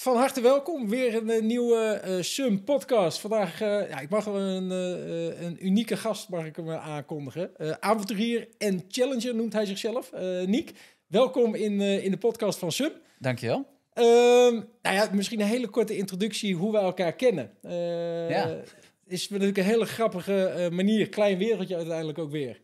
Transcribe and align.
Van 0.00 0.16
harte 0.16 0.40
welkom, 0.40 0.88
weer 0.88 1.14
een 1.14 1.30
eh, 1.30 1.42
nieuwe 1.42 2.02
uh, 2.06 2.22
Sum 2.22 2.64
podcast. 2.64 3.20
Vandaag, 3.20 3.62
uh, 3.62 3.88
ja, 3.88 4.00
ik 4.00 4.08
mag 4.08 4.24
wel 4.24 4.36
een, 4.36 4.70
uh, 4.70 5.42
een 5.42 5.66
unieke 5.66 5.96
gast 5.96 6.28
mag 6.28 6.46
ik 6.46 6.56
hem 6.56 6.70
aankondigen. 6.70 7.50
avonturier 7.82 8.48
en 8.58 8.84
challenger 8.88 9.34
noemt 9.34 9.52
hij 9.52 9.66
zichzelf. 9.66 10.12
Niek, 10.46 10.72
welkom 11.06 11.54
in, 11.54 11.80
in 11.80 12.10
de 12.10 12.16
podcast 12.16 12.58
van 12.58 12.72
Sum. 12.72 12.92
Dankjewel. 13.18 13.66
Ehm, 13.92 14.54
nou 14.82 14.96
ja, 14.96 15.08
misschien 15.12 15.40
een 15.40 15.46
hele 15.46 15.68
korte 15.68 15.96
introductie 15.96 16.54
hoe 16.54 16.72
wij 16.72 16.82
elkaar 16.82 17.12
kennen. 17.12 17.50
ja. 18.28 18.62
Is 19.06 19.28
natuurlijk 19.28 19.58
een 19.58 19.64
hele 19.64 19.86
grappige 19.86 20.68
manier, 20.72 21.08
klein 21.08 21.38
wereldje 21.38 21.76
uiteindelijk 21.76 22.18
ook 22.18 22.30
weer. 22.30 22.60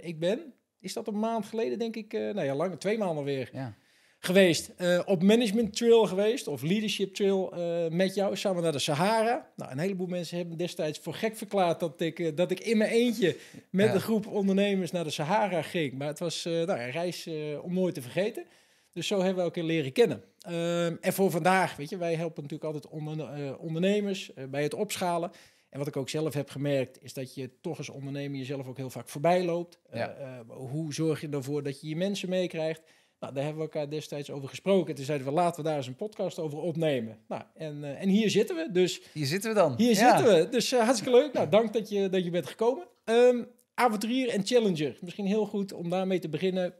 ik 0.00 0.18
ben, 0.18 0.54
is 0.80 0.92
dat 0.92 1.06
een 1.06 1.18
maand 1.18 1.46
geleden 1.46 1.78
denk 1.78 1.96
ik, 1.96 2.12
nou 2.12 2.42
ja, 2.42 2.54
lang, 2.54 2.80
twee 2.80 2.98
maanden 2.98 3.24
weer... 3.24 3.50
Ja 3.52 3.76
geweest. 4.18 4.72
Uh, 4.78 5.00
op 5.04 5.22
management 5.22 5.76
trail 5.76 6.06
geweest, 6.06 6.46
of 6.46 6.62
leadership 6.62 7.14
trail 7.14 7.52
uh, 7.58 7.88
met 7.90 8.14
jou, 8.14 8.36
samen 8.36 8.62
naar 8.62 8.72
de 8.72 8.78
Sahara. 8.78 9.50
Nou, 9.56 9.70
een 9.70 9.78
heleboel 9.78 10.06
mensen 10.06 10.38
hebben 10.38 10.58
destijds 10.58 10.98
voor 10.98 11.14
gek 11.14 11.36
verklaard 11.36 11.80
dat 11.80 12.00
ik, 12.00 12.18
uh, 12.18 12.30
dat 12.34 12.50
ik 12.50 12.60
in 12.60 12.78
mijn 12.78 12.90
eentje 12.90 13.36
met 13.70 13.86
ja. 13.86 13.94
een 13.94 14.00
groep 14.00 14.26
ondernemers 14.26 14.90
naar 14.90 15.04
de 15.04 15.10
Sahara 15.10 15.62
ging. 15.62 15.92
Maar 15.92 16.08
het 16.08 16.18
was 16.18 16.44
nou, 16.44 16.70
een 16.70 16.90
reis 16.90 17.28
om 17.62 17.74
nooit 17.74 17.94
te 17.94 18.02
vergeten. 18.02 18.44
Dus 18.92 19.06
zo 19.06 19.16
hebben 19.16 19.36
we 19.36 19.42
elkaar 19.42 19.64
leren 19.64 19.92
kennen. 19.92 20.24
Ehm, 20.40 20.96
en 21.00 21.12
voor 21.12 21.30
vandaag, 21.30 21.76
weet 21.76 21.90
je, 21.90 21.96
wij 21.96 22.14
helpen 22.14 22.42
natuurlijk 22.42 22.74
altijd 22.74 22.92
onder, 22.92 23.58
ondernemers 23.58 24.30
bij 24.50 24.62
het 24.62 24.74
opschalen. 24.74 25.30
En 25.70 25.78
wat 25.78 25.88
ik 25.88 25.96
ook 25.96 26.08
zelf 26.08 26.34
heb 26.34 26.50
gemerkt, 26.50 27.02
is 27.02 27.12
dat 27.12 27.34
je 27.34 27.50
toch 27.60 27.78
als 27.78 27.88
ondernemer 27.88 28.38
jezelf 28.38 28.66
ook 28.66 28.76
heel 28.76 28.90
vaak 28.90 29.08
voorbij 29.08 29.44
loopt. 29.44 29.78
Ja. 29.92 30.44
hoe 30.46 30.94
zorg 30.94 31.20
je 31.20 31.28
ervoor 31.28 31.62
dat 31.62 31.80
je 31.80 31.88
je 31.88 31.96
mensen 31.96 32.28
meekrijgt? 32.28 32.82
Nou, 33.20 33.34
daar 33.34 33.44
hebben 33.44 33.62
we 33.62 33.70
elkaar 33.70 33.90
destijds 33.90 34.30
over 34.30 34.48
gesproken. 34.48 34.94
Toen 34.94 35.04
zeiden 35.04 35.26
we, 35.26 35.32
laten 35.32 35.62
we 35.62 35.68
daar 35.68 35.76
eens 35.76 35.86
een 35.86 35.96
podcast 35.96 36.38
over 36.38 36.58
opnemen. 36.58 37.18
Nou, 37.28 37.42
en, 37.54 37.82
uh, 37.82 38.02
en 38.02 38.08
hier 38.08 38.30
zitten 38.30 38.56
we. 38.56 38.68
Dus, 38.72 39.00
hier 39.12 39.26
zitten 39.26 39.50
we 39.50 39.56
dan. 39.56 39.74
Hier 39.76 39.94
zitten 39.94 40.24
we. 40.24 40.48
Dus 40.48 40.72
uh, 40.72 40.80
hartstikke 40.80 41.18
leuk. 41.18 41.32
Nou, 41.32 41.48
dank 41.48 41.72
dat 41.72 41.88
je, 41.88 42.08
dat 42.08 42.24
je 42.24 42.30
bent 42.30 42.46
gekomen. 42.46 42.86
Um, 43.04 43.48
avonturier 43.74 44.28
en 44.28 44.46
challenger. 44.46 44.98
Misschien 45.00 45.26
heel 45.26 45.46
goed 45.46 45.72
om 45.72 45.90
daarmee 45.90 46.18
te 46.18 46.28
beginnen. 46.28 46.74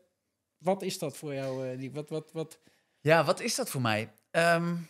Wat 0.58 0.83
is 0.83 0.98
dat 0.98 1.17
voor 1.17 1.34
jou, 1.34 1.77
uh, 1.77 1.91
wat, 1.92 2.08
wat, 2.08 2.33
wat... 2.33 2.58
Ja, 3.00 3.25
wat 3.25 3.41
is 3.41 3.55
dat 3.55 3.70
voor 3.70 3.80
mij? 3.80 4.12
Um, 4.30 4.89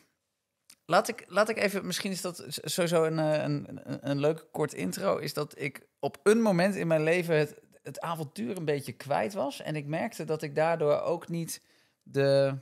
laat, 0.85 1.09
ik, 1.09 1.25
laat 1.29 1.49
ik 1.49 1.57
even, 1.57 1.87
misschien 1.87 2.11
is 2.11 2.21
dat 2.21 2.45
sowieso 2.49 3.05
een, 3.05 3.19
een, 3.19 3.69
een, 3.69 4.11
een 4.11 4.21
leuke 4.21 4.45
kort 4.51 4.75
intro. 4.75 5.17
Is 5.17 5.35
dat 5.35 5.61
ik 5.61 5.87
op 5.99 6.21
een 6.23 6.43
moment 6.43 6.75
in 6.75 6.87
mijn 6.87 7.03
leven 7.03 7.39
het 7.39 7.61
het 7.89 8.01
avontuur 8.01 8.57
een 8.57 8.65
beetje 8.65 8.93
kwijt 8.93 9.33
was. 9.33 9.61
En 9.63 9.77
ik 9.77 9.87
merkte 9.87 10.25
dat 10.25 10.43
ik 10.43 10.55
daardoor 10.55 11.01
ook 11.01 11.29
niet 11.29 11.63
de, 12.03 12.59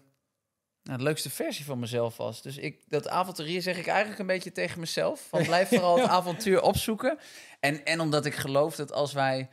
nou, 0.83 0.99
de 0.99 1.05
leukste 1.05 1.31
versie 1.31 1.65
van 1.65 1.79
mezelf 1.79 2.17
was. 2.17 2.43
Dus 2.43 2.57
ik, 2.57 2.83
dat 2.89 3.09
avonturier 3.09 3.63
zeg 3.63 3.79
ik 3.79 3.87
eigenlijk 3.87 4.19
een 4.19 4.27
beetje 4.27 4.53
tegen 4.53 4.81
mezelf. 4.81 5.27
Van 5.29 5.43
blijf 5.43 5.69
vooral 5.69 5.99
het 5.99 6.09
avontuur 6.19 6.63
opzoeken. 6.63 7.19
En, 7.61 7.85
en 7.85 8.01
omdat 8.01 8.27
ik 8.27 8.35
geloof 8.35 8.77
dat 8.77 8.93
als 8.93 9.13
wij 9.13 9.49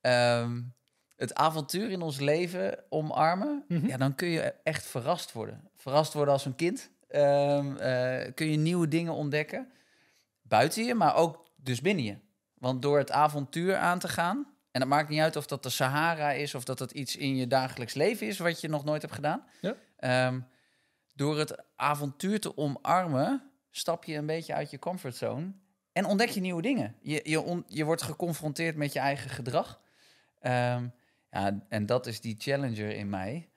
ehm, 0.00 0.62
het 1.16 1.34
avontuur 1.34 1.90
in 1.90 2.02
ons 2.02 2.20
leven 2.20 2.84
omarmen, 2.88 3.64
mhm. 3.68 3.86
ja, 3.86 3.96
dan 3.96 4.14
kun 4.14 4.28
je 4.28 4.54
echt 4.62 4.86
verrast 4.86 5.32
worden. 5.32 5.70
Verrast 5.74 6.12
worden 6.12 6.34
als 6.34 6.44
een 6.44 6.56
kind. 6.56 6.90
Um, 7.10 7.76
kun 8.34 8.50
je 8.50 8.56
nieuwe 8.56 8.88
dingen 8.88 9.12
ontdekken. 9.12 9.72
Buiten 10.42 10.84
je, 10.84 10.94
maar 10.94 11.14
ook 11.14 11.46
dus 11.56 11.80
binnen 11.80 12.04
je. 12.04 12.16
Want 12.54 12.82
door 12.82 12.98
het 12.98 13.10
avontuur 13.10 13.76
aan 13.76 13.98
te 13.98 14.08
gaan, 14.08 14.53
en 14.74 14.80
het 14.80 14.88
maakt 14.88 15.08
niet 15.08 15.20
uit 15.20 15.36
of 15.36 15.46
dat 15.46 15.62
de 15.62 15.68
Sahara 15.68 16.30
is 16.30 16.54
of 16.54 16.64
dat 16.64 16.78
het 16.78 16.90
iets 16.90 17.16
in 17.16 17.36
je 17.36 17.46
dagelijks 17.46 17.94
leven 17.94 18.26
is 18.26 18.38
wat 18.38 18.60
je 18.60 18.68
nog 18.68 18.84
nooit 18.84 19.02
hebt 19.02 19.14
gedaan. 19.14 19.44
Ja. 19.60 19.74
Ehm, 19.96 20.40
door 21.14 21.38
het 21.38 21.62
avontuur 21.76 22.40
te 22.40 22.56
omarmen, 22.56 23.50
stap 23.70 24.04
je 24.04 24.14
een 24.14 24.26
beetje 24.26 24.54
uit 24.54 24.70
je 24.70 24.78
comfortzone 24.78 25.52
en 25.92 26.04
ontdek 26.04 26.28
je 26.28 26.40
nieuwe 26.40 26.62
dingen. 26.62 26.96
Je, 27.00 27.20
je, 27.24 27.62
je 27.66 27.84
wordt 27.84 28.02
geconfronteerd 28.02 28.76
met 28.76 28.92
je 28.92 28.98
eigen 28.98 29.30
gedrag. 29.30 29.80
Um, 30.42 30.94
ja, 31.30 31.64
en 31.68 31.86
dat 31.86 32.06
is 32.06 32.20
die 32.20 32.34
challenger 32.38 32.90
in 32.90 33.08
mij. 33.08 33.50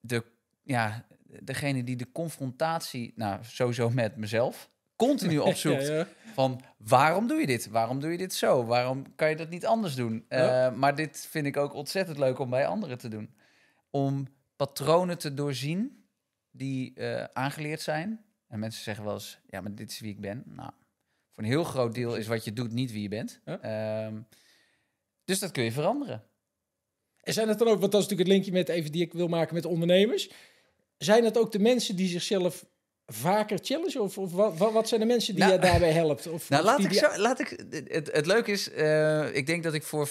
De, 0.00 0.24
ja, 0.62 1.06
degene 1.40 1.84
die 1.84 1.96
de 1.96 2.12
confrontatie, 2.12 3.12
nou 3.16 3.44
sowieso 3.44 3.90
met 3.90 4.16
mezelf, 4.16 4.70
continu 4.96 5.38
opzoekt 5.50 5.92
van 6.34 6.60
waarom 6.76 7.26
doe 7.26 7.40
je 7.40 7.46
dit? 7.46 7.68
Waarom 7.68 8.00
doe 8.00 8.10
je 8.10 8.18
dit 8.18 8.34
zo? 8.34 8.64
Waarom 8.64 9.14
kan 9.14 9.28
je 9.28 9.36
dat 9.36 9.50
niet 9.50 9.66
anders 9.66 9.94
doen? 9.94 10.24
Uh, 10.28 10.72
maar 10.72 10.94
dit 10.94 11.26
vind 11.30 11.46
ik 11.46 11.56
ook 11.56 11.74
ontzettend 11.74 12.18
leuk 12.18 12.38
om 12.38 12.50
bij 12.50 12.66
anderen 12.66 12.98
te 12.98 13.08
doen. 13.08 13.34
Om 13.90 14.26
patronen 14.56 15.18
te 15.18 15.34
doorzien 15.34 16.04
die 16.50 16.92
uh, 16.94 17.24
aangeleerd 17.24 17.80
zijn. 17.80 18.24
En 18.48 18.58
mensen 18.58 18.82
zeggen 18.82 19.04
wel 19.04 19.14
eens, 19.14 19.38
ja, 19.46 19.60
maar 19.60 19.74
dit 19.74 19.90
is 19.90 20.00
wie 20.00 20.10
ik 20.10 20.20
ben. 20.20 20.42
Nou, 20.46 20.70
voor 21.30 21.42
een 21.42 21.48
heel 21.48 21.64
groot 21.64 21.94
deel 21.94 22.16
is 22.16 22.26
wat 22.26 22.44
je 22.44 22.52
doet 22.52 22.72
niet 22.72 22.92
wie 22.92 23.02
je 23.02 23.08
bent. 23.08 23.40
Uh, 23.44 24.08
dus 25.24 25.38
dat 25.38 25.50
kun 25.50 25.64
je 25.64 25.72
veranderen. 25.72 26.24
En 27.22 27.32
zijn 27.32 27.48
het 27.48 27.58
dan 27.58 27.68
ook, 27.68 27.80
want 27.80 27.92
dat 27.92 28.02
is 28.02 28.08
natuurlijk 28.08 28.28
het 28.28 28.46
linkje 28.46 28.52
met 28.52 28.68
even 28.68 28.92
die 28.92 29.02
ik 29.02 29.12
wil 29.12 29.28
maken 29.28 29.54
met 29.54 29.64
ondernemers. 29.64 30.30
Zijn 30.98 31.24
het 31.24 31.38
ook 31.38 31.52
de 31.52 31.58
mensen 31.58 31.96
die 31.96 32.08
zichzelf 32.08 32.66
vaker 33.06 33.58
challenge? 33.62 34.00
Of, 34.00 34.18
of 34.18 34.32
wat, 34.32 34.72
wat 34.72 34.88
zijn 34.88 35.00
de 35.00 35.06
mensen 35.06 35.34
die 35.34 35.42
nou, 35.44 35.54
je 35.54 35.60
daarbij 35.60 35.92
helpt? 35.92 36.26
Of, 36.26 36.48
nou, 36.48 36.64
laat, 36.64 36.84
ik 36.84 36.92
zo, 36.92 37.16
laat 37.16 37.40
ik... 37.40 37.64
Het, 37.88 38.12
het 38.12 38.26
leuke 38.26 38.52
is, 38.52 38.72
uh, 38.72 39.34
ik 39.34 39.46
denk 39.46 39.62
dat 39.62 39.74
ik 39.74 39.82
voor 39.82 40.08
50% 40.08 40.10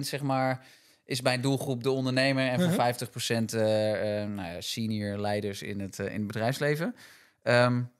zeg 0.00 0.22
maar... 0.22 0.66
is 1.04 1.20
mijn 1.20 1.40
doelgroep 1.40 1.82
de 1.82 1.90
ondernemer... 1.90 2.48
en 2.48 2.60
voor 2.60 2.68
uh 2.68 2.94
-huh. 2.98 3.08
50% 3.08 3.44
uh, 3.54 3.60
nou 4.34 4.52
ja, 4.52 4.60
senior 4.60 5.18
leiders 5.18 5.62
in 5.62 5.80
het, 5.80 5.98
in 5.98 6.04
het 6.04 6.26
bedrijfsleven. 6.26 6.94
Um, 7.42 7.90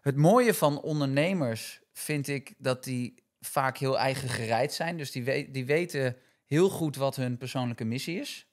het 0.00 0.16
mooie 0.16 0.54
van 0.54 0.80
ondernemers 0.80 1.80
vind 1.92 2.28
ik 2.28 2.54
dat 2.58 2.84
die 2.84 3.14
vaak 3.40 3.78
heel 3.78 3.98
eigen 3.98 4.28
gereid 4.28 4.72
zijn. 4.72 4.96
Dus 4.96 5.10
die, 5.10 5.24
we 5.24 5.48
die 5.50 5.66
weten 5.66 6.16
heel 6.46 6.68
goed 6.68 6.96
wat 6.96 7.16
hun 7.16 7.36
persoonlijke 7.36 7.84
missie 7.84 8.20
is. 8.20 8.46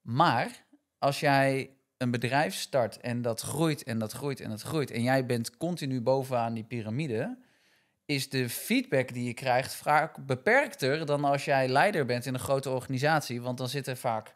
Maar 0.00 0.64
als 0.98 1.20
jij 1.20 1.73
een 1.98 2.10
bedrijf 2.10 2.54
start 2.54 3.00
en 3.00 3.22
dat 3.22 3.40
groeit 3.40 3.82
en 3.82 3.98
dat 3.98 4.12
groeit 4.12 4.40
en 4.40 4.50
dat 4.50 4.62
groeit... 4.62 4.90
en 4.90 5.02
jij 5.02 5.26
bent 5.26 5.56
continu 5.56 6.00
bovenaan 6.00 6.54
die 6.54 6.64
piramide... 6.64 7.38
is 8.04 8.28
de 8.28 8.48
feedback 8.48 9.12
die 9.12 9.24
je 9.24 9.34
krijgt 9.34 9.74
vaak 9.74 10.26
beperkter... 10.26 11.06
dan 11.06 11.24
als 11.24 11.44
jij 11.44 11.68
leider 11.68 12.06
bent 12.06 12.26
in 12.26 12.34
een 12.34 12.40
grote 12.40 12.70
organisatie. 12.70 13.42
Want 13.42 13.58
dan 13.58 13.68
zit 13.68 13.86
er 13.86 13.96
vaak... 13.96 14.34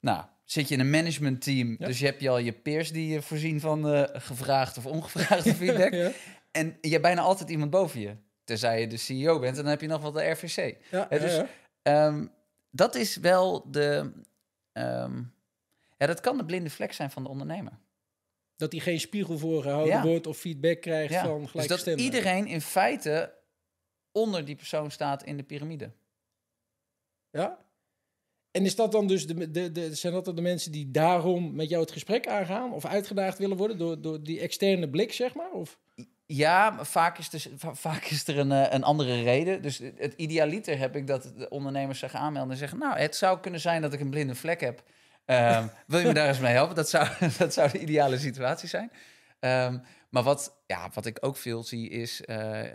Nou, 0.00 0.24
zit 0.44 0.68
je 0.68 0.74
in 0.74 0.80
een 0.80 0.90
managementteam, 0.90 1.76
dus 1.76 1.98
je 1.98 2.06
hebt 2.06 2.20
je 2.20 2.28
al 2.28 2.38
je 2.38 2.52
peers 2.52 2.92
die 2.92 3.08
je 3.08 3.22
voorzien 3.22 3.60
van 3.60 3.94
uh, 3.94 4.02
gevraagd 4.12 4.78
of 4.78 4.86
ongevraagde 4.86 5.54
feedback. 5.64 5.92
ja. 5.92 6.10
En 6.50 6.76
je 6.80 6.90
hebt 6.90 7.02
bijna 7.02 7.20
altijd 7.20 7.50
iemand 7.50 7.70
boven 7.70 8.00
je. 8.00 8.16
Tenzij 8.44 8.80
je 8.80 8.86
de 8.86 8.96
CEO 8.96 9.38
bent, 9.38 9.56
en 9.56 9.62
dan 9.62 9.70
heb 9.70 9.80
je 9.80 9.86
nog 9.86 10.02
wel 10.02 10.12
de 10.12 10.30
RVC. 10.30 10.76
Ja, 10.90 11.04
dus 11.04 11.42
um, 11.82 12.30
dat 12.70 12.94
is 12.94 13.16
wel 13.16 13.70
de. 13.70 14.12
Um, 14.72 15.34
ja, 15.96 16.06
dat 16.06 16.20
kan 16.20 16.36
de 16.36 16.44
blinde 16.44 16.70
vlek 16.70 16.92
zijn 16.92 17.10
van 17.10 17.22
de 17.22 17.28
ondernemer. 17.28 17.78
Dat 18.56 18.72
hij 18.72 18.80
geen 18.80 19.00
spiegel 19.00 19.38
voorgehouden 19.38 20.02
wordt 20.02 20.26
of 20.26 20.38
feedback 20.38 20.80
krijgt 20.80 21.12
ja. 21.12 21.24
van 21.24 21.48
gelijk 21.48 21.68
Dus 21.68 21.84
dat 21.84 22.00
iedereen 22.00 22.46
in 22.46 22.60
feite 22.60 23.34
onder 24.12 24.44
die 24.44 24.56
persoon 24.56 24.90
staat 24.90 25.22
in 25.22 25.36
de 25.36 25.42
piramide. 25.42 25.92
Ja? 27.30 27.64
En 28.50 28.64
is 28.64 28.74
dat 28.74 28.92
dan 28.92 29.06
dus 29.06 29.26
de, 29.26 29.50
de, 29.50 29.72
de, 29.72 29.94
zijn 29.94 30.12
dat 30.12 30.24
dan 30.24 30.34
de 30.34 30.42
mensen 30.42 30.72
die 30.72 30.90
daarom 30.90 31.54
met 31.54 31.68
jou 31.68 31.82
het 31.82 31.92
gesprek 31.92 32.26
aangaan 32.26 32.72
of 32.72 32.84
uitgedaagd 32.84 33.38
willen 33.38 33.56
worden 33.56 33.78
door, 33.78 34.00
door 34.00 34.22
die 34.22 34.40
externe 34.40 34.88
blik, 34.88 35.12
zeg 35.12 35.34
maar? 35.34 35.50
Of? 35.50 35.78
Ja, 36.26 36.84
vaak 36.84 37.18
is, 37.18 37.32
er, 37.32 37.50
vaak 37.58 38.04
is 38.04 38.26
er 38.28 38.38
een, 38.38 38.52
eh, 38.52 38.72
een 38.72 38.82
andere 38.82 39.22
reden. 39.22 39.62
Dus 39.62 39.78
het 39.96 40.14
idealiter 40.16 40.78
heb 40.78 40.96
ik 40.96 41.06
dat 41.06 41.32
de 41.36 41.48
ondernemers 41.48 41.98
zich 41.98 42.14
aanmelden 42.14 42.52
en 42.52 42.58
zeggen: 42.58 42.78
Nou, 42.78 42.98
het 42.98 43.16
zou 43.16 43.40
kunnen 43.40 43.60
zijn 43.60 43.82
dat 43.82 43.92
ik 43.92 44.00
een 44.00 44.10
blinde 44.10 44.34
vlek 44.34 44.60
heb. 44.60 44.82
Um, 45.26 45.70
wil 45.86 46.00
je 46.00 46.06
me 46.06 46.14
daar 46.14 46.28
eens 46.28 46.38
mee 46.38 46.52
helpen? 46.52 46.74
Dat 46.74 46.88
zou, 46.88 47.08
dat 47.38 47.52
zou 47.52 47.70
de 47.70 47.80
ideale 47.80 48.18
situatie 48.18 48.68
zijn. 48.68 48.90
Um, 49.40 49.82
maar 50.10 50.22
wat, 50.22 50.62
ja, 50.66 50.90
wat 50.94 51.06
ik 51.06 51.18
ook 51.20 51.36
veel 51.36 51.62
zie 51.62 51.88
is 51.88 52.22
uh, 52.26 52.64
uh, 52.64 52.70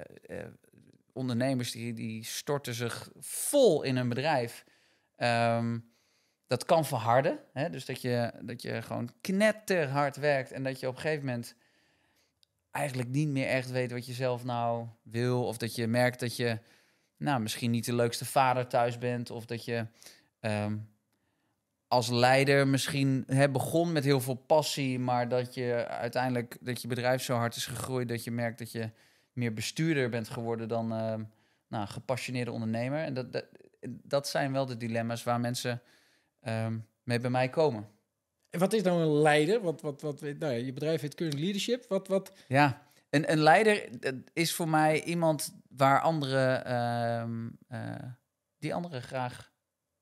ondernemers 1.14 1.72
die, 1.72 1.94
die 1.94 2.24
storten 2.26 2.74
zich 2.74 3.10
vol 3.20 3.84
in 3.84 3.96
een 3.96 4.10
bedrijf. 4.10 4.66
Um, 5.18 5.90
dat 6.48 6.66
kan 6.66 6.86
verharden. 6.86 7.40
Hè? 7.54 7.70
Dus 7.70 7.86
dat 7.86 8.02
je, 8.02 8.32
dat 8.42 8.62
je 8.62 8.82
gewoon 8.82 9.12
knetterhard 9.22 10.16
werkt 10.16 10.52
en 10.52 10.64
dat 10.64 10.80
je 10.80 10.88
op 10.88 10.96
een 10.96 11.02
gegeven 11.02 11.26
moment 11.26 11.56
eigenlijk 12.72 13.10
niet 13.10 13.28
meer 13.28 13.48
echt 13.48 13.72
weet 13.72 13.92
wat 13.92 14.06
je 14.06 14.14
zelf 14.14 14.44
nou 14.44 14.88
wil. 15.04 15.46
Of 15.46 15.58
dat 15.58 15.76
je 15.76 15.88
merkt 15.88 16.20
dat 16.20 16.36
je 16.36 16.60
nou, 17.18 17.42
misschien 17.42 17.72
niet 17.72 17.86
de 17.86 17.96
leukste 17.96 18.26
vader 18.26 18.68
thuis 18.68 18.98
bent. 18.98 19.30
Of 19.30 19.46
dat 19.46 19.66
je 19.66 19.86
als 21.92 22.10
leider 22.10 22.68
misschien 22.68 23.24
hè, 23.28 23.50
begon 23.50 23.92
met 23.92 24.04
heel 24.04 24.22
veel 24.22 24.36
passie, 24.36 25.00
maar 25.00 25.30
dat 25.30 25.54
je 25.54 25.88
uiteindelijk 25.88 26.58
dat 26.62 26.82
je 26.82 26.88
bedrijf 26.88 27.24
zo 27.24 27.36
hard 27.36 27.56
is 27.56 27.66
gegroeid 27.66 28.08
dat 28.08 28.24
je 28.24 28.32
merkt 28.32 28.60
dat 28.60 28.72
je 28.72 28.90
meer 29.34 29.54
bestuurder 29.54 30.10
bent 30.10 30.30
geworden 30.30 30.68
dan 30.68 30.94
uh, 30.94 31.14
nou, 31.68 31.88
gepassioneerde 31.88 32.52
ondernemer. 32.52 33.04
En 33.04 33.14
dat, 33.14 33.34
dat, 33.34 33.46
dat, 34.04 34.28
zijn 34.28 34.52
wel 34.52 34.66
de 34.66 34.78
dilemma's 34.78 35.24
waar 35.24 35.40
mensen 35.40 35.82
um, 36.48 36.88
mee 37.04 37.20
bij 37.20 37.30
mij 37.30 37.50
komen. 37.50 37.88
En 38.50 38.60
wat 38.60 38.74
is 38.74 38.82
nou 38.82 39.02
een 39.02 39.22
leider? 39.22 39.62
Wat, 39.62 39.82
wat, 39.82 40.02
wat, 40.02 40.22
nou 40.22 40.54
je 40.54 40.74
bedrijf 40.74 41.02
heet 41.02 41.16
Current 41.16 41.40
Leadership. 41.40 41.86
Wat, 41.88 42.08
wat... 42.08 42.32
Ja, 42.48 42.82
een, 43.10 43.32
een 43.32 43.40
leider 43.40 43.90
is 44.34 44.54
voor 44.54 44.70
mij 44.70 45.04
iemand 45.04 45.54
waar 45.70 46.02
anderen, 46.02 46.66
ehm, 46.66 47.46
uh, 47.70 48.12
die 48.60 48.74
anderen 48.74 49.02
graag, 49.02 49.52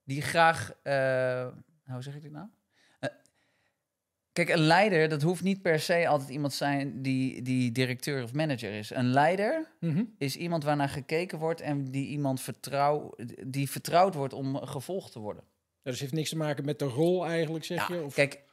die 0.04 0.22
graag, 0.22 0.74
uh, 0.84 1.48
hoe 1.94 2.04
zeg 2.04 2.16
ik 2.16 2.22
dit 2.22 2.32
nou? 2.32 2.48
Uh, 3.02 3.10
kijk, 4.32 4.50
een 4.50 4.60
leider, 4.60 5.10
dat 5.10 5.22
hoeft 5.22 5.44
niet 5.44 5.62
per 5.62 5.80
se 5.80 6.08
altijd 6.08 6.30
iemand 6.30 6.54
zijn 6.54 7.02
die, 7.02 7.42
die 7.42 7.72
directeur 7.72 8.24
of 8.24 8.34
manager 8.34 8.72
is. 8.72 8.90
Een 8.90 9.10
leider 9.10 9.68
mm 9.80 9.94
-hmm. 9.94 10.16
is 10.18 10.36
iemand 10.36 10.64
waarnaar 10.64 10.90
gekeken 10.90 11.40
wordt 11.40 11.62
en 11.62 11.92
die 11.92 12.08
iemand 12.08 12.42
vertrouw, 12.42 13.16
die 13.46 13.70
vertrouwd 13.70 14.14
wordt 14.14 14.34
om 14.34 14.56
gevolgd 14.56 15.12
te 15.12 15.20
worden. 15.20 15.44
Ja, 15.82 15.92
dus 15.92 16.00
heeft 16.00 16.14
niks 16.14 16.30
te 16.30 16.38
maken 16.38 16.66
met 16.66 16.80
de 16.80 16.86
rol 16.86 17.26
eigenlijk, 17.26 17.66
zeg 17.66 17.88
ja, 17.88 17.96
je? 17.96 18.04
Of? 18.04 18.14
Kijk, 18.14 18.44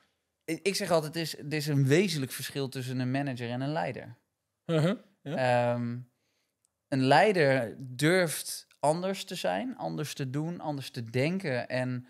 ik 0.45 0.75
zeg 0.75 0.91
altijd, 0.91 1.15
er 1.15 1.21
is, 1.21 1.39
er 1.39 1.53
is 1.53 1.67
een 1.67 1.87
wezenlijk 1.87 2.33
verschil 2.33 2.69
tussen 2.69 2.99
een 2.99 3.11
manager 3.11 3.51
en 3.51 3.61
een 3.61 3.73
leider. 3.73 4.17
-huh. 4.65 4.93
ja. 5.23 5.75
Um, 5.75 6.09
een 6.89 7.05
leider 7.05 7.77
durft 7.79 8.67
anders 8.81 9.25
te 9.25 9.35
zijn, 9.35 9.77
anders 9.77 10.15
te 10.15 10.31
doen, 10.31 10.61
anders 10.61 10.91
te 10.91 11.05
denken 11.05 11.69
en 11.69 12.07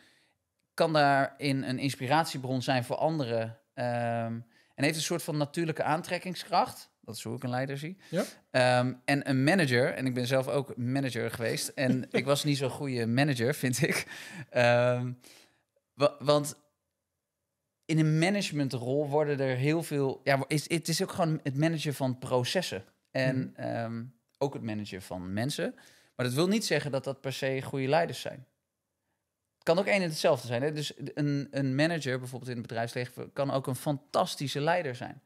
kan 0.77 0.93
daarin 0.93 1.63
een 1.63 1.79
inspiratiebron 1.79 2.63
zijn 2.63 2.85
voor 2.85 2.97
anderen. 2.97 3.43
Um, 3.75 4.45
en 4.75 4.85
heeft 4.85 4.97
een 4.97 5.03
soort 5.03 5.23
van 5.23 5.37
natuurlijke 5.37 5.83
aantrekkingskracht. 5.83 6.91
Dat 7.01 7.17
is 7.17 7.23
hoe 7.23 7.37
ik 7.37 7.43
een 7.43 7.51
leider 7.51 7.79
zie. 7.79 7.97
Ja. 8.11 8.79
Um, 8.81 9.01
en 9.05 9.29
een 9.29 9.45
manager, 9.45 9.95
en 9.95 10.07
ik 10.07 10.15
ben 10.15 10.27
zelf 10.27 10.49
ook 10.49 10.77
manager 10.77 11.31
geweest. 11.31 11.69
En 11.69 12.07
ik 12.11 12.25
was 12.25 12.45
niet 12.45 12.57
zo'n 12.57 12.71
goede 12.71 13.07
manager, 13.07 13.55
vind 13.55 13.83
ik. 13.83 14.07
Um, 14.57 15.19
want 16.19 16.57
in 17.85 17.99
een 17.99 18.19
managementrol 18.19 19.09
worden 19.09 19.41
er 19.41 19.57
heel 19.57 19.83
veel. 19.83 20.21
Ja, 20.25 20.45
is, 20.47 20.69
het 20.69 20.89
is 20.89 21.03
ook 21.03 21.11
gewoon 21.13 21.41
het 21.43 21.57
managen 21.57 21.95
van 21.95 22.19
processen. 22.19 22.85
En 23.11 23.53
Mhm. 23.57 23.85
um, 23.85 24.15
ook 24.39 24.55
het 24.55 24.63
managen 24.63 25.03
van 25.03 25.33
mensen. 25.33 25.75
Maar 26.17 26.27
dat 26.27 26.35
wil 26.35 26.49
niet 26.49 26.65
zeggen 26.65 26.91
dat 26.91 27.05
dat 27.05 27.21
per 27.21 27.33
se 27.33 27.63
goede 27.63 27.89
leiders 27.89 28.21
zijn. 28.21 28.47
Kan 29.67 29.79
ook 29.79 29.87
één 29.87 30.03
en 30.03 30.09
hetzelfde 30.09 30.47
zijn. 30.47 30.63
Hè? 30.63 30.73
Dus 30.73 30.93
een, 31.15 31.49
een 31.51 31.75
manager, 31.75 32.19
bijvoorbeeld 32.19 32.51
in 32.51 32.57
het 32.59 32.67
bedrijfsleven, 32.67 33.33
kan 33.33 33.51
ook 33.51 33.67
een 33.67 33.77
fantastische 33.77 34.61
leider 34.61 34.95
zijn. 34.97 35.23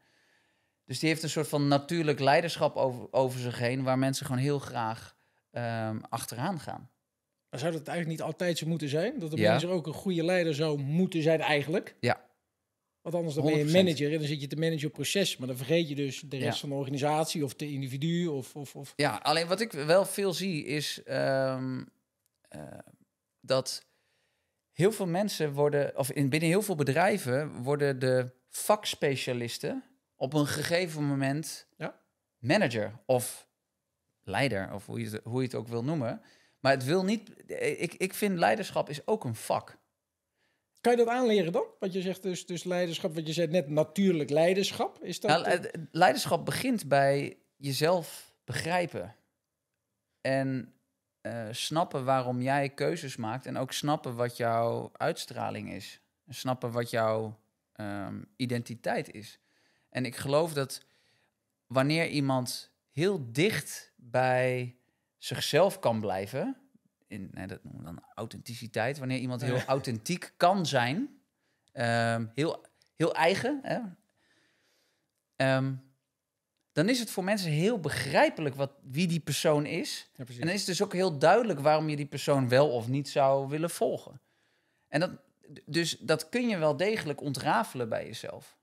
Dus 0.85 0.99
die 0.99 1.09
heeft 1.09 1.23
een 1.23 1.29
soort 1.29 1.47
van 1.47 1.67
natuurlijk 1.67 2.19
leiderschap 2.19 2.75
over, 2.75 3.07
over 3.11 3.39
zich 3.39 3.59
heen, 3.59 3.83
waar 3.83 3.97
mensen 3.99 4.25
gewoon 4.25 4.41
heel 4.41 4.59
graag 4.59 5.15
um, 5.51 6.01
achteraan 6.09 6.59
gaan. 6.59 6.89
Maar 7.49 7.59
zou 7.59 7.71
dat 7.71 7.87
eigenlijk 7.87 8.17
niet 8.19 8.27
altijd 8.27 8.57
zo 8.57 8.67
moeten 8.67 8.89
zijn? 8.89 9.19
Dat 9.19 9.31
de 9.31 9.37
Ja. 9.37 9.47
manager 9.47 9.69
ook 9.69 9.87
een 9.87 9.93
goede 9.93 10.23
leider 10.23 10.55
zou 10.55 10.79
moeten 10.79 11.21
zijn 11.21 11.41
eigenlijk? 11.41 11.95
Ja. 11.99 12.21
Want 13.01 13.15
anders 13.15 13.35
dan 13.35 13.45
ben 13.45 13.53
je 13.53 13.61
een 13.61 13.67
100%. 13.69 13.71
manager 13.71 14.11
en 14.11 14.17
dan 14.17 14.27
zit 14.27 14.41
je 14.41 14.47
te 14.47 14.55
managen 14.55 14.87
op 14.87 14.93
proces. 14.93 15.37
Maar 15.37 15.47
dan 15.47 15.57
vergeet 15.57 15.89
je 15.89 15.95
dus 15.95 16.19
de 16.19 16.37
rest 16.37 16.53
Ja. 16.53 16.59
van 16.59 16.69
de 16.69 16.75
organisatie 16.75 17.43
of 17.43 17.53
de 17.53 17.71
individu 17.71 18.27
of... 18.27 18.55
of, 18.55 18.75
of 18.75 18.93
Ja, 18.95 19.15
alleen 19.23 19.47
wat 19.47 19.61
ik 19.61 19.71
wel 19.71 20.05
veel 20.05 20.33
zie 20.33 20.65
is 20.65 21.03
ehm, 21.03 21.83
eh, 22.47 22.61
dat 23.41 23.85
heel 24.81 24.91
veel 24.91 25.07
mensen 25.07 25.53
worden, 25.53 25.97
of 25.97 26.11
in, 26.11 26.29
binnen 26.29 26.49
heel 26.49 26.61
veel 26.61 26.75
bedrijven 26.75 27.63
worden 27.63 27.99
de 27.99 28.29
vakspecialisten 28.49 29.83
op 30.15 30.33
een 30.33 30.47
gegeven 30.47 31.03
moment 31.03 31.67
Ja. 31.77 31.99
manager 32.39 32.99
of 33.05 33.47
leider, 34.23 34.73
of 34.73 34.85
hoe 34.85 34.99
je, 34.99 35.09
het, 35.09 35.21
hoe 35.23 35.39
je 35.39 35.47
het 35.47 35.55
ook 35.55 35.67
wil 35.67 35.83
noemen. 35.83 36.21
Maar 36.59 36.71
het 36.71 36.85
wil 36.85 37.03
niet, 37.03 37.51
ik, 37.81 37.93
ik 37.93 38.13
vind 38.13 38.37
leiderschap 38.37 38.89
is 38.89 39.07
ook 39.07 39.23
een 39.23 39.35
vak. 39.35 39.79
Kan 40.81 40.91
je 40.91 40.97
dat 40.97 41.07
aanleren 41.07 41.51
dan? 41.51 41.65
Wat 41.79 41.93
je 41.93 42.01
zegt 42.01 42.23
dus, 42.23 42.45
dus 42.45 42.63
leiderschap, 42.63 43.15
wat 43.15 43.27
je 43.27 43.33
zei 43.33 43.47
net, 43.47 43.69
natuurlijk 43.69 44.29
leiderschap. 44.29 45.03
Is 45.03 45.19
dat... 45.19 45.45
Nou, 45.45 45.69
leiderschap 45.91 46.45
begint 46.45 46.87
bij 46.87 47.37
jezelf 47.55 48.35
begrijpen. 48.43 49.15
En 50.21 50.73
eh, 51.21 51.47
snappen 51.51 52.05
waarom 52.05 52.41
jij 52.41 52.69
keuzes 52.69 53.15
maakt. 53.15 53.45
En 53.45 53.57
ook 53.57 53.71
snappen 53.71 54.15
wat 54.15 54.37
jouw 54.37 54.89
uitstraling 54.93 55.71
is. 55.71 56.01
En 56.25 56.33
snappen 56.33 56.71
wat 56.71 56.89
jouw 56.89 57.39
ehm, 57.73 58.21
identiteit 58.35 59.11
is. 59.13 59.39
En 59.89 60.05
ik 60.05 60.15
geloof 60.15 60.53
dat 60.53 60.85
wanneer 61.67 62.07
iemand 62.07 62.71
heel 62.91 63.31
dicht 63.31 63.93
bij 63.95 64.75
zichzelf 65.17 65.79
kan 65.79 65.99
blijven. 65.99 66.57
In, 67.07 67.29
nee, 67.33 67.47
dat 67.47 67.63
noemen 67.63 67.81
we 67.81 67.87
dan 67.87 68.03
authenticiteit. 68.15 68.97
Wanneer 68.97 69.19
iemand 69.19 69.41
heel 69.41 69.61
authentiek 69.75 70.33
kan 70.37 70.65
zijn. 70.65 71.21
ehm, 71.71 72.25
heel, 72.33 72.65
heel 72.95 73.15
eigen. 73.15 73.59
Hè? 73.63 73.79
Ehm, 75.35 75.73
dan 76.71 76.89
is 76.89 76.99
het 76.99 77.11
voor 77.11 77.23
mensen 77.23 77.51
heel 77.51 77.79
begrijpelijk 77.79 78.55
wat, 78.55 78.71
wie 78.83 79.07
die 79.07 79.19
persoon 79.19 79.65
is. 79.65 80.09
ja. 80.15 80.25
En 80.27 80.39
dan 80.39 80.49
is 80.49 80.57
het 80.57 80.65
dus 80.65 80.81
ook 80.81 80.93
heel 80.93 81.17
duidelijk 81.17 81.59
waarom 81.59 81.89
je 81.89 81.95
die 81.95 82.05
persoon 82.05 82.49
wel 82.49 82.69
of 82.69 82.87
niet 82.87 83.09
zou 83.09 83.49
willen 83.49 83.69
volgen. 83.69 84.21
En 84.87 84.99
dat, 84.99 85.11
dus 85.65 85.97
dat 85.99 86.29
kun 86.29 86.47
je 86.47 86.57
wel 86.57 86.77
degelijk 86.77 87.21
ontrafelen 87.21 87.89
bij 87.89 88.05
jezelf. 88.05 88.59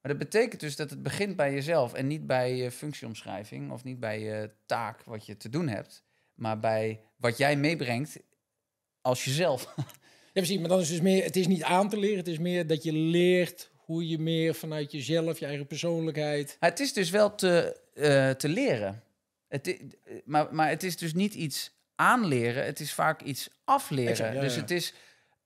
Maar 0.00 0.12
dat 0.12 0.30
betekent 0.30 0.60
dus 0.60 0.76
dat 0.76 0.90
het 0.90 1.02
begint 1.02 1.36
bij 1.36 1.52
jezelf 1.52 1.92
en 1.92 2.06
niet 2.06 2.26
bij 2.26 2.56
je 2.56 2.70
functieomschrijving 2.70 3.70
of 3.70 3.84
niet 3.84 4.00
bij 4.00 4.20
je 4.20 4.50
taak 4.66 5.02
wat 5.02 5.26
je 5.26 5.36
te 5.36 5.48
doen 5.48 5.68
hebt, 5.68 6.04
maar 6.34 6.60
bij 6.60 7.00
wat 7.16 7.38
jij 7.38 7.56
meebrengt 7.56 8.18
als 9.00 9.24
jezelf. 9.24 9.74
Ja, 10.32 10.40
precies. 10.40 10.58
Maar 10.58 10.68
dan 10.68 10.80
is 10.80 10.88
dus 10.88 11.00
meer, 11.00 11.24
het 11.24 11.36
is 11.36 11.46
niet 11.46 11.62
aan 11.62 11.88
te 11.88 11.98
leren. 11.98 12.18
Het 12.18 12.28
is 12.28 12.38
meer 12.38 12.66
dat 12.66 12.82
je 12.82 12.92
leert 12.92 13.70
hoe 13.90 14.08
je 14.08 14.18
meer 14.18 14.54
vanuit 14.54 14.92
jezelf, 14.92 15.38
je 15.38 15.46
eigen 15.46 15.66
persoonlijkheid... 15.66 16.56
Het 16.60 16.80
is 16.80 16.92
dus 16.92 17.10
wel 17.10 17.34
te, 17.34 17.80
eh, 17.94 18.30
te 18.30 18.48
leren. 18.48 19.02
Het, 19.48 19.66
i- 19.66 19.90
maar, 20.24 20.54
maar 20.54 20.68
het 20.68 20.82
is 20.82 20.96
dus 20.96 21.14
niet 21.14 21.34
iets 21.34 21.72
aanleren, 21.94 22.64
het 22.64 22.80
is 22.80 22.92
vaak 22.94 23.22
iets 23.22 23.48
afleren. 23.64 24.10
Exact, 24.10 24.34
ja, 24.34 24.40
dus 24.40 24.56
het 24.56 24.70
is 24.70 24.94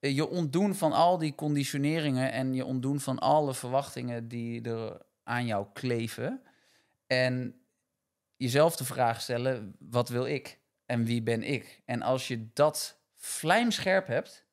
eh, 0.01 0.15
je 0.15 0.29
ontdoen 0.29 0.75
van 0.75 0.93
al 0.93 1.19
die 1.19 1.35
conditioneringen 1.35 2.33
en 2.33 2.55
je 2.55 2.65
ontdoen 2.65 3.01
van 3.01 3.19
alle 3.19 3.55
verwachtingen 3.55 4.29
die 4.29 4.63
er 4.63 5.01
aan 5.23 5.47
jou 5.47 5.67
kleven. 5.73 6.41
En 7.07 7.55
jezelf 8.37 8.77
de 8.77 8.85
vraag 8.85 9.21
stellen, 9.21 9.77
wat 9.79 10.09
wil 10.09 10.27
ik 10.27 10.59
en 10.87 11.05
wie 11.05 11.23
ben 11.23 11.43
ik? 11.43 11.83
En 11.85 12.03
als 12.03 12.29
je 12.29 12.47
dat 12.53 12.99
vlijmscherp 13.17 14.07
hebt, 14.07 14.45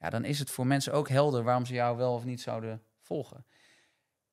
ja, 0.00 0.10
dan 0.10 0.24
is 0.24 0.38
het 0.38 0.50
voor 0.50 0.66
mensen 0.66 0.92
ook 0.92 1.08
helder 1.08 1.42
waarom 1.42 1.64
ze 1.66 1.74
jou 1.74 1.96
wel 1.96 2.14
of 2.14 2.24
niet 2.24 2.40
zouden 2.40 2.82
volgen 3.00 3.44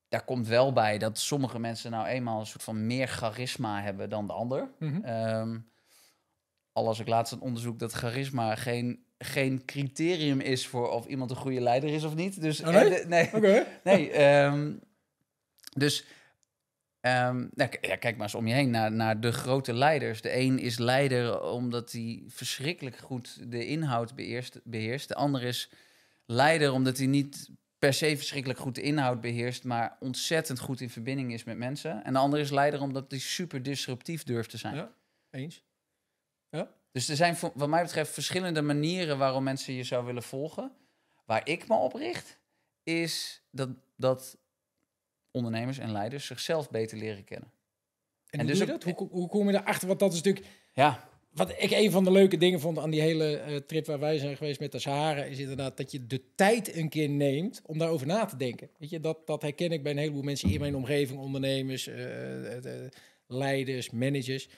daar 0.08 0.24
komt 0.24 0.46
wel 0.46 0.72
bij 0.72 0.98
dat 0.98 1.18
sommige 1.18 1.58
mensen 1.58 1.90
nou 1.90 2.06
eenmaal 2.06 2.40
een 2.40 2.46
soort 2.46 2.62
van 2.62 2.86
meer 2.86 3.06
charisma 3.08 3.82
hebben 3.82 4.10
dan 4.10 4.26
de 4.26 4.32
ander. 4.32 4.70
Mhm. 4.78 5.04
Ehm, 5.04 5.58
al 6.72 6.84
las 6.84 6.98
ik 7.00 7.08
laatst 7.08 7.32
een 7.32 7.40
onderzoek 7.40 7.78
dat 7.78 7.92
charisma 7.92 8.54
geen, 8.54 9.04
geen 9.18 9.64
criterium 9.64 10.40
is 10.40 10.66
voor 10.66 10.90
of 10.90 11.06
iemand 11.06 11.30
een 11.30 11.36
goede 11.36 11.60
leider 11.60 11.90
is 11.90 12.04
of 12.04 12.14
niet. 12.14 12.40
Dus 12.40 12.60
Oh, 12.60 12.66
nee? 12.68 12.84
eh, 12.88 13.00
de- 13.02 13.08
nee, 13.08 13.26
Oké. 13.34 13.66
nee 13.84 14.10
ehm, 14.10 14.72
dus 15.72 16.04
ehm, 17.06 17.46
nou, 17.54 17.70
ja, 17.80 17.96
kijk 17.96 18.16
maar 18.16 18.26
eens 18.26 18.34
om 18.34 18.46
je 18.46 18.54
heen 18.54 18.70
naar, 18.70 18.92
naar 18.92 19.20
de 19.20 19.32
grote 19.32 19.72
leiders. 19.72 20.20
De 20.20 20.36
een 20.36 20.58
is 20.58 20.78
leider 20.78 21.40
omdat 21.42 21.92
hij 21.92 22.22
verschrikkelijk 22.26 22.96
goed 22.96 23.50
de 23.52 23.66
inhoud 23.66 24.14
beheerst, 24.14 24.60
beheerst. 24.64 25.08
De 25.08 25.14
ander 25.14 25.42
is 25.42 25.70
leider 26.26 26.72
omdat 26.72 26.96
hij 26.98 27.06
niet 27.06 27.50
per 27.78 27.92
se 27.92 28.16
verschrikkelijk 28.16 28.58
goed 28.58 28.74
de 28.74 28.82
inhoud 28.82 29.20
beheerst, 29.20 29.64
maar 29.64 29.96
ontzettend 30.00 30.58
goed 30.58 30.80
in 30.80 30.90
verbinding 30.90 31.32
is 31.32 31.44
met 31.44 31.56
mensen. 31.56 32.04
En 32.04 32.12
de 32.12 32.18
ander 32.18 32.40
is 32.40 32.50
leider 32.50 32.80
omdat 32.80 33.10
hij 33.10 33.20
super 33.20 33.62
disruptief 33.62 34.22
durft 34.22 34.50
te 34.50 34.56
zijn. 34.56 34.74
Ja, 34.74 34.92
eens. 35.30 35.64
Dus 36.92 37.08
er 37.08 37.16
zijn 37.16 37.36
voor- 37.36 37.52
wat 37.54 37.68
mij 37.68 37.82
betreft 37.82 38.12
verschillende 38.12 38.62
manieren 38.62 39.18
waarom 39.18 39.44
mensen 39.44 39.74
je 39.74 39.84
zou 39.84 40.04
willen 40.04 40.22
volgen. 40.22 40.72
Waar 41.24 41.48
ik 41.48 41.68
me 41.68 41.74
op 41.74 41.94
richt, 41.94 42.38
is 42.82 43.42
dat, 43.50 43.68
dat 43.96 44.38
ondernemers 45.36 45.78
en 45.78 45.92
leiders 45.92 46.26
zichzelf 46.26 46.70
beter 46.70 46.98
leren 46.98 47.24
kennen. 47.24 47.50
En, 48.30 48.46
dus 48.46 48.58
doe 48.58 48.66
je 48.66 48.72
ook- 48.72 48.84
dat? 48.84 48.96
Hoe, 48.98 49.08
hoe 49.10 49.28
kom 49.28 49.46
je 49.46 49.52
daarachter? 49.52 49.88
Want 49.88 50.00
dat 50.00 50.12
is 50.12 50.22
natuurlijk... 50.22 50.46
Ja, 50.74 51.08
Wat 51.32 51.50
ik 51.58 51.70
een 51.70 51.90
van 51.90 52.04
de 52.04 52.10
leuke 52.12 52.36
dingen 52.36 52.60
vond 52.60 52.78
aan 52.78 52.90
die 52.90 53.00
hele 53.00 53.36
eh, 53.36 53.56
trip 53.56 53.86
waar 53.86 53.98
wij 53.98 54.18
zijn 54.18 54.36
geweest 54.36 54.60
met 54.60 54.72
de 54.72 54.78
Sahara... 54.78 55.24
is 55.24 55.38
inderdaad 55.38 55.76
dat 55.76 55.92
je 55.92 56.06
de 56.06 56.20
tijd 56.34 56.76
een 56.76 56.88
keer 56.88 57.08
neemt 57.08 57.62
om 57.66 57.78
daarover 57.78 58.06
na 58.06 58.24
te 58.24 58.36
denken. 58.36 58.68
Weet 58.78 58.90
je, 58.90 59.00
dat, 59.00 59.26
dat 59.26 59.42
herken 59.42 59.72
ik 59.72 59.82
bij 59.82 59.92
een 59.92 59.98
heleboel 59.98 60.22
mensen 60.22 60.50
in 60.50 60.60
mijn 60.60 60.76
omgeving. 60.76 61.18
Ondernemers, 61.20 61.86
eh, 61.86 62.56
eh, 62.84 62.90
leiders, 63.26 63.90
managers. 63.90 64.48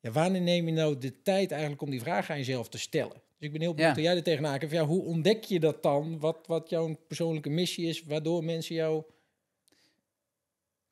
Ja, 0.00 0.10
wanneer 0.10 0.40
neem 0.40 0.66
je 0.66 0.72
nou 0.72 0.98
de 0.98 1.22
tijd 1.22 1.50
eigenlijk 1.50 1.82
om 1.82 1.90
die 1.90 2.00
vraag 2.00 2.30
aan 2.30 2.36
jezelf 2.36 2.68
te 2.68 2.78
stellen? 2.78 3.12
Dus 3.38 3.50
ik 3.50 3.52
ben 3.52 3.60
heel 3.60 3.74
benieuwd 3.74 3.94
Ja. 3.94 3.94
hoe 3.94 4.02
jij 4.10 4.16
er 4.16 4.22
tegenaan 4.22 4.58
kijkt. 4.58 4.74
Ja, 4.74 4.84
hoe 4.86 5.02
ontdek 5.04 5.44
je 5.44 5.60
dat 5.60 5.82
dan? 5.82 6.18
Wat, 6.18 6.38
wat 6.46 6.70
jouw 6.70 6.96
persoonlijke 7.06 7.50
missie 7.50 7.86
is, 7.88 8.04
waardoor 8.04 8.44
mensen 8.44 8.74
jou... 8.74 9.02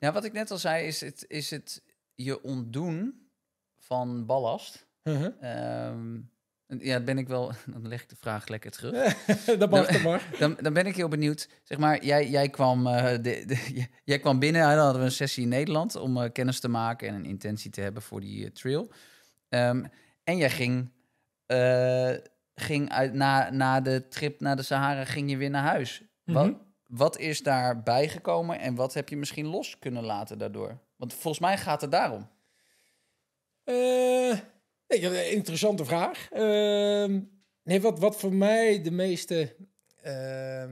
ja, 0.01 0.11
wat 0.11 0.23
ik 0.23 0.33
net 0.33 0.51
al 0.51 0.57
zei, 0.57 0.87
is 0.87 1.01
het, 1.01 1.25
is 1.27 1.49
het 1.49 1.83
je 2.15 2.43
ontdoen 2.43 3.29
van 3.77 4.25
ballast. 4.25 4.87
Uh-huh. 5.03 5.33
Ehm, 5.41 6.19
Ja, 6.67 6.99
ben 6.99 7.17
ik 7.17 7.27
wel. 7.27 7.51
Dan 7.73 7.87
leg 7.87 8.01
ik 8.01 8.09
de 8.09 8.15
vraag 8.15 8.47
lekker 8.47 8.71
terug. 8.71 9.25
dat 9.59 9.69
mag 9.69 9.87
dan, 9.87 10.01
maar. 10.01 10.29
Dan, 10.39 10.57
dan 10.61 10.73
ben 10.73 10.85
ik 10.85 10.95
heel 10.95 11.07
benieuwd. 11.07 11.49
Zeg 11.63 11.77
maar, 11.77 12.05
jij, 12.05 12.29
jij, 12.29 12.49
kwam, 12.49 12.87
uh, 12.87 13.11
de, 13.11 13.19
de, 13.21 13.87
jij 14.03 14.19
kwam 14.19 14.39
binnen. 14.39 14.61
Dan 14.61 14.77
hadden 14.77 14.99
we 15.01 15.07
een 15.07 15.11
sessie 15.11 15.43
in 15.43 15.49
Nederland 15.49 15.95
om 15.95 16.17
uh, 16.17 16.29
kennis 16.31 16.59
te 16.59 16.67
maken 16.67 17.07
en 17.07 17.13
een 17.13 17.25
intentie 17.25 17.71
te 17.71 17.81
hebben 17.81 18.01
voor 18.01 18.21
die 18.21 18.43
uh, 18.43 18.49
trail. 18.49 18.91
Um, 19.49 19.89
en 20.23 20.37
jij 20.37 20.49
ging, 20.49 20.91
ging 22.55 22.89
uit, 22.89 23.13
na, 23.13 23.49
na 23.49 23.81
de 23.81 24.07
trip 24.07 24.39
naar 24.39 24.55
de 24.55 24.63
Sahara, 24.63 25.05
ging 25.05 25.29
je 25.29 25.37
weer 25.37 25.49
naar 25.49 25.63
huis. 25.63 26.01
Mm 26.01 26.07
-hmm. 26.23 26.33
wat, 26.33 26.70
wat 26.91 27.19
is 27.19 27.43
daar 27.43 27.83
bijgekomen 27.83 28.59
en 28.59 28.75
wat 28.75 28.93
heb 28.93 29.09
je 29.09 29.17
misschien 29.17 29.47
los 29.47 29.79
kunnen 29.79 30.03
laten 30.03 30.37
daardoor? 30.37 30.79
Want 30.95 31.13
volgens 31.13 31.39
mij 31.39 31.57
gaat 31.57 31.81
het 31.81 31.91
daarom. 31.91 32.29
Nee, 34.87 35.31
interessante 35.31 35.85
vraag. 35.85 36.29
Uh, 36.33 37.19
nee, 37.63 37.81
wat, 37.81 37.99
wat 37.99 38.15
voor 38.19 38.33
mij 38.33 38.81
de 38.81 38.91
meeste. 38.91 39.55
Uh, 40.05 40.63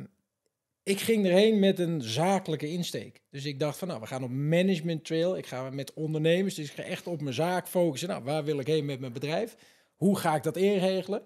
ik 0.84 1.00
ging 1.00 1.26
erheen 1.26 1.60
met 1.60 1.80
een 1.80 2.02
zakelijke 2.02 2.68
insteek. 2.68 3.22
Dus 3.30 3.46
ik 3.46 3.60
dacht 3.60 3.78
van, 3.78 3.88
nou, 3.88 4.00
we 4.00 4.08
gaan 4.08 4.24
op 4.24 4.30
management 4.30 5.06
trail. 5.06 5.38
Ik 5.38 5.46
ga 5.46 5.70
met 5.70 5.94
ondernemers, 5.94 6.56
dus 6.56 6.70
ik 6.70 6.76
ga 6.76 6.84
echt 6.84 7.08
op 7.08 7.22
mijn 7.22 7.36
zaak 7.36 7.68
focussen. 7.68 8.10
Nou, 8.10 8.24
waar 8.24 8.44
wil 8.44 8.60
ik 8.60 8.68
heen 8.68 8.86
met 8.86 9.00
mijn 9.00 9.14
bedrijf? 9.14 9.56
Hoe 9.96 10.18
ga 10.18 10.36
ik 10.36 10.44
dat 10.44 10.58
inregelen? 10.58 11.24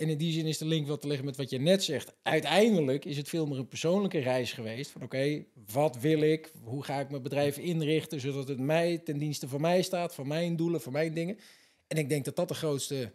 En 0.00 0.08
in 0.08 0.18
die 0.18 0.32
zin 0.32 0.46
is 0.46 0.58
de 0.58 0.64
link 0.64 0.86
wel 0.86 0.98
te 0.98 1.06
leggen 1.06 1.26
met 1.26 1.36
wat 1.36 1.50
je 1.50 1.58
net 1.58 1.84
zegt. 1.84 2.12
Uiteindelijk 2.22 3.04
is 3.04 3.16
het 3.16 3.28
veel 3.28 3.46
meer 3.46 3.58
een 3.58 3.68
persoonlijke 3.68 4.18
reis 4.18 4.52
geweest. 4.52 4.90
Van 4.90 5.02
oké, 5.02 5.44
wat 5.72 5.96
wil 5.96 6.20
ik? 6.20 6.52
Hoe 6.62 6.84
ga 6.84 7.00
ik 7.00 7.10
mijn 7.10 7.22
bedrijf 7.22 7.58
inrichten 7.58 8.20
zodat 8.20 8.48
het 8.48 8.58
mij 8.58 8.98
ten 8.98 9.18
dienste 9.18 9.48
van 9.48 9.60
mij 9.60 9.82
staat, 9.82 10.14
van 10.14 10.28
mijn 10.28 10.56
doelen, 10.56 10.80
van 10.80 10.92
mijn 10.92 11.14
dingen. 11.14 11.38
En 11.86 11.96
ik 11.96 12.08
denk 12.08 12.24
dat 12.24 12.36
dat 12.36 12.48
de 12.48 12.54
grootste, 12.54 13.12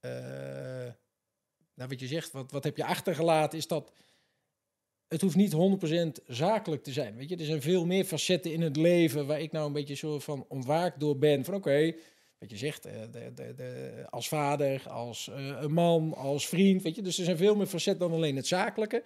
uh, 0.00 0.10
nou 1.74 1.88
wat 1.88 2.00
je 2.00 2.06
zegt, 2.06 2.32
wat, 2.32 2.50
wat 2.50 2.64
heb 2.64 2.76
je 2.76 2.84
achtergelaten, 2.84 3.58
is 3.58 3.66
dat 3.66 3.92
het 5.08 5.20
hoeft 5.20 5.36
niet 5.36 5.54
100% 6.20 6.24
zakelijk 6.26 6.82
te 6.82 6.92
zijn. 6.92 7.16
Weet 7.16 7.28
je, 7.28 7.36
er 7.36 7.44
zijn 7.44 7.62
veel 7.62 7.86
meer 7.86 8.04
facetten 8.04 8.52
in 8.52 8.60
het 8.60 8.76
leven 8.76 9.26
waar 9.26 9.40
ik 9.40 9.52
nou 9.52 9.66
een 9.66 9.72
beetje 9.72 9.94
zo 9.94 10.18
van 10.18 10.44
ontwaakt 10.48 11.00
door 11.00 11.18
ben. 11.18 11.44
Van 11.44 11.54
oké, 11.54 11.94
wat 12.42 12.50
je 12.50 12.56
zegt, 12.56 12.82
de, 12.82 13.32
de, 13.34 13.54
de, 13.54 13.92
als 14.10 14.28
vader, 14.28 14.88
als 14.88 15.30
uh, 15.30 15.56
een 15.60 15.72
man, 15.72 16.14
als 16.14 16.48
vriend, 16.48 16.82
weet 16.82 16.94
je. 16.94 17.02
Dus 17.02 17.18
er 17.18 17.24
zijn 17.24 17.36
veel 17.36 17.56
meer 17.56 17.66
facetten 17.66 18.08
dan 18.08 18.16
alleen 18.16 18.36
het 18.36 18.46
zakelijke. 18.46 19.02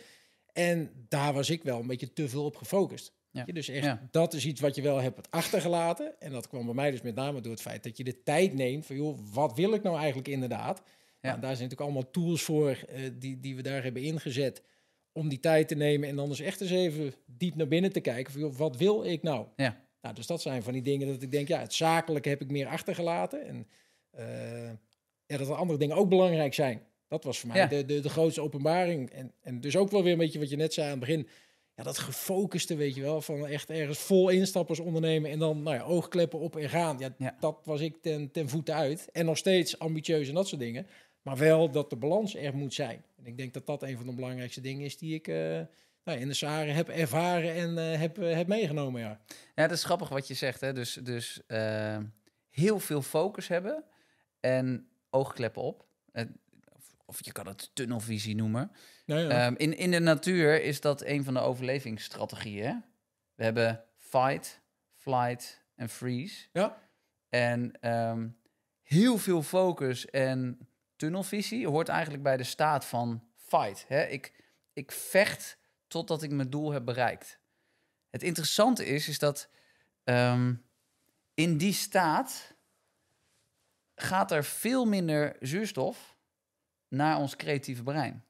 En 0.53 0.91
daar 1.09 1.33
was 1.33 1.51
ik 1.51 1.63
wel 1.63 1.81
een 1.81 1.87
beetje 1.87 2.13
te 2.13 2.29
veel 2.29 2.45
op 2.45 2.57
gefocust. 2.57 3.13
Ja. 3.31 3.45
Dus 3.45 3.69
echt, 3.69 3.85
ja. 3.85 4.09
dat 4.11 4.35
is 4.35 4.47
iets 4.47 4.61
wat 4.61 4.75
je 4.75 4.83
wel 4.83 5.01
hebt 5.01 5.31
achtergelaten. 5.31 6.21
En 6.21 6.33
dat 6.33 6.49
kwam 6.49 6.65
bij 6.65 6.75
mij 6.75 6.91
dus 6.91 7.03
met 7.03 7.15
name 7.15 7.41
door 7.41 7.53
het 7.53 7.61
feit 7.61 7.83
dat 7.83 7.97
je 7.97 8.05
de 8.05 8.23
tijd 8.23 8.55
neemt 8.55 8.87
van, 8.87 8.97
joh, 8.97 9.19
wat 9.33 9.57
wil 9.57 9.73
ik 9.73 9.83
nou 9.83 9.97
eigenlijk 9.97 10.29
inderdaad? 10.29 10.79
Ja. 10.79 11.29
Nou, 11.29 11.41
daar 11.41 11.57
zijn 11.57 11.69
natuurlijk 11.69 11.81
allemaal 11.81 12.11
tools 12.11 12.43
voor 12.43 12.71
uh, 12.71 13.11
die, 13.19 13.41
die 13.41 13.57
we 13.57 13.63
daar 13.63 13.83
hebben 13.83 14.03
ingezet 14.03 14.63
om 15.13 15.29
die 15.29 15.41
tijd 15.41 15.69
te 15.69 15.75
nemen 15.75 16.09
en 16.09 16.17
dan 16.17 16.29
dus 16.29 16.41
echt 16.41 16.61
eens 16.61 16.71
even 16.71 17.15
diep 17.27 17.55
naar 17.55 17.69
binnen 17.69 17.93
te 17.93 18.01
kijken 18.01 18.33
van, 18.33 18.41
joh, 18.41 18.55
wat 18.55 18.77
wil 18.77 19.05
ik 19.05 19.23
nou? 19.23 19.47
Ja. 19.57 19.85
Nou, 20.07 20.19
dus 20.19 20.27
dat 20.27 20.43
zijn 20.43 20.63
van 20.63 20.73
die 20.73 20.83
dingen 20.83 21.07
dat 21.07 21.23
ik 21.23 21.31
denk, 21.31 21.49
ja, 21.49 21.61
het 21.61 21.75
zakelijke 21.75 22.29
heb 22.29 22.41
ik 22.41 22.51
meer 22.51 22.67
achtergelaten. 22.67 23.47
En 23.47 23.67
uh, 24.19 24.71
ja, 25.27 25.37
dat 25.37 25.49
er 25.49 25.55
andere 25.55 25.79
dingen 25.79 25.97
ook 25.97 26.09
belangrijk 26.09 26.55
zijn. 26.55 26.83
Dat 27.09 27.25
was 27.25 27.39
voor 27.39 27.49
mij 27.49 27.59
ja. 27.59 27.67
de, 27.67 27.85
de, 27.85 28.01
de 28.01 28.09
grootste 28.09 28.41
openbaring. 28.41 29.11
En, 29.11 29.33
en 29.41 29.61
dus 29.61 29.77
ook 29.77 29.91
wel 29.91 30.03
weer 30.03 30.13
een 30.13 30.19
beetje 30.19 30.39
wat 30.39 30.51
je 30.51 30.57
net 30.57 30.75
zei 30.75 30.87
aan 30.87 30.91
het 30.91 31.01
begin 31.01 31.29
ja, 31.77 31.83
dat 31.83 31.99
gefocuste, 31.99 32.77
weet 32.77 32.95
je 32.95 33.03
wel, 33.03 33.21
van 33.21 33.47
echt 33.47 33.71
ergens 33.71 33.99
vol 33.99 34.29
instappers 34.29 34.81
ondernemen 34.81 35.31
en 35.31 35.39
dan 35.39 35.63
nou 35.63 35.77
ja, 35.77 35.83
oogkleppen 35.83 36.39
op 36.39 36.57
en 36.57 36.69
gaan. 36.69 36.99
Ja, 36.99 37.15
ja. 37.19 37.37
dat 37.41 37.61
was 37.65 37.81
ik 37.81 37.97
ten, 38.03 38.31
ten 38.31 38.49
voeten 38.49 38.75
uit. 38.75 39.09
En 39.13 39.25
nog 39.25 39.37
steeds 39.37 39.79
ambitieus 39.79 40.29
en 40.29 40.35
dat 40.35 40.49
soort 40.49 40.61
dingen. 40.61 40.87
Maar 41.23 41.37
wel 41.37 41.71
dat 41.71 41.91
de 41.91 41.97
balans 41.97 42.37
er 42.37 42.57
moet 42.57 42.75
zijn. 42.75 43.05
En 43.17 43.27
ik 43.27 43.37
denk 43.37 43.55
dat 43.55 43.67
dat 43.67 43.83
een 43.83 43.97
van 43.97 44.07
de 44.07 44.15
belangrijkste 44.15 44.61
dingen 44.61 44.85
is 44.85 44.99
die 44.99 45.15
ik 45.15 45.29
uh, 45.29 45.61
nou, 46.07 46.19
in 46.19 46.29
de 46.29 46.35
Sahara 46.35 46.73
heb 46.73 46.89
ervaren 46.89 47.55
en 47.55 47.93
uh, 47.93 47.99
heb, 48.01 48.19
uh, 48.19 48.35
heb 48.35 48.47
meegenomen. 48.47 49.01
Ja. 49.01 49.21
ja, 49.55 49.67
dat 49.67 49.77
is 49.77 49.85
grappig 49.85 50.09
wat 50.09 50.29
je 50.29 50.35
zegt. 50.35 50.61
Hè? 50.61 50.73
Dus, 50.73 50.93
dus 50.93 51.41
heel 52.51 52.79
veel 52.79 53.03
focus 53.03 53.49
hebben 53.49 53.85
en 54.41 54.89
oogkleppen 55.11 55.63
op. 55.63 55.87
of 57.05 57.25
je 57.25 57.33
kan 57.33 57.47
het 57.47 57.71
tunnelvisie 57.75 58.35
noemen. 58.35 58.73
Ja, 59.05 59.19
ja. 59.19 59.47
Um, 59.47 59.57
in, 59.57 59.77
in 59.77 59.91
de 59.91 59.99
natuur 59.99 60.63
is 60.63 60.81
dat 60.81 61.05
een 61.05 61.25
van 61.25 61.35
de 61.35 61.41
overlevingsstrategieën. 61.41 62.85
We 63.35 63.45
hebben 63.45 63.85
fight, 63.97 64.61
flight 64.95 65.65
en 65.75 65.89
freeze. 65.89 66.47
Ja. 66.53 66.79
En 67.29 67.91
um, 67.91 68.39
heel 68.83 69.19
veel 69.19 69.43
focus 69.43 70.07
en 70.07 70.69
tunnelvisie 70.97 71.69
hoort 71.69 71.89
eigenlijk 71.89 72.23
bij 72.23 72.37
de 72.37 72.45
staat 72.45 72.85
van 72.85 73.29
fight. 73.37 73.85
Hè? 73.89 74.07
Ik, 74.07 74.33
ik 74.73 74.93
vecht 74.93 75.59
totdat 75.87 76.23
ik 76.23 76.31
mijn 76.31 76.51
doel 76.51 76.73
heb 76.73 76.85
bereikt. 76.85 77.41
Het 78.11 78.23
interessante 78.23 78.87
is, 78.87 79.09
is 79.09 79.19
dat 79.19 79.49
um, 80.05 80.65
in 81.35 81.57
die 81.59 81.73
staat 81.73 82.55
gaat 83.95 84.31
er 84.31 84.45
veel 84.45 84.85
minder 84.85 85.37
zuurstof 85.41 86.17
naar 86.89 87.19
ons 87.19 87.37
creatieve 87.37 87.83
brein 87.83 88.27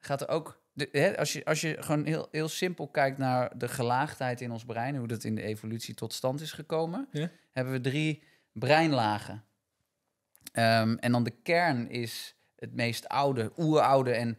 gaat 0.00 0.20
er 0.20 0.28
ook. 0.28 0.62
De, 0.72 0.88
hè, 0.92 1.18
als, 1.18 1.32
je, 1.32 1.44
als 1.44 1.60
je 1.60 1.76
gewoon 1.82 2.04
heel, 2.04 2.28
heel 2.30 2.48
simpel 2.48 2.88
kijkt 2.88 3.18
naar 3.18 3.58
de 3.58 3.68
gelaagdheid 3.68 4.40
in 4.40 4.50
ons 4.50 4.64
brein, 4.64 4.96
hoe 4.96 5.06
dat 5.06 5.24
in 5.24 5.34
de 5.34 5.42
evolutie 5.42 5.94
tot 5.94 6.12
stand 6.12 6.40
is 6.40 6.52
gekomen, 6.52 7.08
ja. 7.12 7.30
hebben 7.52 7.72
we 7.72 7.80
drie 7.80 8.22
breinlagen. 8.52 9.44
Um, 10.52 10.98
en 10.98 11.12
dan 11.12 11.24
de 11.24 11.34
kern 11.42 11.88
is 11.88 12.34
het 12.56 12.74
meest 12.74 13.08
oude, 13.08 13.52
oeroude 13.56 14.12
en 14.12 14.38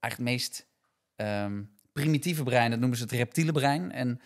het 0.00 0.18
meest 0.18 0.66
um, 1.16 1.76
primitieve 1.92 2.42
brein. 2.42 2.70
Dat 2.70 2.78
noemen 2.78 2.98
ze 2.98 3.04
het 3.04 3.12
reptiele 3.12 3.52
brein. 3.52 3.92
En 3.92 4.20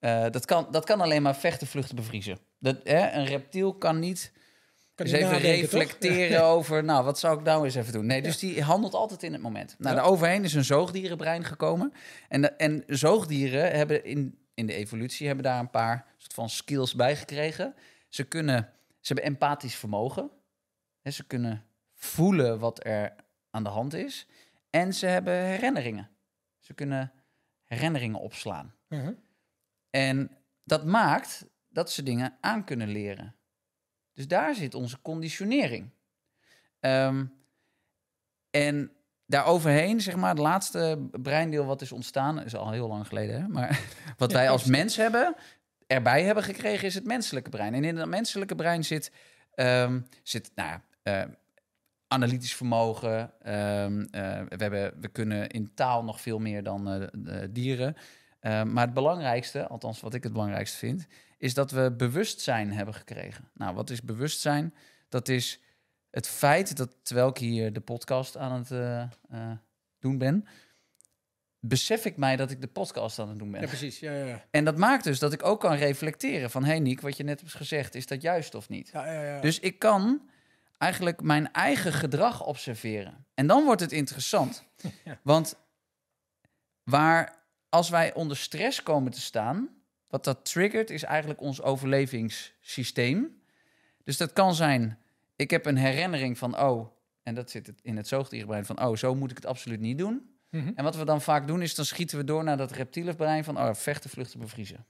uh, 0.00 0.26
dat, 0.30 0.44
kan, 0.44 0.68
dat 0.70 0.84
kan 0.84 1.00
alleen 1.00 1.22
maar 1.22 1.36
vechten, 1.36 1.66
vluchten, 1.66 1.96
bevriezen. 1.96 2.38
Dat, 2.58 2.76
hè, 2.84 3.10
een 3.12 3.26
reptiel 3.26 3.74
kan 3.74 3.98
niet 3.98 4.32
kan 4.94 5.06
dus 5.06 5.14
even 5.14 5.38
reflecteren 5.38 6.44
over, 6.44 6.84
nou, 6.84 7.04
wat 7.04 7.18
zou 7.18 7.38
ik 7.38 7.44
nou 7.44 7.64
eens 7.64 7.74
even 7.74 7.92
doen? 7.92 8.06
Nee, 8.06 8.22
dus 8.22 8.38
die 8.38 8.62
handelt 8.62 8.94
altijd 8.94 9.22
in 9.22 9.32
het 9.32 9.42
moment. 9.42 9.74
Nou, 9.78 9.94
Ja. 9.94 10.00
daaroverheen 10.00 10.44
is 10.44 10.54
een 10.54 10.64
zoogdierenbrein 10.64 11.44
gekomen. 11.44 11.92
En, 12.28 12.40
de, 12.40 12.48
en 12.48 12.84
zoogdieren 12.86 13.70
hebben 13.76 14.04
in, 14.04 14.38
in 14.54 14.66
de 14.66 14.72
evolutie 14.74 15.26
hebben 15.26 15.44
daar 15.44 15.58
een 15.58 15.70
paar 15.70 16.06
soort 16.16 16.34
van 16.34 16.50
skills 16.50 16.94
bij 16.94 17.16
gekregen. 17.16 17.74
Ze 18.08 18.24
kunnen, 18.24 18.68
ze 19.00 19.12
hebben 19.12 19.24
empathisch 19.24 19.74
vermogen. 19.74 20.30
Hè, 21.02 21.10
ze 21.10 21.26
kunnen 21.26 21.64
voelen 21.94 22.58
wat 22.58 22.84
er 22.86 23.14
aan 23.50 23.62
de 23.62 23.68
hand 23.68 23.94
is. 23.94 24.26
En 24.70 24.94
ze 24.94 25.06
hebben 25.06 25.44
herinneringen. 25.44 26.08
Ze 26.62 26.74
kunnen 26.74 27.12
herinneringen 27.64 28.20
opslaan. 28.20 28.74
Uh-huh. 28.88 29.16
En 29.90 30.30
dat 30.64 30.84
maakt 30.84 31.46
dat 31.68 31.90
ze 31.90 32.02
dingen 32.02 32.36
aan 32.40 32.64
kunnen 32.64 32.88
leren. 32.88 33.34
Dus 34.12 34.28
daar 34.28 34.54
zit 34.54 34.74
onze 34.74 35.02
conditionering. 35.02 35.90
Um, 36.80 37.32
en 38.50 38.92
daaroverheen, 39.26 40.00
zeg 40.00 40.16
maar, 40.16 40.30
het 40.30 40.38
laatste 40.38 41.08
breindeel 41.10 41.64
wat 41.64 41.80
is 41.80 41.92
ontstaan, 41.92 42.42
is 42.42 42.56
al 42.56 42.70
heel 42.70 42.88
lang 42.88 43.06
geleden, 43.06 43.40
hè? 43.40 43.48
maar 43.48 43.80
wat 44.16 44.32
wij 44.32 44.50
als 44.50 44.64
mens 44.64 44.96
hebben, 44.96 45.34
erbij 45.86 46.22
hebben 46.22 46.44
gekregen, 46.44 46.86
is 46.86 46.94
het 46.94 47.04
menselijke 47.04 47.50
brein. 47.50 47.74
En 47.74 47.84
in 47.84 47.96
het 47.96 48.08
menselijke 48.08 48.54
brein 48.54 48.84
zit, 48.84 49.12
um, 49.54 50.06
zit 50.22 50.50
nou 50.54 50.68
ja, 50.68 50.82
uh, 51.24 51.34
analytisch 52.12 52.54
vermogen. 52.54 53.20
Um, 53.20 54.00
uh, 54.00 54.06
we, 54.48 54.56
hebben, 54.56 55.00
we 55.00 55.08
kunnen 55.08 55.48
in 55.48 55.74
taal 55.74 56.04
nog 56.04 56.20
veel 56.20 56.38
meer 56.38 56.62
dan 56.62 57.08
uh, 57.12 57.38
dieren. 57.50 57.96
Uh, 58.40 58.62
maar 58.62 58.84
het 58.84 58.94
belangrijkste, 58.94 59.66
althans 59.66 60.00
wat 60.00 60.14
ik 60.14 60.22
het 60.22 60.32
belangrijkste 60.32 60.76
vind, 60.76 61.06
is 61.38 61.54
dat 61.54 61.70
we 61.70 61.92
bewustzijn 61.96 62.72
hebben 62.72 62.94
gekregen. 62.94 63.48
Nou, 63.54 63.74
wat 63.74 63.90
is 63.90 64.02
bewustzijn? 64.02 64.74
Dat 65.08 65.28
is 65.28 65.60
het 66.10 66.28
feit 66.28 66.76
dat 66.76 66.96
terwijl 67.02 67.28
ik 67.28 67.38
hier 67.38 67.72
de 67.72 67.80
podcast 67.80 68.36
aan 68.36 68.52
het 68.58 68.70
uh, 68.70 69.02
uh, 69.32 69.50
doen 69.98 70.18
ben, 70.18 70.46
besef 71.60 72.04
ik 72.04 72.16
mij 72.16 72.36
dat 72.36 72.50
ik 72.50 72.60
de 72.60 72.66
podcast 72.66 73.18
aan 73.18 73.28
het 73.28 73.38
doen 73.38 73.50
ben. 73.50 73.60
Ja, 73.60 73.66
precies. 73.66 73.98
Ja, 73.98 74.12
ja. 74.12 74.44
En 74.50 74.64
dat 74.64 74.76
maakt 74.76 75.04
dus 75.04 75.18
dat 75.18 75.32
ik 75.32 75.44
ook 75.44 75.60
kan 75.60 75.74
reflecteren 75.74 76.50
van... 76.50 76.64
hé 76.64 76.70
hey 76.70 76.80
Niek, 76.80 77.00
wat 77.00 77.16
je 77.16 77.24
net 77.24 77.40
hebt 77.40 77.54
gezegd, 77.54 77.94
is 77.94 78.06
dat 78.06 78.22
juist 78.22 78.54
of 78.54 78.68
niet? 78.68 78.90
Ja, 78.92 79.12
ja, 79.12 79.22
ja. 79.22 79.40
Dus 79.40 79.60
ik 79.60 79.78
kan 79.78 80.30
eigenlijk 80.82 81.22
mijn 81.22 81.52
eigen 81.52 81.92
gedrag 81.92 82.44
observeren. 82.44 83.26
En 83.34 83.46
dan 83.46 83.64
wordt 83.64 83.80
het 83.80 83.92
interessant. 83.92 84.62
Ja. 85.04 85.18
Want 85.22 85.56
waar 86.82 87.38
als 87.68 87.88
wij 87.88 88.14
onder 88.14 88.36
stress 88.36 88.82
komen 88.82 89.12
te 89.12 89.20
staan, 89.20 89.68
wat 90.08 90.24
dat 90.24 90.44
triggert, 90.44 90.90
is 90.90 91.02
eigenlijk 91.02 91.40
ons 91.40 91.62
overlevingssysteem. 91.62 93.42
Dus 94.04 94.16
dat 94.16 94.32
kan 94.32 94.54
zijn, 94.54 94.98
ik 95.36 95.50
heb 95.50 95.66
een 95.66 95.76
herinnering 95.76 96.38
van, 96.38 96.58
oh, 96.60 96.88
en 97.22 97.34
dat 97.34 97.50
zit 97.50 97.72
in 97.82 97.96
het 97.96 98.08
zoogdierenbrein 98.08 98.64
van, 98.64 98.82
oh, 98.82 98.96
zo 98.96 99.14
moet 99.14 99.30
ik 99.30 99.36
het 99.36 99.46
absoluut 99.46 99.80
niet 99.80 99.98
doen. 99.98 100.30
Mhm. 100.48 100.72
En 100.74 100.84
wat 100.84 100.96
we 100.96 101.04
dan 101.04 101.20
vaak 101.20 101.46
doen, 101.46 101.62
is 101.62 101.74
dan 101.74 101.84
schieten 101.84 102.18
we 102.18 102.24
door 102.24 102.44
naar 102.44 102.56
dat 102.56 102.70
reptiele 102.70 103.14
brein 103.14 103.44
van, 103.44 103.58
oh, 103.58 103.74
vechten, 103.74 104.10
vluchten, 104.10 104.40
bevriezen. 104.40 104.86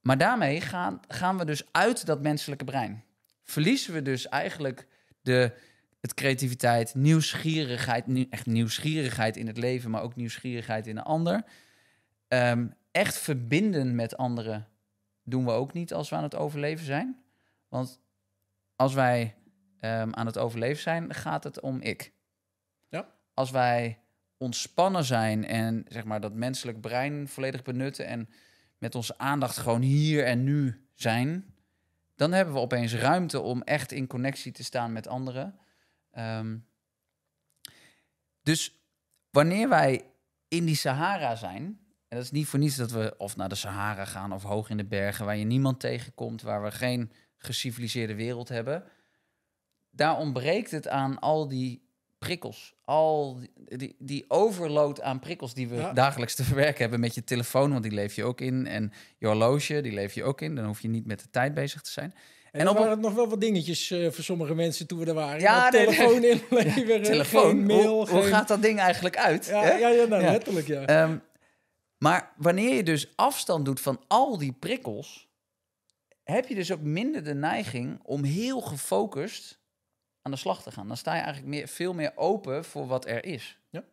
Maar 0.00 0.18
daarmee 0.18 0.60
gaan, 0.60 1.00
gaan 1.08 1.38
we 1.38 1.44
dus 1.44 1.72
uit 1.72 2.06
dat 2.06 2.22
menselijke 2.22 2.64
brein. 2.64 3.04
Verliezen 3.42 3.94
we 3.94 4.02
dus 4.02 4.28
eigenlijk 4.28 4.86
de 5.22 5.52
het 6.00 6.14
creativiteit, 6.14 6.94
nieuwsgierigheid, 6.94 8.28
echt 8.30 8.46
nieuwsgierigheid 8.46 9.36
in 9.36 9.46
het 9.46 9.56
leven, 9.56 9.90
maar 9.90 10.02
ook 10.02 10.16
nieuwsgierigheid 10.16 10.86
in 10.86 10.96
een 10.96 11.02
ander. 11.02 11.44
Ehm, 12.28 12.68
echt 12.90 13.18
verbinden 13.18 13.94
met 13.94 14.16
anderen 14.16 14.68
doen 15.22 15.44
we 15.44 15.50
ook 15.50 15.72
niet 15.72 15.92
als 15.92 16.08
we 16.08 16.16
aan 16.16 16.22
het 16.22 16.34
overleven 16.34 16.84
zijn. 16.84 17.22
Want 17.68 18.00
als 18.76 18.94
wij 18.94 19.34
ehm, 19.80 20.12
aan 20.12 20.26
het 20.26 20.38
overleven 20.38 20.82
zijn, 20.82 21.14
gaat 21.14 21.44
het 21.44 21.60
om 21.60 21.80
ik. 21.80 22.12
Ja. 22.88 23.08
Als 23.34 23.50
wij 23.50 23.98
ontspannen 24.36 25.04
zijn 25.04 25.44
en 25.44 25.84
zeg 25.88 26.04
maar 26.04 26.20
dat 26.20 26.34
menselijk 26.34 26.80
brein 26.80 27.28
volledig 27.28 27.62
benutten 27.62 28.06
en 28.06 28.28
met 28.78 28.94
onze 28.94 29.18
aandacht 29.18 29.56
gewoon 29.56 29.82
hier 29.82 30.24
en 30.24 30.44
nu 30.44 30.86
zijn, 30.94 31.49
dan 32.20 32.32
hebben 32.32 32.54
we 32.54 32.60
opeens 32.60 32.94
ruimte 32.94 33.40
om 33.40 33.62
echt 33.62 33.92
in 33.92 34.06
connectie 34.06 34.52
te 34.52 34.64
staan 34.64 34.92
met 34.92 35.06
anderen. 35.06 35.58
Ehm, 36.10 36.58
dus 38.42 38.80
wanneer 39.30 39.68
wij 39.68 40.04
in 40.48 40.64
die 40.64 40.74
Sahara 40.74 41.34
zijn, 41.34 41.64
en 42.08 42.16
dat 42.16 42.22
is 42.22 42.30
niet 42.30 42.46
voor 42.46 42.58
niets 42.58 42.76
dat 42.76 42.90
we 42.90 43.14
of 43.18 43.36
naar 43.36 43.48
de 43.48 43.54
Sahara 43.54 44.04
gaan 44.04 44.32
of 44.32 44.42
hoog 44.42 44.70
in 44.70 44.76
de 44.76 44.84
bergen, 44.84 45.24
waar 45.24 45.36
je 45.36 45.44
niemand 45.44 45.80
tegenkomt, 45.80 46.42
waar 46.42 46.62
we 46.62 46.70
geen 46.70 47.12
geciviliseerde 47.36 48.14
wereld 48.14 48.48
hebben, 48.48 48.84
daar 49.90 50.16
ontbreekt 50.16 50.70
het 50.70 50.88
aan 50.88 51.18
al 51.18 51.48
die 51.48 51.89
prikkels. 52.20 52.74
Al 52.84 53.40
die, 53.66 53.96
die, 53.98 54.24
overload 54.28 55.00
aan 55.00 55.18
prikkels 55.18 55.54
die 55.54 55.68
we 55.68 55.90
dagelijks 55.94 56.34
te 56.34 56.44
verwerken 56.44 56.80
hebben 56.80 57.00
met 57.00 57.14
je 57.14 57.24
telefoon, 57.24 57.70
want 57.70 57.82
die 57.82 57.92
leef 57.92 58.14
je 58.14 58.24
ook 58.24 58.40
in. 58.40 58.66
En 58.66 58.92
je 59.18 59.26
horloge, 59.26 59.80
die 59.80 59.92
leef 59.92 60.14
je 60.14 60.24
ook 60.24 60.40
in. 60.40 60.54
Dan 60.54 60.64
hoef 60.64 60.80
je 60.80 60.88
niet 60.88 61.06
met 61.06 61.20
de 61.20 61.30
tijd 61.30 61.54
bezig 61.54 61.82
te 61.82 61.90
zijn. 61.90 62.14
En, 62.52 62.64
dan 62.64 62.74
waren 62.74 62.90
het 62.90 63.00
nog 63.00 63.14
wel 63.14 63.28
wat 63.28 63.40
dingetjes 63.40 63.90
uh, 63.90 64.10
voor 64.10 64.24
sommige 64.24 64.54
mensen 64.54 64.86
toen 64.86 64.98
we 64.98 65.06
er 65.06 65.14
waren. 65.14 65.40
Ja, 65.40 65.70
telefoon 65.70 66.20
nee. 66.20 66.30
inleveren, 66.30 67.02
telefoon. 67.02 67.66
mail. 67.66 68.08
Hoe, 68.08 68.08
hoe, 68.08 68.22
gaat 68.22 68.48
dat 68.48 68.62
ding 68.62 68.78
eigenlijk 68.78 69.16
uit? 69.16 69.46
Ja, 69.46 69.76
ja, 69.76 69.88
ja, 69.88 70.04
nou, 70.04 70.22
letterlijk 70.22 70.66
ja. 70.66 71.02
Um, 71.02 71.22
maar 71.98 72.32
wanneer 72.36 72.74
je 72.74 72.82
dus 72.82 73.12
afstand 73.16 73.64
doet 73.64 73.80
van 73.80 74.00
al 74.08 74.38
die 74.38 74.52
prikkels, 74.52 75.28
heb 76.24 76.48
je 76.48 76.54
dus 76.54 76.72
ook 76.72 76.80
minder 76.80 77.24
de 77.24 77.34
neiging 77.34 78.00
om 78.02 78.24
heel 78.24 78.60
gefocust 78.60 79.59
aan 80.22 80.30
de 80.30 80.36
slag 80.36 80.62
te 80.62 80.70
gaan. 80.70 80.88
Dan 80.88 80.96
sta 80.96 81.14
je 81.14 81.20
eigenlijk 81.20 81.54
meer, 81.54 81.68
veel 81.68 81.94
meer 81.94 82.12
open 82.14 82.64
voor 82.64 82.86
wat 82.86 83.06
er 83.06 83.24
is. 83.24 83.58
Ja. 83.70 83.84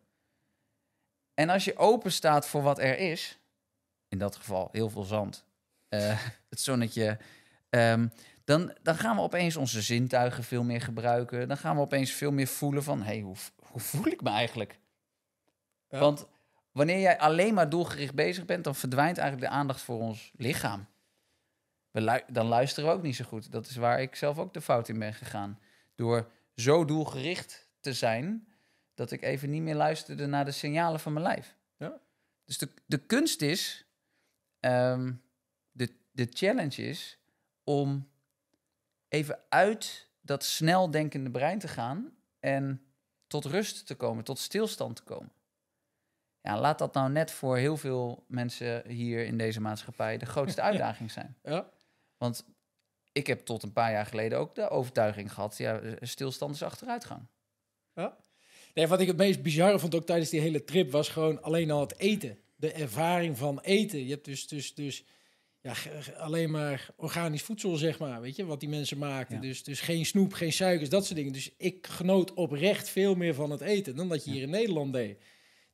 En 1.34 1.48
als 1.48 1.64
je 1.64 1.76
open 1.76 2.12
staat 2.12 2.48
voor 2.48 2.62
wat 2.62 2.78
er 2.78 2.98
is, 2.98 3.38
in 4.08 4.18
dat 4.18 4.36
geval 4.36 4.68
heel 4.72 4.90
veel 4.90 5.02
zand, 5.02 5.44
uh, 5.88 6.22
het 6.50 6.60
zonnetje, 6.60 7.18
um, 7.70 8.12
dan, 8.44 8.76
dan 8.82 8.96
gaan 8.96 9.16
we 9.16 9.22
opeens 9.22 9.56
onze 9.56 9.82
zintuigen 9.82 10.44
veel 10.44 10.62
meer 10.62 10.80
gebruiken. 10.80 11.48
Dan 11.48 11.56
gaan 11.56 11.76
we 11.76 11.82
opeens 11.82 12.10
veel 12.10 12.32
meer 12.32 12.46
voelen 12.46 12.82
van, 12.82 12.98
hé, 12.98 13.04
hey, 13.04 13.20
hoe, 13.20 13.36
hoe 13.62 13.80
voel 13.80 14.06
ik 14.06 14.22
me 14.22 14.30
eigenlijk? 14.30 14.78
Want 15.88 16.26
wanneer 16.72 17.00
jij 17.00 17.18
alleen 17.18 17.54
maar 17.54 17.68
doelgericht 17.68 18.14
bezig 18.14 18.44
bent, 18.44 18.64
dan 18.64 18.74
verdwijnt 18.74 19.18
eigenlijk 19.18 19.50
de 19.50 19.56
aandacht 19.56 19.80
voor 19.80 20.00
ons 20.00 20.32
lichaam. 20.36 20.86
We 21.90 22.22
dan 22.30 22.46
luisteren 22.46 22.90
we 22.90 22.96
ook 22.96 23.02
niet 23.02 23.16
zo 23.16 23.24
goed. 23.24 23.52
Dat 23.52 23.66
is 23.66 23.76
waar 23.76 24.00
ik 24.00 24.14
zelf 24.14 24.38
ook 24.38 24.54
de 24.54 24.60
fout 24.60 24.88
in 24.88 24.98
ben 24.98 25.14
gegaan. 25.14 25.58
Door 25.98 26.30
zo 26.54 26.84
doelgericht 26.84 27.70
te 27.80 27.92
zijn, 27.92 28.48
dat 28.94 29.10
ik 29.10 29.22
even 29.22 29.50
niet 29.50 29.62
meer 29.62 29.74
luisterde 29.74 30.26
naar 30.26 30.44
de 30.44 30.50
signalen 30.50 31.00
van 31.00 31.12
mijn 31.12 31.24
lijf. 31.24 31.56
Ja. 31.76 32.00
Dus 32.44 32.58
de, 32.58 32.68
de 32.86 32.98
kunst 32.98 33.42
is, 33.42 33.86
ehm, 34.60 35.12
de, 35.70 35.96
de 36.10 36.26
challenge 36.30 36.82
is 36.82 37.18
om 37.64 38.08
even 39.08 39.40
uit 39.48 40.10
dat 40.20 40.44
snel 40.44 40.90
denkende 40.90 41.30
brein 41.30 41.58
te 41.58 41.68
gaan 41.68 42.16
en 42.40 42.82
tot 43.26 43.44
rust 43.44 43.86
te 43.86 43.94
komen, 43.94 44.24
tot 44.24 44.38
stilstand 44.38 44.96
te 44.96 45.02
komen. 45.02 45.32
Ja, 46.40 46.60
laat 46.60 46.78
dat 46.78 46.94
nou 46.94 47.10
net 47.10 47.30
voor 47.30 47.56
heel 47.56 47.76
veel 47.76 48.24
mensen 48.28 48.88
hier 48.88 49.26
in 49.26 49.38
deze 49.38 49.60
maatschappij 49.60 50.18
de 50.18 50.26
grootste 50.26 50.62
uitdaging 50.70 51.10
zijn. 51.10 51.36
Ja. 51.42 51.70
Want 52.16 52.44
ik 53.12 53.26
heb 53.26 53.40
tot 53.40 53.62
een 53.62 53.72
paar 53.72 53.92
jaar 53.92 54.06
geleden 54.06 54.38
ook 54.38 54.54
de 54.54 54.68
overtuiging 54.68 55.32
gehad, 55.32 55.56
ja, 55.58 55.80
stilstand 56.00 56.54
is 56.54 56.62
achteruitgang. 56.62 57.26
Ja. 57.94 58.16
Nee, 58.74 58.86
wat 58.86 59.00
ik 59.00 59.06
het 59.06 59.16
meest 59.16 59.42
bizarre 59.42 59.78
vond 59.78 59.94
ook 59.94 60.06
tijdens 60.06 60.30
die 60.30 60.40
hele 60.40 60.64
trip 60.64 60.90
was 60.90 61.08
gewoon 61.08 61.42
alleen 61.42 61.70
al 61.70 61.80
het 61.80 61.98
eten. 61.98 62.38
De 62.56 62.72
ervaring 62.72 63.38
van 63.38 63.60
eten. 63.60 64.04
Je 64.04 64.10
hebt 64.10 64.24
dus, 64.24 64.48
dus, 64.48 64.74
dus 64.74 65.04
ja, 65.60 65.74
alleen 66.16 66.50
maar 66.50 66.88
organisch 66.96 67.42
voedsel, 67.42 67.76
zeg 67.76 67.98
maar. 67.98 68.20
Weet 68.20 68.36
je, 68.36 68.44
wat 68.44 68.60
die 68.60 68.68
mensen 68.68 68.98
maakten. 68.98 69.40
Dus, 69.40 69.62
dus 69.64 69.80
geen 69.80 70.06
snoep, 70.06 70.32
geen 70.32 70.52
suikers, 70.52 70.88
dat 70.88 71.04
soort 71.04 71.16
dingen. 71.16 71.32
Dus 71.32 71.52
ik 71.56 71.86
genoot 71.86 72.34
oprecht 72.34 72.88
veel 72.88 73.14
meer 73.14 73.34
van 73.34 73.50
het 73.50 73.60
eten 73.60 73.96
dan 73.96 74.08
dat 74.08 74.24
je 74.24 74.30
hier 74.30 74.42
in 74.42 74.50
Nederland 74.50 74.92
deed. 74.92 75.18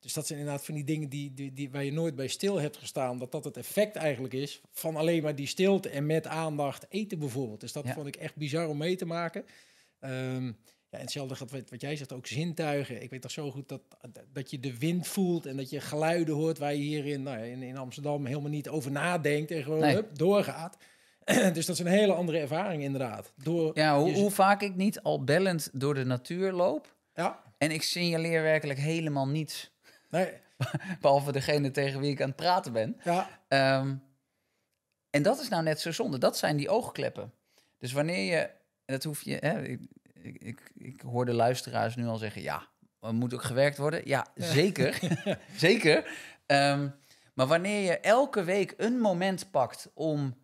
Dus 0.05 0.13
dat 0.13 0.27
zijn 0.27 0.39
inderdaad 0.39 0.65
van 0.65 0.75
die 0.75 0.85
dingen 0.85 1.09
die, 1.09 1.35
die, 1.35 1.53
die, 1.53 1.71
waar 1.71 1.85
je 1.85 1.93
nooit 1.93 2.15
bij 2.15 2.27
stil 2.27 2.61
hebt 2.61 2.77
gestaan. 2.77 3.19
Dat 3.19 3.33
dat 3.33 3.45
het 3.45 3.57
effect 3.57 3.97
eigenlijk 3.97 4.35
is 4.35 4.61
van 4.73 4.97
alleen 4.97 5.23
maar 5.23 5.35
die 5.35 5.47
stilte 5.47 5.89
en 5.89 6.07
met 6.07 6.27
aandacht 6.27 6.87
eten 6.89 7.19
bijvoorbeeld. 7.19 7.61
Dus 7.61 7.73
dat 7.73 7.89
vond 7.89 8.07
ik 8.07 8.17
echt 8.17 8.37
bizar 8.37 8.69
om 8.69 8.77
mee 8.77 8.97
te 8.97 9.07
maken. 9.07 9.45
Um, 10.01 10.57
ja, 10.91 10.99
en 10.99 11.01
hetzelfde 11.01 11.35
gaat 11.35 11.51
wat, 11.51 11.71
wat 11.71 11.81
jij 11.81 11.97
zegt, 11.97 12.13
ook 12.13 12.27
zintuigen. 12.27 13.03
Ik 13.03 13.11
weet 13.11 13.23
toch 13.23 13.31
zo 13.31 13.51
goed 13.51 13.69
dat, 13.69 13.81
dat 14.33 14.51
je 14.51 14.61
de 14.61 14.79
wind 14.79 15.07
voelt 15.07 15.47
en 15.47 15.57
dat 15.57 15.71
je 15.71 15.81
geluiden 15.81 16.35
hoort 16.35 16.59
waar 16.59 16.75
je 16.75 16.83
hier 16.83 17.07
in, 17.07 17.23
nou, 17.23 17.45
in, 17.45 17.63
in 17.63 17.77
Amsterdam 17.77 18.27
helemaal 18.27 18.51
niet 18.51 18.69
over 18.69 18.91
nadenkt 18.91 19.51
en 19.51 19.63
gewoon 19.63 19.85
hup, 19.85 20.17
doorgaat. 20.17 20.77
dus 21.55 21.67
dat 21.67 21.77
is 21.77 21.79
een 21.79 21.87
hele 21.87 22.13
andere 22.13 22.39
ervaring 22.39 22.83
inderdaad. 22.83 23.33
Door 23.43 23.71
ja, 23.75 23.99
hoe, 23.99 24.13
hoe 24.13 24.31
vaak 24.31 24.63
ik 24.63 24.75
niet 24.75 25.03
al 25.03 25.25
bellend 25.25 25.71
door 25.73 25.95
de 25.95 26.05
natuur 26.05 26.53
loop. 26.53 26.95
Ja. 27.15 27.43
En 27.59 27.71
ik 27.71 27.83
signaleer 27.83 28.43
werkelijk 28.43 28.79
helemaal 28.79 29.29
niets. 29.29 29.73
Nee. 30.15 30.33
Behalve 31.01 31.33
degene 31.33 31.71
tegen 31.71 32.01
wie 32.01 32.11
ik 32.11 32.21
aan 32.21 32.29
het 32.29 32.37
praten 32.37 32.73
ben. 32.73 33.01
Ja. 33.05 33.29
Um, 33.79 34.03
en 35.11 35.23
dat 35.23 35.41
is 35.41 35.49
nou 35.49 35.63
net 35.63 35.81
zo 35.81 35.93
zonde. 35.93 36.19
Dat 36.19 36.39
zijn 36.39 36.57
die 36.57 36.69
oogkleppen. 36.69 37.33
Dus 37.79 37.93
wanneer 37.93 38.37
je, 38.37 38.51
dat 38.85 39.05
hoef 39.05 39.23
je, 39.23 39.37
hè, 39.41 39.63
ik, 39.63 39.81
ik, 40.23 40.73
ik 40.75 41.01
hoor 41.01 41.25
de 41.25 41.33
luisteraars 41.33 41.97
nu 41.97 42.07
al 42.07 42.17
zeggen: 42.17 42.43
ja, 42.43 42.69
er 43.01 43.15
moet 43.15 43.35
ook 43.35 43.43
gewerkt 43.43 43.79
worden. 43.79 44.01
Ja, 44.05 44.27
zeker. 44.59 44.99
zeker. 45.57 45.97
Um, 46.47 46.95
maar 47.35 47.47
wanneer 47.47 47.81
je 47.81 47.99
elke 47.99 48.45
week 48.45 48.75
een 48.77 49.01
moment 49.01 49.51
pakt 49.51 49.91
om 49.95 50.37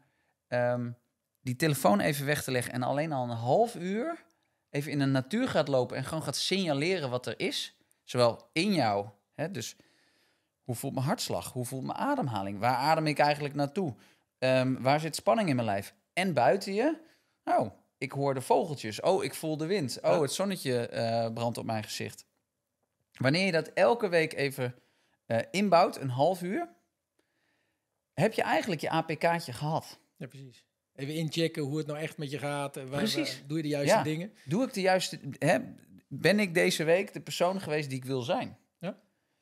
um, 0.49 0.97
die 1.41 1.57
telefoon 1.57 2.01
even 2.01 2.27
weg 2.27 2.43
te 2.43 2.51
leggen 2.51 2.73
en 2.73 2.83
alleen 2.83 3.13
al 3.13 3.23
een 3.23 3.37
half 3.37 3.75
uur 3.75 4.25
even 4.71 4.93
in 4.93 4.99
de 4.99 5.05
natuur 5.05 5.49
gaat 5.49 5.69
lopen 5.69 5.97
en 5.97 6.05
gewoon 6.05 6.23
gaat 6.23 6.37
signaleren 6.37 7.11
wat 7.11 7.27
er 7.27 7.41
is, 7.41 7.77
zowel 8.05 8.49
in 8.53 8.73
jou, 8.73 9.09
hè, 9.41 9.51
dus 9.51 9.77
hoe 10.63 10.75
voelt 10.75 10.95
mijn 10.95 11.07
hartslag, 11.07 11.53
hoe 11.53 11.65
voelt 11.65 11.85
mijn 11.85 11.99
ademhaling, 11.99 12.59
waar 12.59 12.77
adem 12.77 13.07
ik 13.07 13.19
eigenlijk 13.19 13.55
naartoe, 13.55 13.95
um, 14.39 14.83
waar 14.83 15.01
zit 15.01 15.17
spanning 15.17 15.49
in 15.49 15.55
mijn 15.55 15.67
lijf 15.67 15.95
en 16.13 16.35
buiten 16.35 16.75
je, 16.75 17.01
nou, 17.45 17.71
ik 17.99 18.13
hoor 18.13 18.35
de 18.35 18.41
vogeltjes. 18.41 19.01
Oh, 19.01 19.25
ik 19.25 19.35
voel 19.35 19.57
de 19.57 19.67
wind. 19.67 19.99
Oh, 20.03 20.21
het 20.21 20.33
zonnetje 20.33 20.91
uh, 20.93 21.33
brandt 21.33 21.59
op 21.59 21.65
mijn 21.65 21.83
gezicht. 21.83 22.25
Wanneer 23.13 23.47
je 23.47 23.53
dat 23.53 23.69
elke 23.69 24.09
week 24.09 24.33
even 24.33 24.75
uh, 25.27 25.39
inbouwt, 25.51 25.97
een 25.97 26.09
half 26.09 26.43
uur, 26.43 26.69
heb 28.13 28.33
je 28.33 28.43
eigenlijk 28.43 28.81
je 28.81 28.91
APK'tje 28.91 29.53
gehad. 29.53 29.99
Ja, 30.17 30.27
precies. 30.27 30.65
Even 30.95 31.15
inchecken 31.15 31.63
hoe 31.63 31.79
het 31.79 31.87
nou 31.87 31.99
echt 31.99 32.19
met 32.19 32.31
je 32.31 32.39
gaat. 32.39 32.75
Waar, 32.75 32.87
precies. 32.87 33.43
doe 33.47 33.57
je 33.57 33.63
de 33.63 33.69
juiste 33.69 33.97
ja. 33.97 34.03
dingen? 34.03 34.33
Doe 34.45 34.65
ik 34.65 34.73
de 34.73 34.81
juiste... 34.81 35.21
Hè, 35.39 35.59
ben 36.09 36.41
ik 36.41 36.55
deze 36.55 36.85
week 36.85 37.13
de 37.13 37.21
persoon 37.21 37.61
geweest 37.61 37.89
die 37.89 37.99
ik 37.99 38.05
wil 38.05 38.23
zijn? 38.23 38.59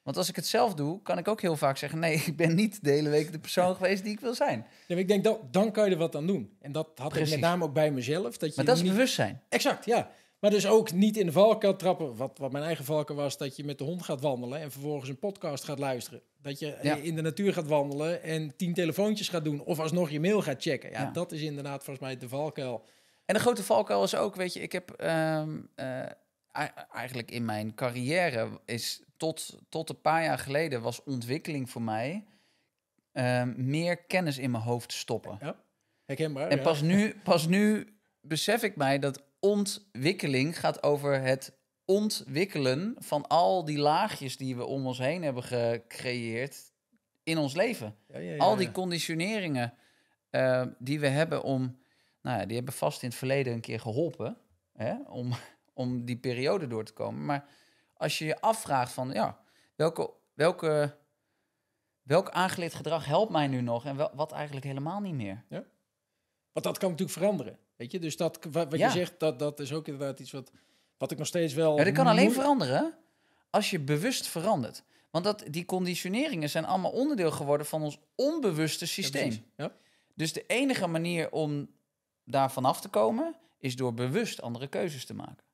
Want 0.09 0.21
als 0.21 0.29
ik 0.29 0.37
het 0.37 0.47
zelf 0.47 0.75
doe, 0.75 1.03
kan 1.03 1.19
ik 1.19 1.29
ook 1.29 1.41
heel 1.41 1.57
vaak 1.57 1.77
zeggen: 1.77 1.99
nee, 1.99 2.23
ik 2.27 2.37
ben 2.37 2.55
niet 2.55 2.85
de 2.85 2.91
hele 2.91 3.09
week 3.09 3.33
de 3.33 3.39
persoon 3.39 3.75
geweest 3.75 4.03
die 4.03 4.13
ik 4.13 4.21
wil 4.21 4.35
zijn. 4.35 4.67
Ja, 4.87 4.97
ik 4.97 5.09
denk 5.09 5.25
dat 5.25 5.53
dan 5.53 5.73
kan 5.73 5.85
je 5.85 5.91
er 5.91 5.99
wat 5.99 6.17
aan 6.17 6.27
doen. 6.27 6.57
En 6.61 6.73
dat 6.73 6.91
had 6.95 7.17
ik 7.17 7.31
met 7.31 7.41
name 7.41 7.65
ook 7.65 7.73
bij 7.73 7.91
mezelf. 7.91 8.37
Dat 8.37 8.49
je 8.49 8.57
maar 8.57 8.65
dat 8.65 8.77
is 8.77 8.83
bewustzijn. 8.83 9.43
Exact, 9.49 9.85
ja. 9.85 10.11
Maar 10.39 10.51
dus 10.51 10.67
ook 10.67 10.93
niet 10.93 11.17
in 11.17 11.27
de 11.27 11.33
valkuil 11.33 11.77
trappen. 11.77 12.17
Wat, 12.17 12.39
wat 12.39 12.53
mijn 12.53 12.65
eigen 12.65 12.85
valkuil 12.85 13.19
was, 13.19 13.39
dat 13.39 13.57
je 13.57 13.65
met 13.65 13.79
de 13.79 13.85
hond 13.85 14.03
gaat 14.03 14.21
wandelen 14.21 14.61
en 14.61 14.71
vervolgens 14.71 15.09
een 15.09 15.19
podcast 15.19 15.65
gaat 15.65 15.79
luisteren. 15.79 16.23
Dat 16.43 16.59
je 16.59 16.77
in 17.03 17.15
de 17.15 17.23
natuur 17.23 17.53
gaat 17.53 17.67
wandelen 17.67 18.23
en 18.23 18.57
tien 18.57 18.75
telefoontjes 18.75 19.29
gaat 19.29 19.45
doen. 19.45 19.61
Of 19.65 19.79
alsnog 19.79 20.11
je 20.11 20.21
mail 20.21 20.43
gaat 20.43 20.63
checken. 20.63 20.91
Ja, 20.91 21.11
dat 21.11 21.33
is 21.33 21.41
inderdaad 21.41 21.85
volgens 21.85 22.07
mij 22.07 22.17
de 22.17 22.29
valkuil. 22.29 22.85
En 23.25 23.35
de 23.35 23.41
grote 23.41 23.63
valkuil 23.63 24.03
is 24.03 24.15
ook, 24.15 24.37
weet 24.37 24.53
je, 24.53 24.61
ik 24.61 24.73
heb 24.73 24.91
ehm, 24.91 25.59
eh, 25.75 26.03
eigenlijk 26.93 27.31
in 27.31 27.45
mijn 27.45 27.75
carrière 27.75 28.49
is 28.65 29.03
tot, 29.19 29.59
tot 29.69 29.89
een 29.89 30.01
paar 30.01 30.23
jaar 30.23 30.39
geleden 30.39 30.83
was 30.83 31.05
ontwikkeling 31.05 31.71
voor 31.71 31.83
mij 31.83 32.25
ehm, 33.13 33.53
meer 33.57 33.97
kennis 33.97 34.39
in 34.39 34.51
mijn 34.51 34.63
hoofd 34.63 34.93
stoppen. 34.93 35.39
Ja, 35.41 35.57
herkenbaar. 36.05 36.49
En 36.49 36.63
pas, 36.63 36.83
nu, 36.83 37.15
pas 37.25 37.47
nu 37.47 37.95
besef 38.21 38.63
ik 38.63 38.77
mij 38.77 38.99
dat 38.99 39.23
ontwikkeling 39.41 40.61
gaat 40.61 40.83
over 40.83 41.21
het 41.21 41.53
ontwikkelen 41.85 42.95
van 42.99 43.27
al 43.27 43.65
die 43.65 43.79
laagjes 43.79 44.37
die 44.37 44.57
we 44.57 44.65
om 44.65 44.87
ons 44.87 44.99
heen 44.99 45.23
hebben 45.23 45.43
gecreëerd 45.43 46.73
in 47.23 47.39
ons 47.39 47.55
leven. 47.55 47.97
Ja, 48.07 48.37
al 48.37 48.57
die 48.57 48.71
conditioneringen 48.71 49.75
uh, 50.31 50.67
die 50.79 51.01
we 51.01 51.07
hebben 51.07 51.43
om, 51.43 51.79
nou 52.23 52.39
ja, 52.39 52.47
die 52.47 52.57
hebben 52.57 52.75
vast 52.75 53.03
in 53.03 53.09
het 53.09 53.19
verleden 53.19 53.53
een 53.53 53.61
keer 53.61 53.81
geholpen 53.81 54.37
hè, 54.73 54.95
om, 55.07 55.33
om 55.83 56.05
die 56.05 56.17
periode 56.17 56.67
door 56.67 56.85
te 56.85 56.93
komen. 56.93 57.25
Maar 57.25 57.49
als 57.99 58.19
je 58.19 58.25
je 58.25 58.41
afvraagt 58.41 58.93
van, 58.93 59.11
ja, 59.11 59.39
welke, 59.75 60.11
welke, 60.35 60.97
welk 62.03 62.31
aangeleerd 62.31 62.75
gedrag 62.75 63.05
helpt 63.05 63.33
mij 63.33 63.47
nu 63.47 63.61
nog 63.61 63.85
en 63.85 63.97
wel, 63.97 64.11
wat 64.15 64.33
eigenlijk 64.33 64.67
helemaal 64.67 65.01
niet 65.01 65.15
meer? 65.15 65.45
Ja. 65.49 65.65
Want 66.53 66.67
dat 66.67 66.79
kan 66.79 66.91
natuurlijk 66.91 67.19
veranderen, 67.19 67.59
weet 67.77 67.93
je. 67.93 67.99
Dus 67.99 68.17
dat, 68.17 68.39
wat, 68.51 68.71
wat 68.71 68.79
je 68.79 68.91
zegt, 68.91 69.21
dat, 69.21 69.39
dat 69.39 69.61
is 69.61 69.73
ook 69.73 69.89
inderdaad 69.89 70.21
iets 70.21 70.31
wat, 70.31 70.51
wat 70.97 71.11
ik 71.11 71.19
nog 71.19 71.27
steeds 71.27 71.55
wel... 71.55 71.77
Ja, 71.79 71.85
dat 71.85 71.93
kan 71.93 72.07
alleen 72.07 72.33
veranderen 72.33 72.95
als 73.51 73.71
je 73.71 73.81
bewust 73.81 74.27
verandert. 74.27 74.85
Want 75.11 75.25
dat, 75.25 75.45
die 75.51 75.65
conditioneringen 75.65 76.51
zijn 76.51 76.65
allemaal 76.65 76.91
onderdeel 76.91 77.31
geworden 77.31 77.67
van 77.67 77.83
ons 77.83 77.99
onbewuste 78.15 78.87
systeem. 78.87 79.45
Ja, 79.57 79.73
dus 80.15 80.33
de 80.33 80.45
enige 80.47 80.87
manier 80.87 81.31
om 81.31 81.71
daar 82.25 82.53
vanaf 82.53 82.81
te 82.81 82.89
komen, 82.89 83.37
is 83.59 83.77
door 83.77 83.95
bewust 83.95 84.43
andere 84.43 84.67
keuzes 84.67 85.05
te 85.05 85.15
maken. 85.15 85.45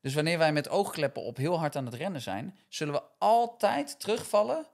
Dus 0.00 0.14
wanneer 0.14 0.38
wij 0.38 0.52
met 0.52 0.68
oogkleppen 0.68 1.22
op 1.22 1.36
heel 1.36 1.58
hard 1.58 1.76
aan 1.76 1.84
het 1.84 1.94
rennen 1.94 2.20
zijn, 2.20 2.58
zullen 2.68 2.94
we 2.94 3.02
altijd 3.18 4.00
terugvallen 4.00 4.66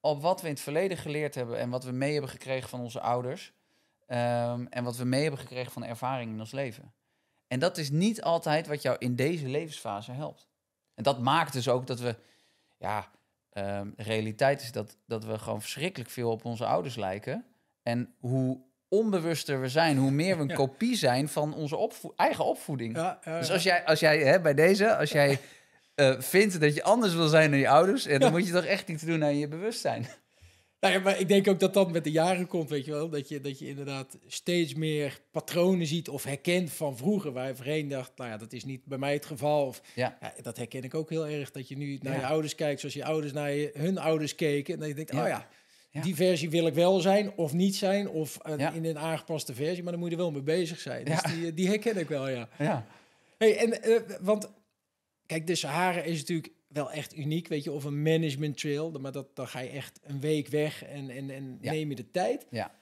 op 0.00 0.22
wat 0.22 0.40
we 0.40 0.46
in 0.46 0.52
het 0.52 0.62
verleden 0.62 0.96
geleerd 0.96 1.34
hebben 1.34 1.58
en 1.58 1.70
wat 1.70 1.84
we 1.84 1.92
mee 1.92 2.12
hebben 2.12 2.30
gekregen 2.30 2.68
van 2.68 2.80
onze 2.80 3.00
ouders. 3.00 3.52
Ehm, 4.06 4.66
en 4.70 4.84
wat 4.84 4.96
we 4.96 5.04
mee 5.04 5.22
hebben 5.22 5.40
gekregen 5.40 5.72
van 5.72 5.84
ervaring 5.84 6.32
in 6.32 6.40
ons 6.40 6.52
leven. 6.52 6.92
En 7.48 7.58
dat 7.58 7.78
is 7.78 7.90
niet 7.90 8.22
altijd 8.22 8.66
wat 8.66 8.82
jou 8.82 8.96
in 8.98 9.16
deze 9.16 9.48
levensfase 9.48 10.12
helpt. 10.12 10.48
En 10.94 11.02
dat 11.02 11.20
maakt 11.20 11.52
dus 11.52 11.68
ook 11.68 11.86
dat 11.86 12.00
we, 12.00 12.16
ja, 12.78 13.10
de 13.50 13.92
realiteit 13.96 14.62
is 14.62 14.72
dat, 14.72 14.96
dat 15.06 15.24
we 15.24 15.38
gewoon 15.38 15.60
verschrikkelijk 15.60 16.10
veel 16.10 16.30
op 16.30 16.44
onze 16.44 16.66
ouders 16.66 16.96
lijken. 16.96 17.46
En 17.82 18.14
hoe 18.18 18.60
onbewuster 18.98 19.60
we 19.60 19.68
zijn, 19.68 19.96
hoe 19.96 20.10
meer 20.10 20.36
we 20.36 20.42
een 20.42 20.54
kopie 20.54 20.96
zijn 20.96 21.28
van 21.28 21.54
onze 21.54 21.90
eigen 22.16 22.44
opvoeding. 22.44 23.14
Dus 23.24 23.50
als 23.50 23.62
jij, 23.62 23.84
als 23.84 24.00
jij 24.00 24.18
hè, 24.18 24.40
bij 24.40 24.54
deze, 24.54 24.96
als 24.96 25.10
jij 25.10 25.38
uh, 25.96 26.20
vindt 26.32 26.60
dat 26.60 26.74
je 26.74 26.82
anders 26.82 27.14
wil 27.14 27.28
zijn 27.28 27.50
dan 27.50 27.60
je 27.60 27.68
ouders, 27.68 28.04
dan 28.04 28.30
moet 28.30 28.46
je 28.46 28.52
toch 28.52 28.64
echt 28.64 28.88
iets 28.88 29.02
doen 29.02 29.24
aan 29.24 29.38
je 29.38 29.48
bewustzijn. 29.48 30.06
Nou 30.84 30.96
ja, 30.96 31.02
maar 31.02 31.20
ik 31.20 31.28
denk 31.28 31.48
ook 31.48 31.60
dat 31.60 31.74
dat 31.74 31.92
met 31.92 32.04
de 32.04 32.10
jaren 32.10 32.46
komt, 32.46 32.70
weet 32.70 32.84
je 32.84 32.90
wel. 32.90 33.08
Dat 33.08 33.28
je, 33.28 33.40
dat 33.40 33.58
je 33.58 33.68
inderdaad 33.68 34.18
steeds 34.26 34.74
meer 34.74 35.20
patronen 35.30 35.86
ziet 35.86 36.08
of 36.08 36.24
herkent 36.24 36.72
van 36.72 36.96
vroeger. 36.96 37.32
Waar 37.32 37.46
je 37.46 37.54
voorheen 37.54 37.88
dacht, 37.88 38.12
nou 38.16 38.30
ja, 38.30 38.36
dat 38.36 38.52
is 38.52 38.64
niet 38.64 38.84
bij 38.84 38.98
mij 38.98 39.12
het 39.12 39.26
geval. 39.26 39.66
Of, 39.66 39.82
ja. 39.94 40.18
ja 40.20 40.32
dat 40.42 40.56
herken 40.56 40.82
ik 40.82 40.94
ook 40.94 41.10
heel 41.10 41.26
erg. 41.26 41.50
Dat 41.50 41.68
je 41.68 41.76
nu 41.76 41.98
naar 42.02 42.18
je 42.18 42.26
ouders 42.26 42.54
kijkt 42.54 42.80
zoals 42.80 42.94
je 42.94 43.04
ouders 43.04 43.32
naar 43.32 43.52
je, 43.52 43.70
hun 43.74 43.98
ouders 43.98 44.34
keken. 44.34 44.74
En 44.74 44.80
dat 44.80 44.88
je 44.88 44.94
denkt, 44.94 45.14
oh 45.14 45.26
ja, 45.26 45.48
die 46.02 46.14
versie 46.14 46.50
wil 46.50 46.66
ik 46.66 46.74
wel 46.74 47.00
zijn 47.00 47.32
of 47.36 47.52
niet 47.52 47.76
zijn. 47.76 48.08
Of 48.08 48.38
in 48.74 48.84
een 48.84 48.98
aangepaste 48.98 49.54
versie. 49.54 49.82
Maar 49.82 49.92
dan 49.92 50.00
moet 50.00 50.10
je 50.10 50.16
er 50.16 50.22
wel 50.22 50.32
mee 50.32 50.42
bezig 50.42 50.80
zijn. 50.80 51.04
Dus 51.04 51.22
die, 51.22 51.54
die 51.54 51.68
herken 51.68 51.96
ik 51.96 52.08
wel, 52.08 52.28
ja. 52.28 52.48
ja. 52.58 52.86
Hey, 53.38 53.56
en, 53.56 53.90
uh, 53.90 54.00
want 54.20 54.50
kijk, 55.26 55.46
de 55.46 55.54
Sahara 55.54 56.02
is 56.02 56.18
natuurlijk 56.18 56.52
wel 56.68 56.92
echt 56.92 57.16
uniek, 57.16 57.48
weet 57.48 57.64
je, 57.64 57.72
of 57.72 57.84
een 57.84 58.02
management 58.02 58.58
trail, 58.58 58.90
maar 58.90 59.12
dat, 59.12 59.36
dan 59.36 59.48
ga 59.48 59.60
je 59.60 59.68
echt 59.68 60.00
een 60.02 60.20
week 60.20 60.48
weg 60.48 60.84
en, 60.84 61.10
en, 61.10 61.30
en 61.30 61.58
neem 61.60 61.88
je 61.88 61.94
de 61.94 62.10
tijd. 62.10 62.46
Ja. 62.50 62.74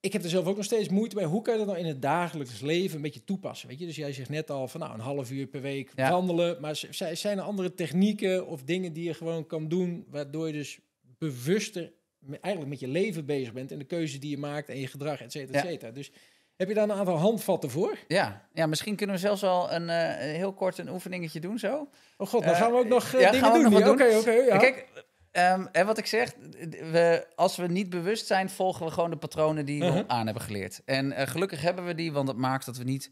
Ik 0.00 0.12
heb 0.12 0.22
er 0.22 0.28
zelf 0.28 0.46
ook 0.46 0.56
nog 0.56 0.64
steeds 0.64 0.88
moeite 0.88 1.14
bij. 1.14 1.24
Hoe 1.24 1.42
kan 1.42 1.52
je 1.52 1.58
dat 1.58 1.68
nou 1.68 1.78
in 1.78 1.86
het 1.86 2.02
dagelijks 2.02 2.60
leven 2.60 2.96
een 2.96 3.02
beetje 3.02 3.24
toepassen? 3.24 3.68
Weet 3.68 3.78
je, 3.78 3.86
dus 3.86 3.96
jij 3.96 4.12
zegt 4.12 4.28
net 4.28 4.50
al 4.50 4.68
van 4.68 4.80
nou 4.80 4.94
een 4.94 5.00
half 5.00 5.30
uur 5.30 5.46
per 5.46 5.60
week 5.60 5.92
wandelen, 5.94 6.60
maar 6.60 6.84
zijn 7.12 7.38
er 7.38 7.44
andere 7.44 7.74
technieken 7.74 8.46
of 8.46 8.62
dingen 8.62 8.92
die 8.92 9.04
je 9.04 9.14
gewoon 9.14 9.46
kan 9.46 9.68
doen, 9.68 10.06
waardoor 10.08 10.46
je 10.46 10.52
dus 10.52 10.78
bewuster 11.20 11.92
eigenlijk 12.30 12.66
met 12.66 12.80
je 12.80 12.88
leven 12.88 13.26
bezig 13.26 13.52
bent 13.52 13.72
en 13.72 13.78
de 13.78 13.84
keuzes 13.84 14.20
die 14.20 14.30
je 14.30 14.38
maakt 14.38 14.68
en 14.68 14.78
je 14.78 14.86
gedrag, 14.86 15.20
et 15.20 15.32
cetera, 15.32 15.58
et 15.58 15.66
cetera. 15.66 15.90
Dus 15.90 16.12
heb 16.56 16.68
je 16.68 16.74
daar 16.74 16.88
een 16.88 16.92
aantal 16.92 17.16
handvatten 17.16 17.70
voor? 17.70 17.98
Ja, 18.08 18.48
ja 18.52 18.66
misschien 18.66 18.96
kunnen 18.96 19.16
we 19.16 19.22
zelfs 19.22 19.40
wel 19.40 19.72
een, 19.72 19.82
uh, 19.82 20.14
heel 20.14 20.52
kort 20.52 20.78
een 20.78 20.88
oefeningetje 20.88 21.40
doen 21.40 21.58
zo. 21.58 21.88
Oh 22.16 22.28
god, 22.28 22.44
dan 22.44 22.54
gaan 22.54 22.72
we 22.72 22.78
ook 22.78 22.88
nog 22.88 23.14
uh, 23.14 23.20
ja, 23.20 23.30
dingen 23.30 23.70
doen. 23.70 23.76
Oké, 23.76 23.88
oké. 23.88 24.16
Okay, 24.16 24.44
ja. 24.46 24.56
Kijk, 24.56 24.86
um, 25.32 25.68
en 25.72 25.86
wat 25.86 25.98
ik 25.98 26.06
zeg, 26.06 26.34
we, 26.70 27.26
als 27.34 27.56
we 27.56 27.66
niet 27.66 27.90
bewust 27.90 28.26
zijn, 28.26 28.50
volgen 28.50 28.86
we 28.86 28.92
gewoon 28.92 29.10
de 29.10 29.16
patronen 29.16 29.66
die 29.66 29.80
we 29.80 29.86
uh-huh. 29.86 30.04
aan 30.06 30.24
hebben 30.24 30.42
geleerd. 30.42 30.82
En 30.84 31.28
gelukkig 31.28 31.60
hebben 31.60 31.84
we 31.84 31.94
die, 31.94 32.12
want 32.12 32.26
dat 32.26 32.36
maakt 32.36 32.66
dat 32.66 32.76
we 32.76 32.84
niet 32.84 33.10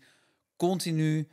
continu 0.57 1.29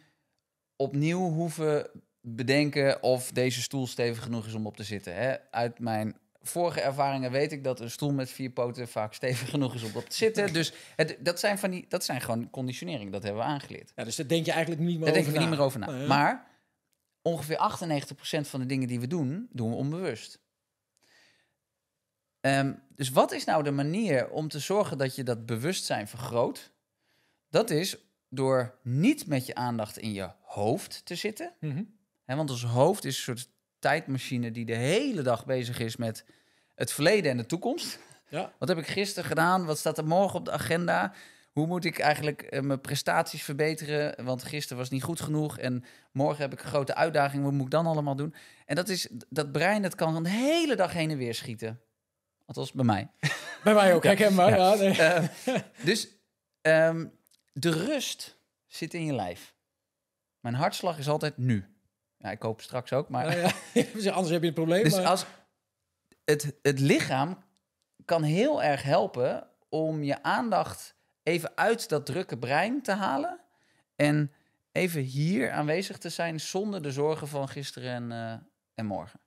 opnieuw 0.75 1.29
hoeven 1.29 1.89
bedenken 2.21 3.03
of 3.03 3.31
deze 3.31 3.61
stoel 3.61 3.87
stevig 3.87 4.23
genoeg 4.23 4.45
is 4.45 4.53
om 4.53 4.65
op 4.65 4.77
te 4.77 4.83
zitten. 4.83 5.15
Hè? 5.15 5.35
Uit 5.51 5.79
mijn 5.79 6.17
vorige 6.47 6.81
ervaringen 6.81 7.31
weet 7.31 7.51
ik 7.51 7.63
dat 7.63 7.79
een 7.79 7.91
stoel 7.91 8.13
met 8.13 8.29
vier 8.29 8.49
poten 8.49 8.87
vaak 8.87 9.13
stevig 9.13 9.49
genoeg 9.55 9.73
is 9.73 9.83
om 9.83 9.91
op 9.95 10.09
te 10.09 10.15
zitten. 10.15 10.53
Dus 10.53 10.73
het, 10.95 11.17
dat, 11.19 11.39
zijn 11.39 11.57
van 11.57 11.71
die, 11.71 11.85
dat 11.89 12.03
zijn 12.03 12.21
gewoon 12.21 12.49
conditionering. 12.49 13.11
Dat 13.11 13.23
hebben 13.23 13.41
we 13.41 13.47
aangeleerd. 13.47 13.91
Ja, 13.95 14.03
dus 14.03 14.15
daar 14.15 14.27
denk 14.27 14.45
je 14.45 14.51
eigenlijk 14.51 14.81
niet 14.81 14.99
meer 14.99 15.13
daar 15.13 15.21
over 15.21 15.33
na. 15.33 15.39
niet 15.39 15.49
meer 15.49 15.61
over 15.61 15.79
na. 15.79 16.05
Maar 16.07 16.47
ongeveer 17.21 17.57
98% 18.43 18.47
van 18.47 18.59
de 18.59 18.65
dingen 18.65 18.87
die 18.87 18.99
we 18.99 19.07
doen, 19.07 19.49
doen 19.51 19.69
we 19.69 19.75
onbewust. 19.75 20.39
Ehm, 22.41 22.73
dus 22.95 23.09
wat 23.09 23.31
is 23.31 23.45
nou 23.45 23.63
de 23.63 23.71
manier 23.71 24.29
om 24.29 24.47
te 24.47 24.59
zorgen 24.59 24.97
dat 24.97 25.15
je 25.15 25.23
dat 25.23 25.45
bewustzijn 25.45 26.07
vergroot? 26.07 26.71
Dat 27.49 27.69
is 27.69 27.97
door 28.29 28.79
niet 28.83 29.27
met 29.27 29.45
je 29.45 29.55
aandacht 29.55 29.97
in 29.97 30.13
je 30.13 30.29
hoofd 30.41 31.05
te 31.05 31.15
zitten. 31.15 31.53
Mm 31.59 31.93
want 32.25 32.49
ons 32.49 32.63
hoofd 32.63 33.05
is 33.05 33.15
een 33.15 33.23
soort 33.23 33.49
tijdmachine 33.85 34.51
die 34.51 34.65
de 34.65 34.75
hele 34.75 35.21
dag 35.21 35.45
bezig 35.45 35.79
is 35.79 35.95
met 35.95 36.25
het 36.75 36.91
verleden 36.91 37.31
en 37.31 37.37
de 37.37 37.45
toekomst. 37.45 37.99
Ja. 38.29 38.53
Wat 38.59 38.67
heb 38.67 38.77
ik 38.77 38.87
gisteren 38.87 39.29
gedaan? 39.29 39.65
Wat 39.65 39.77
staat 39.77 39.97
er 39.97 40.05
morgen 40.05 40.39
op 40.39 40.45
de 40.45 40.51
agenda? 40.51 41.13
Hoe 41.51 41.67
moet 41.67 41.85
ik 41.85 41.99
eigenlijk 41.99 42.41
eh, 42.41 42.61
mijn 42.61 42.81
prestaties 42.81 43.43
verbeteren? 43.43 44.25
Want 44.25 44.43
gisteren 44.43 44.77
was 44.77 44.89
niet 44.89 45.03
goed 45.03 45.21
genoeg 45.21 45.57
en 45.57 45.83
morgen 46.11 46.41
heb 46.41 46.53
ik 46.53 46.61
een 46.61 46.69
grote 46.69 46.95
uitdaging. 46.95 47.43
Wat 47.43 47.51
moet 47.51 47.65
ik 47.65 47.71
dan 47.71 47.85
allemaal 47.85 48.15
doen? 48.15 48.35
En 48.65 48.75
dat 48.75 48.89
is 48.89 49.07
dat 49.29 49.51
brein, 49.51 49.81
dat 49.81 49.95
kan 49.95 50.23
de 50.23 50.29
hele 50.29 50.75
dag 50.75 50.93
heen 50.93 51.11
en 51.11 51.17
weer 51.17 51.35
schieten. 51.35 51.81
Althans, 52.45 52.71
bij 52.71 52.85
mij. 52.85 53.07
Bij 53.63 53.73
mij 53.73 53.93
ook, 53.93 54.03
herkenbaar. 54.03 54.57
Ja. 54.57 54.73
ja 54.73 54.79
nee. 54.79 55.55
uh, 55.55 55.61
dus 55.89 56.07
um, 56.61 57.11
de 57.53 57.71
rust 57.71 58.37
zit 58.67 58.93
in 58.93 59.05
je 59.05 59.13
lijf. 59.13 59.53
Mijn 60.39 60.55
hartslag 60.55 60.97
is 60.97 61.07
altijd 61.07 61.37
nu. 61.37 61.74
Ja, 62.25 62.31
ik 62.31 62.41
hoop 62.41 62.61
straks 62.61 62.93
ook, 62.93 63.09
maar... 63.09 63.25
Nou 63.25 63.39
ja, 63.93 64.11
anders 64.17 64.29
heb 64.29 64.41
je 64.41 64.47
een 64.47 64.53
probleem. 64.53 64.83
Dus 64.83 64.95
maar... 64.95 65.05
als 65.05 65.25
het, 66.23 66.55
het 66.61 66.79
lichaam 66.79 67.43
kan 68.05 68.23
heel 68.23 68.63
erg 68.63 68.83
helpen 68.83 69.47
om 69.69 70.03
je 70.03 70.23
aandacht 70.23 70.95
even 71.23 71.51
uit 71.55 71.89
dat 71.89 72.05
drukke 72.05 72.37
brein 72.37 72.81
te 72.81 72.91
halen. 72.91 73.39
En 73.95 74.31
even 74.71 75.01
hier 75.01 75.51
aanwezig 75.51 75.97
te 75.97 76.09
zijn 76.09 76.39
zonder 76.39 76.81
de 76.81 76.91
zorgen 76.91 77.27
van 77.27 77.49
gisteren 77.49 77.91
en, 77.91 78.11
uh, 78.11 78.47
en 78.73 78.85
morgen. 78.85 79.19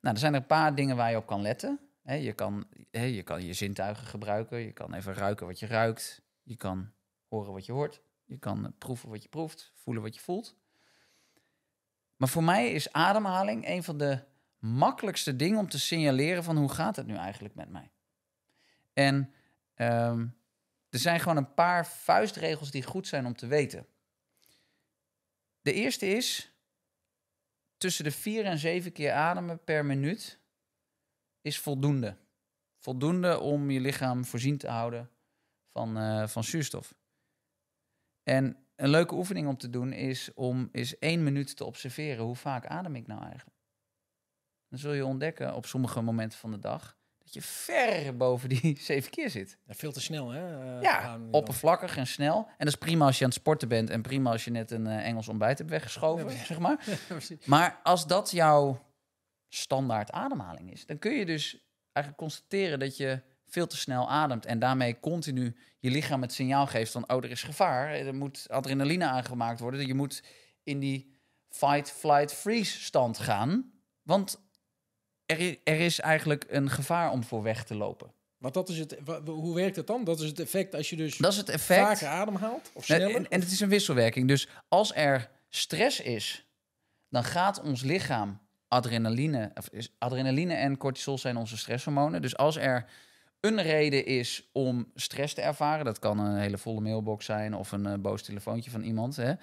Nou, 0.00 0.14
er 0.14 0.20
zijn 0.20 0.34
er 0.34 0.40
een 0.40 0.46
paar 0.46 0.74
dingen 0.74 0.96
waar 0.96 1.10
je 1.10 1.16
op 1.16 1.26
kan 1.26 1.42
letten. 1.42 1.80
je, 2.02 2.32
kan, 2.32 2.66
je 2.90 3.22
kan 3.22 3.44
je 3.44 3.52
zintuigen 3.52 4.06
gebruiken. 4.06 4.58
Je 4.58 4.72
kan 4.72 4.94
even 4.94 5.14
ruiken 5.14 5.46
wat 5.46 5.58
je 5.58 5.66
ruikt. 5.66 6.22
Je 6.42 6.56
kan 6.56 6.92
horen 7.28 7.52
wat 7.52 7.66
je 7.66 7.72
hoort. 7.72 8.00
Je 8.24 8.38
kan 8.38 8.74
proeven 8.78 9.08
wat 9.08 9.22
je 9.22 9.28
proeft. 9.28 9.72
Voelen 9.74 10.02
wat 10.02 10.14
je 10.14 10.20
voelt. 10.20 10.58
Maar 12.20 12.28
voor 12.28 12.44
mij 12.44 12.72
is 12.72 12.92
ademhaling 12.92 13.68
een 13.68 13.82
van 13.82 13.98
de 13.98 14.22
makkelijkste 14.58 15.36
dingen 15.36 15.58
om 15.58 15.68
te 15.68 15.78
signaleren 15.78 16.44
van 16.44 16.56
hoe 16.56 16.68
gaat 16.68 16.96
het 16.96 17.06
nu 17.06 17.16
eigenlijk 17.16 17.54
met 17.54 17.68
mij. 17.68 17.90
En 18.92 19.34
ehm, 19.74 20.26
er 20.90 20.98
zijn 20.98 21.20
gewoon 21.20 21.36
een 21.36 21.54
paar 21.54 21.86
vuistregels 21.86 22.70
die 22.70 22.82
goed 22.82 23.06
zijn 23.06 23.26
om 23.26 23.36
te 23.36 23.46
weten. 23.46 23.86
De 25.62 25.72
eerste 25.72 26.06
is 26.06 26.52
tussen 27.76 28.04
de 28.04 28.10
vier 28.10 28.44
en 28.44 28.58
zeven 28.58 28.92
keer 28.92 29.12
ademen 29.12 29.64
per 29.64 29.84
minuut 29.84 30.38
is 31.40 31.58
voldoende. 31.58 32.16
Voldoende 32.78 33.38
om 33.38 33.70
je 33.70 33.80
lichaam 33.80 34.24
voorzien 34.24 34.58
te 34.58 34.68
houden 34.68 35.10
van, 35.72 35.98
uh, 35.98 36.26
van 36.26 36.44
zuurstof. 36.44 36.94
En 38.22 38.56
een 38.80 38.90
leuke 38.90 39.14
oefening 39.14 39.48
om 39.48 39.56
te 39.56 39.70
doen 39.70 39.92
is 39.92 40.34
om 40.34 40.68
eens 40.72 40.98
één 40.98 41.22
minuut 41.22 41.56
te 41.56 41.64
observeren. 41.64 42.24
Hoe 42.24 42.36
vaak 42.36 42.66
adem 42.66 42.96
ik 42.96 43.06
nou 43.06 43.22
eigenlijk? 43.22 43.58
Dan 44.68 44.78
zul 44.78 44.92
je 44.92 45.04
ontdekken 45.04 45.54
op 45.54 45.66
sommige 45.66 46.00
momenten 46.00 46.38
van 46.38 46.50
de 46.50 46.58
dag 46.58 46.98
dat 47.18 47.34
je 47.34 47.42
ver 47.42 48.16
boven 48.16 48.48
die 48.48 48.78
zeven 48.90 49.10
keer 49.10 49.30
zit. 49.30 49.58
Ja, 49.66 49.74
veel 49.74 49.92
te 49.92 50.00
snel, 50.00 50.30
hè? 50.30 50.76
Uh, 50.76 50.82
ja, 50.82 51.18
oppervlakkig 51.30 51.96
en 51.96 52.06
snel. 52.06 52.36
En 52.36 52.54
dat 52.58 52.68
is 52.68 52.74
prima 52.74 53.06
als 53.06 53.18
je 53.18 53.24
aan 53.24 53.30
het 53.30 53.38
sporten 53.38 53.68
bent 53.68 53.90
en 53.90 54.02
prima 54.02 54.30
als 54.30 54.44
je 54.44 54.50
net 54.50 54.70
een 54.70 54.86
uh, 54.86 55.06
Engels 55.06 55.28
ontbijt 55.28 55.58
hebt 55.58 55.70
weggeschoven, 55.70 56.30
zeg 56.30 56.58
maar. 56.58 56.84
maar 57.44 57.80
als 57.82 58.06
dat 58.06 58.30
jouw 58.30 58.86
standaard 59.48 60.10
ademhaling 60.10 60.72
is, 60.72 60.86
dan 60.86 60.98
kun 60.98 61.12
je 61.12 61.26
dus 61.26 61.68
eigenlijk 61.92 62.16
constateren 62.16 62.78
dat 62.78 62.96
je 62.96 63.22
veel 63.50 63.66
te 63.66 63.76
snel 63.76 64.10
ademt 64.10 64.46
en 64.46 64.58
daarmee 64.58 65.00
continu 65.00 65.56
je 65.78 65.90
lichaam 65.90 66.22
het 66.22 66.32
signaal 66.32 66.66
geeft 66.66 66.92
van 66.92 67.10
oh 67.10 67.24
er 67.24 67.30
is 67.30 67.42
gevaar, 67.42 67.94
er 67.94 68.14
moet 68.14 68.46
adrenaline 68.48 69.04
aangemaakt 69.04 69.60
worden, 69.60 69.86
je 69.86 69.94
moet 69.94 70.22
in 70.62 70.78
die 70.78 71.14
fight, 71.48 71.90
flight, 71.90 72.32
freeze 72.32 72.80
stand 72.80 73.18
gaan, 73.18 73.72
want 74.02 74.40
er, 75.26 75.58
er 75.64 75.80
is 75.80 76.00
eigenlijk 76.00 76.44
een 76.48 76.70
gevaar 76.70 77.10
om 77.10 77.24
voor 77.24 77.42
weg 77.42 77.64
te 77.64 77.74
lopen. 77.74 78.12
Want 78.38 78.54
dat 78.54 78.68
is 78.68 78.78
het, 78.78 78.96
hoe 79.24 79.54
werkt 79.54 79.76
het 79.76 79.86
dan? 79.86 80.04
Dat 80.04 80.20
is 80.20 80.28
het 80.28 80.40
effect 80.40 80.74
als 80.74 80.90
je 80.90 80.96
dus 80.96 81.16
dat 81.16 81.32
is 81.32 81.38
het 81.38 81.48
effect. 81.48 81.80
vaker 81.80 82.06
ademhaalt 82.08 82.70
of 82.74 82.84
sneller? 82.84 83.14
En, 83.14 83.28
en 83.28 83.40
het 83.40 83.50
is 83.50 83.60
een 83.60 83.68
wisselwerking. 83.68 84.28
Dus 84.28 84.48
als 84.68 84.94
er 84.94 85.30
stress 85.48 86.00
is, 86.00 86.46
dan 87.08 87.24
gaat 87.24 87.60
ons 87.62 87.82
lichaam 87.82 88.40
adrenaline, 88.68 89.50
of 89.54 89.68
is, 89.68 89.92
adrenaline 89.98 90.54
en 90.54 90.76
cortisol 90.76 91.18
zijn 91.18 91.36
onze 91.36 91.56
stresshormonen. 91.56 92.22
Dus 92.22 92.36
als 92.36 92.56
er 92.56 92.86
een 93.40 93.62
reden 93.62 94.06
is 94.06 94.48
om 94.52 94.90
stress 94.94 95.34
te 95.34 95.40
ervaren, 95.40 95.84
dat 95.84 95.98
kan 95.98 96.18
een 96.18 96.36
hele 96.36 96.58
volle 96.58 96.80
mailbox 96.80 97.24
zijn 97.24 97.54
of 97.54 97.72
een 97.72 97.86
uh, 97.86 97.94
boos 97.94 98.22
telefoontje 98.22 98.70
van 98.70 98.82
iemand. 98.82 99.16
Hè? 99.16 99.34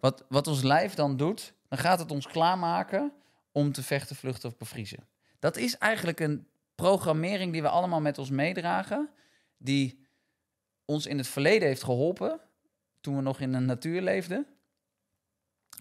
Wat, 0.00 0.24
wat 0.28 0.46
ons 0.46 0.62
lijf 0.62 0.94
dan 0.94 1.16
doet, 1.16 1.54
dan 1.68 1.78
gaat 1.78 1.98
het 1.98 2.10
ons 2.10 2.26
klaarmaken 2.26 3.12
om 3.52 3.72
te 3.72 3.82
vechten, 3.82 4.16
vluchten 4.16 4.48
of 4.48 4.56
bevriezen. 4.56 5.06
Dat 5.38 5.56
is 5.56 5.78
eigenlijk 5.78 6.20
een 6.20 6.46
programmering 6.74 7.52
die 7.52 7.62
we 7.62 7.68
allemaal 7.68 8.00
met 8.00 8.18
ons 8.18 8.30
meedragen, 8.30 9.10
die 9.58 10.06
ons 10.84 11.06
in 11.06 11.18
het 11.18 11.26
verleden 11.26 11.68
heeft 11.68 11.82
geholpen 11.82 12.40
toen 13.00 13.16
we 13.16 13.22
nog 13.22 13.40
in 13.40 13.52
de 13.52 13.58
natuur 13.58 14.02
leefden, 14.02 14.46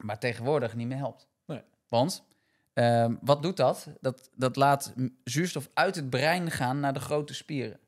maar 0.01 0.19
tegenwoordig 0.19 0.75
niet 0.75 0.87
meer 0.87 0.97
helpt. 0.97 1.27
Nee. 1.45 1.61
Want 1.87 2.23
Ehm, 2.75 3.15
wat 3.21 3.41
doet 3.41 3.57
dat? 3.57 3.87
dat? 4.01 4.29
Dat 4.33 4.55
laat 4.55 4.93
zuurstof 5.23 5.69
uit 5.73 5.95
het 5.95 6.09
brein 6.09 6.51
gaan 6.51 6.79
naar 6.79 6.93
de 6.93 6.99
grote 6.99 7.33
spieren. 7.33 7.79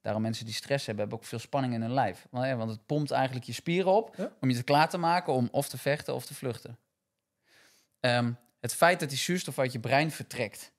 Daarom 0.00 0.22
mensen 0.22 0.44
die 0.44 0.54
stress 0.54 0.86
hebben, 0.86 1.02
hebben 1.04 1.22
ook 1.22 1.28
veel 1.28 1.38
spanning 1.38 1.74
in 1.74 1.80
hun 1.80 1.92
lijf. 1.92 2.26
Want 2.30 2.70
het 2.70 2.86
pompt 2.86 3.10
eigenlijk 3.10 3.46
je 3.46 3.52
spieren 3.52 3.92
op 3.92 4.32
om 4.40 4.50
je 4.50 4.56
te 4.56 4.62
klaar 4.62 4.88
te 4.88 4.98
maken 4.98 5.32
om 5.32 5.48
of 5.50 5.68
te 5.68 5.78
vechten 5.78 6.14
of 6.14 6.26
te 6.26 6.34
vluchten. 6.34 6.78
Ehm, 8.00 8.32
het 8.60 8.74
feit 8.74 9.00
dat 9.00 9.08
die 9.08 9.18
zuurstof 9.18 9.58
uit 9.58 9.72
je 9.72 9.80
brein 9.80 10.10
vertrekt, 10.10 10.72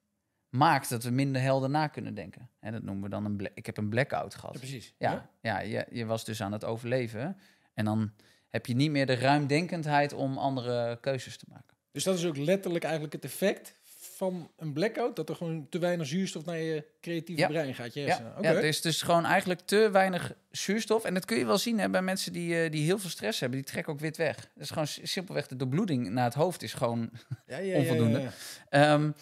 maakt 0.49 0.89
dat 0.89 1.03
we 1.03 1.09
minder 1.09 1.41
helder 1.41 1.69
na 1.69 1.87
kunnen 1.87 2.13
denken. 2.13 2.49
En 2.59 2.71
dat 2.71 2.83
noemen 2.83 3.03
we 3.03 3.09
dan 3.09 3.25
een... 3.25 3.49
Ik 3.53 3.65
heb 3.65 3.77
een 3.77 3.89
blackout 3.89 4.35
gehad. 4.35 4.53
Ja, 4.53 4.59
precies. 4.59 4.93
Ja, 4.97 5.29
ja. 5.41 5.59
je, 5.59 5.85
je 5.91 6.05
was 6.05 6.25
dus 6.25 6.41
aan 6.41 6.51
het 6.51 6.63
overleven. 6.63 7.37
En 7.73 7.85
dan 7.85 8.11
heb 8.49 8.65
je 8.65 8.75
niet 8.75 8.91
meer 8.91 9.05
de 9.05 9.15
ruimdenkendheid 9.15 10.13
om 10.13 10.37
andere 10.37 10.97
keuzes 11.01 11.37
te 11.37 11.45
maken. 11.49 11.74
Dus 11.95 12.03
dat 12.03 12.17
is 12.17 12.25
ook 12.25 12.37
letterlijk 12.37 12.83
eigenlijk 12.83 13.13
het 13.13 13.23
effect 13.23 13.73
van 14.15 14.51
een 14.57 14.73
blackout? 14.73 15.15
Dat 15.15 15.29
er 15.29 15.35
gewoon 15.35 15.69
te 15.69 15.79
weinig 15.79 16.07
zuurstof 16.07 16.45
naar 16.45 16.57
je 16.57 16.85
creatieve 17.01 17.47
brein 17.47 17.75
gaat. 17.75 17.93
Je 17.93 18.01
ja, 18.01 18.33
okay. 18.37 18.51
ja, 18.51 18.55
het 18.55 18.63
is 18.63 18.81
dus 18.81 19.01
gewoon 19.01 19.25
eigenlijk 19.25 19.59
te 19.59 19.89
weinig 19.91 20.35
zuurstof. 20.51 21.03
En 21.03 21.13
dat 21.13 21.25
kun 21.25 21.37
je 21.37 21.45
wel 21.45 21.57
zien 21.57 21.79
hè, 21.79 21.89
bij 21.89 22.01
mensen 22.01 22.33
die, 22.33 22.63
uh, 22.63 22.71
die 22.71 22.83
heel 22.83 22.99
veel 22.99 23.09
stress 23.09 23.39
hebben. 23.39 23.59
Die 23.59 23.67
trekken 23.67 23.93
ook 23.93 23.99
wit 23.99 24.17
weg. 24.17 24.35
Dat 24.35 24.63
is 24.63 24.69
gewoon 24.69 24.87
simpelweg 24.87 25.47
de 25.47 25.55
doorbloeding 25.55 26.09
naar 26.09 26.23
het 26.23 26.33
hoofd 26.33 26.63
is 26.63 26.73
gewoon 26.73 27.09
ja, 27.45 27.57
ja, 27.57 27.77
onvoldoende. 27.77 28.21
Um, 28.69 29.15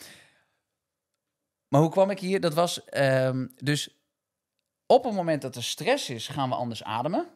maar 1.68 1.82
hoe 1.82 1.92
kwam 1.92 2.10
ik 2.10 2.20
hier? 2.20 2.40
Dat 2.40 2.54
was 2.54 2.82
um, 2.98 3.54
dus 3.64 3.98
op 4.86 5.04
het 5.04 5.14
moment 5.14 5.42
dat 5.42 5.56
er 5.56 5.64
stress 5.64 6.10
is, 6.10 6.28
gaan 6.28 6.50
we 6.50 6.56
anders 6.56 6.84
ademen. 6.84 7.28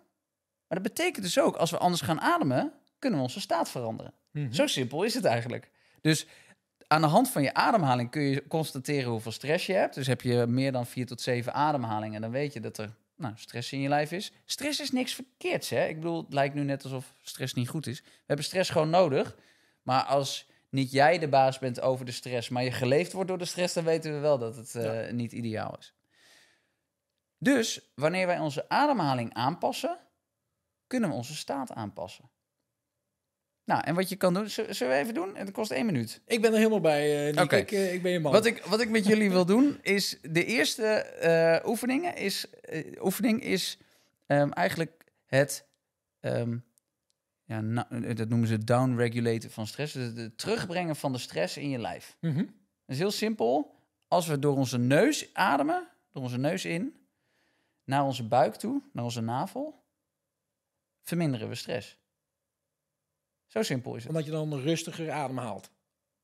Maar 0.68 0.82
dat 0.82 0.94
betekent 0.94 1.24
dus 1.24 1.40
ook, 1.40 1.56
als 1.56 1.72
we 1.72 1.78
anders 1.78 2.02
gaan 2.02 2.22
ademen, 2.22 2.74
kunnen 3.00 3.20
we 3.20 3.26
onze 3.26 3.42
staat 3.42 3.70
veranderen. 3.70 4.14
Mhm. 4.32 4.52
Zo 4.52 4.68
simpel 4.68 5.04
is 5.04 5.14
het 5.14 5.26
eigenlijk. 5.26 5.70
Dus 6.02 6.28
aan 6.88 7.02
de 7.02 7.08
hand 7.08 7.30
van 7.30 7.44
je 7.44 7.54
ademhaling 7.54 8.10
kun 8.10 8.22
je 8.22 8.48
constateren 8.48 9.12
hoeveel 9.12 9.32
stress 9.32 9.66
je 9.66 9.74
hebt. 9.74 9.96
Dus 9.96 10.08
heb 10.08 10.22
je 10.22 10.46
meer 10.48 10.72
dan 10.72 10.86
vier 10.86 11.06
tot 11.06 11.22
zeven 11.22 11.54
ademhalingen, 11.54 12.22
dan 12.22 12.32
weet 12.32 12.54
je 12.54 12.60
dat 12.60 12.78
er 12.78 12.96
nou, 13.16 13.34
stress 13.38 13.72
in 13.72 13.80
je 13.80 13.90
lijf 13.90 14.12
is. 14.12 14.32
Stress 14.46 14.80
is 14.80 14.92
niks 14.92 15.14
verkeerds, 15.14 15.70
hè? 15.70 15.88
Ik 15.88 15.96
bedoel, 15.96 16.24
het 16.24 16.34
lijkt 16.34 16.56
nu 16.56 16.64
net 16.64 16.84
alsof 16.84 17.14
stress 17.22 17.54
niet 17.54 17.70
goed 17.70 17.88
is. 17.88 18.02
We 18.02 18.24
hebben 18.26 18.46
stress 18.46 18.70
gewoon 18.70 18.90
nodig. 18.90 19.36
Maar 19.82 20.04
als 20.04 20.50
niet 20.70 20.92
jij 20.92 21.20
de 21.20 21.28
baas 21.28 21.60
bent 21.60 21.82
over 21.82 22.06
de 22.06 22.12
stress, 22.12 22.50
maar 22.50 22.64
je 22.64 22.72
geleefd 22.72 23.12
wordt 23.12 23.28
door 23.30 23.38
de 23.38 23.46
stress, 23.46 23.74
dan 23.74 23.84
weten 23.84 24.14
we 24.14 24.20
wel 24.20 24.38
dat 24.38 24.56
het 24.56 24.76
uh, 24.76 25.12
niet 25.12 25.32
ideaal 25.32 25.76
is. 25.80 25.94
Dus 27.38 27.82
wanneer 27.96 28.28
wij 28.28 28.40
onze 28.40 28.70
ademhaling 28.70 29.34
aanpassen, 29.34 29.98
kunnen 30.88 31.10
we 31.10 31.16
onze 31.16 31.36
staat 31.36 31.72
aanpassen. 31.72 32.30
Nou, 33.68 33.82
en 33.84 33.96
wat 33.96 34.10
je 34.10 34.16
kan 34.16 34.34
doen, 34.34 34.50
zullen 34.50 34.76
we 34.78 34.94
even 34.94 35.14
doen? 35.14 35.36
Het 35.36 35.52
kost 35.52 35.72
één 35.72 35.86
minuut. 35.86 36.22
Ik 36.26 36.42
ben 36.42 36.52
er 36.52 36.58
helemaal 36.58 36.80
bij, 36.80 37.34
uh, 37.34 37.44
ik, 37.44 37.72
uh, 37.72 37.94
ik 37.94 38.02
ben 38.02 38.12
je 38.12 38.20
man. 38.20 38.32
Wat 38.32 38.46
ik, 38.46 38.64
wat 38.64 38.82
ik 38.82 38.90
met 38.90 39.06
jullie 39.06 39.30
wil 39.30 39.46
doen, 39.46 39.80
is 39.82 40.18
de 40.22 40.46
eerste 40.46 41.14
uh, 41.64 41.70
oefeningen 41.70 42.16
is, 42.16 42.46
oefening 43.02 43.44
is 43.44 43.78
um, 44.28 44.54
eigenlijk 44.54 45.04
het, 45.26 45.66
um, 46.22 46.66
ja, 47.44 47.62
dat 48.14 48.30
noemen 48.30 48.48
ze 48.48 48.64
downregulaten 48.64 49.52
van 49.52 49.68
stress. 49.68 49.94
Dus 49.94 50.14
het 50.16 50.38
terugbrengen 50.38 50.96
van 50.96 51.12
de 51.12 51.18
stress 51.18 51.58
in 51.58 51.70
je 51.70 51.80
lijf. 51.80 52.18
Mm 52.22 52.34
-hmm. 52.34 52.46
Dat 52.86 52.96
is 52.96 52.98
heel 52.98 53.12
simpel. 53.12 53.76
Als 54.08 54.28
we 54.28 54.40
door 54.40 54.56
onze 54.56 54.78
neus 54.78 55.34
ademen, 55.34 55.88
door 56.12 56.24
onze 56.24 56.38
neus 56.38 56.66
in, 56.66 56.96
naar 57.84 58.04
onze 58.04 58.28
buik 58.28 58.56
toe, 58.56 58.82
naar 58.94 59.04
onze 59.04 59.22
navel, 59.22 59.84
verminderen 61.04 61.50
we 61.50 61.56
stress. 61.56 61.98
Zo 63.48 63.64
simpel 63.64 63.96
is 63.96 64.02
het. 64.02 64.12
Omdat 64.12 64.26
je 64.26 64.32
dan 64.32 64.60
rustiger 64.60 65.12
ademhaalt. 65.12 65.72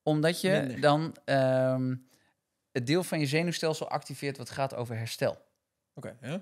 Omdat 0.04 0.42
je 0.42 0.78
dan 0.80 1.16
ehm, 1.26 1.96
het 2.72 2.88
deel 2.88 3.04
van 3.04 3.20
je 3.20 3.26
zenuwstelsel 3.26 3.90
activeert 3.90 4.38
wat 4.38 4.50
gaat 4.50 4.76
over 4.76 4.98
herstel. 4.98 5.38
Oké, 5.94 6.18
ja. 6.22 6.42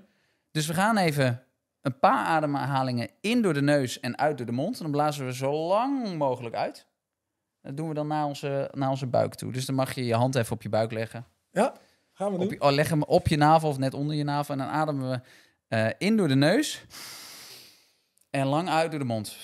Dus 0.52 0.68
we 0.68 0.74
gaan 0.74 0.98
even 0.98 1.44
een 1.82 2.00
paar 2.00 2.26
ademhalingen 2.26 3.10
in 3.22 3.42
door 3.42 3.54
de 3.54 3.62
neus 3.62 4.00
en 4.00 4.18
uit 4.18 4.38
door 4.38 4.46
de 4.46 4.52
mond. 4.52 4.76
En 4.76 4.82
dan 4.82 4.92
blazen 4.92 5.26
we 5.26 5.34
zo 5.34 5.68
lang 5.68 6.18
mogelijk 6.18 6.56
uit. 6.56 6.86
Dat 7.62 7.78
doen 7.78 7.88
we 7.88 7.94
dan 7.94 8.08
naar 8.08 8.26
onze, 8.26 8.70
naar 8.74 8.90
onze 8.90 9.08
buik 9.08 9.36
toe. 9.36 9.52
Dus 9.52 9.66
dan 9.66 9.76
mag 9.76 9.96
je 9.96 10.06
je 10.06 10.14
hand 10.14 10.36
even 10.36 10.54
op 10.54 10.62
je 10.62 10.70
buik 10.70 10.92
leggen. 10.92 11.26
Ja, 11.52 11.74
gaan 12.12 12.32
we 12.32 12.38
doen. 12.38 12.46
Op 12.46 12.54
je, 12.54 12.62
oh, 12.62 12.72
leg 12.72 12.90
hem 12.90 13.04
op 13.04 13.28
je 13.28 13.38
navel 13.38 13.70
of 13.70 13.78
net 13.78 13.94
onder 13.94 14.16
je 14.16 14.24
navel. 14.24 14.54
En 14.54 14.60
dan 14.60 14.70
ademen 14.70 15.10
we 15.10 15.22
uh, 15.78 15.90
in 15.98 16.18
door 16.18 16.28
de 16.28 16.36
neus. 16.36 16.86
En 18.30 18.48
lang 18.48 18.70
uit 18.70 18.92
door 18.92 19.00
de 19.00 19.06
mond. 19.06 19.38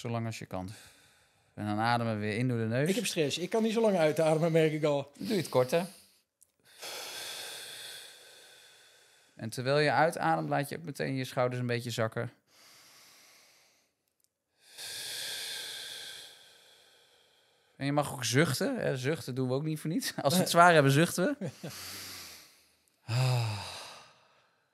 Zolang 0.00 0.26
als 0.26 0.38
je 0.38 0.46
kan. 0.46 0.70
En 1.54 1.66
dan 1.66 1.78
ademen 1.78 2.14
we 2.14 2.20
weer 2.20 2.36
in 2.36 2.48
door 2.48 2.58
de 2.58 2.64
neus. 2.64 2.88
Ik 2.88 2.94
heb 2.94 3.06
stress. 3.06 3.38
Ik 3.38 3.50
kan 3.50 3.62
niet 3.62 3.72
zo 3.72 3.80
lang 3.80 3.96
uitademen, 3.96 4.52
merk 4.52 4.72
ik 4.72 4.84
al. 4.84 5.12
doe 5.18 5.28
je 5.28 5.36
het 5.36 5.48
korter. 5.48 5.86
En 9.36 9.50
terwijl 9.50 9.78
je 9.78 9.90
uitademt, 9.90 10.48
laat 10.48 10.68
je 10.68 10.76
ook 10.76 10.82
meteen 10.82 11.14
je 11.14 11.24
schouders 11.24 11.60
een 11.60 11.66
beetje 11.66 11.90
zakken. 11.90 12.32
En 17.76 17.86
je 17.86 17.92
mag 17.92 18.12
ook 18.12 18.24
zuchten. 18.24 18.98
Zuchten 18.98 19.34
doen 19.34 19.48
we 19.48 19.54
ook 19.54 19.64
niet 19.64 19.80
voor 19.80 19.90
niets. 19.90 20.12
Als 20.22 20.34
we 20.34 20.40
het 20.40 20.50
zwaar 20.50 20.72
hebben, 20.72 20.92
zuchten 20.92 21.36
we. 21.38 21.48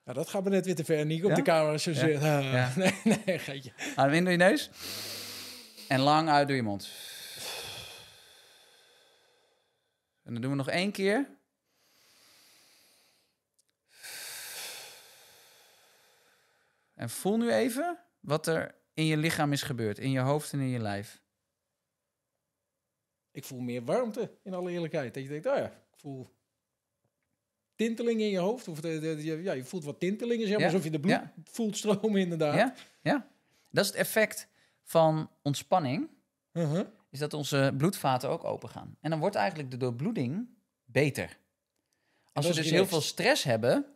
Nou, 0.06 0.18
dat 0.18 0.28
gaat 0.28 0.44
me 0.44 0.50
net 0.50 0.64
weer 0.64 0.74
te 0.74 0.84
ver. 0.84 1.06
Niet 1.06 1.24
op 1.24 1.34
de 1.34 1.42
camera 1.42 1.78
zo 1.78 1.90
ja? 1.90 2.38
ja. 2.38 2.72
Nee, 2.76 3.20
nee, 3.24 3.38
geitje. 3.38 3.72
Adem 3.96 4.14
in 4.14 4.22
door 4.22 4.32
je 4.32 4.38
neus. 4.38 4.70
En 5.88 6.00
lang 6.00 6.28
uit 6.28 6.48
door 6.48 6.56
je 6.56 6.62
mond. 6.62 6.88
En 10.22 10.32
dan 10.32 10.42
doen 10.42 10.50
we 10.50 10.56
nog 10.56 10.68
één 10.68 10.92
keer. 10.92 11.28
En 16.94 17.10
voel 17.10 17.36
nu 17.36 17.52
even 17.52 17.98
wat 18.20 18.46
er 18.46 18.74
in 18.94 19.04
je 19.04 19.16
lichaam 19.16 19.52
is 19.52 19.62
gebeurd, 19.62 19.98
in 19.98 20.10
je 20.10 20.18
hoofd 20.18 20.52
en 20.52 20.60
in 20.60 20.68
je 20.68 20.78
lijf. 20.78 21.20
Ik 23.30 23.44
voel 23.44 23.60
meer 23.60 23.84
warmte, 23.84 24.30
in 24.42 24.54
alle 24.54 24.70
eerlijkheid. 24.70 25.14
Dat 25.14 25.22
je 25.22 25.28
denkt, 25.28 25.46
oh 25.46 25.56
ja, 25.56 25.66
ik 25.66 25.96
voel 25.96 26.34
tinteling 27.74 28.20
in 28.20 28.30
je 28.30 28.38
hoofd. 28.38 28.68
Of 28.68 28.80
de, 28.80 28.98
de, 28.98 29.42
ja, 29.42 29.52
je 29.52 29.64
voelt 29.64 29.84
wat 29.84 30.00
tintelingen, 30.00 30.46
zeg 30.46 30.56
maar, 30.56 30.66
alsof 30.66 30.84
je 30.84 30.90
de 30.90 31.00
bloed 31.00 31.20
voelt 31.44 31.76
stromen 31.76 32.20
inderdaad. 32.20 32.56
Ja, 32.56 32.74
ja, 33.02 33.28
dat 33.70 33.84
is 33.84 33.90
het 33.90 34.00
effect 34.00 34.48
van 34.86 35.30
ontspanning, 35.42 36.08
uh-huh. 36.52 36.86
is 37.10 37.18
dat 37.18 37.34
onze 37.34 37.74
bloedvaten 37.76 38.28
ook 38.28 38.44
open 38.44 38.68
gaan. 38.68 38.96
En 39.00 39.10
dan 39.10 39.18
wordt 39.18 39.36
eigenlijk 39.36 39.70
de 39.70 39.76
doorbloeding 39.76 40.48
beter. 40.84 41.38
Als 42.32 42.46
we 42.46 42.54
dus 42.54 42.70
heel 42.70 42.86
veel 42.86 43.00
stress 43.00 43.44
hebben, 43.44 43.86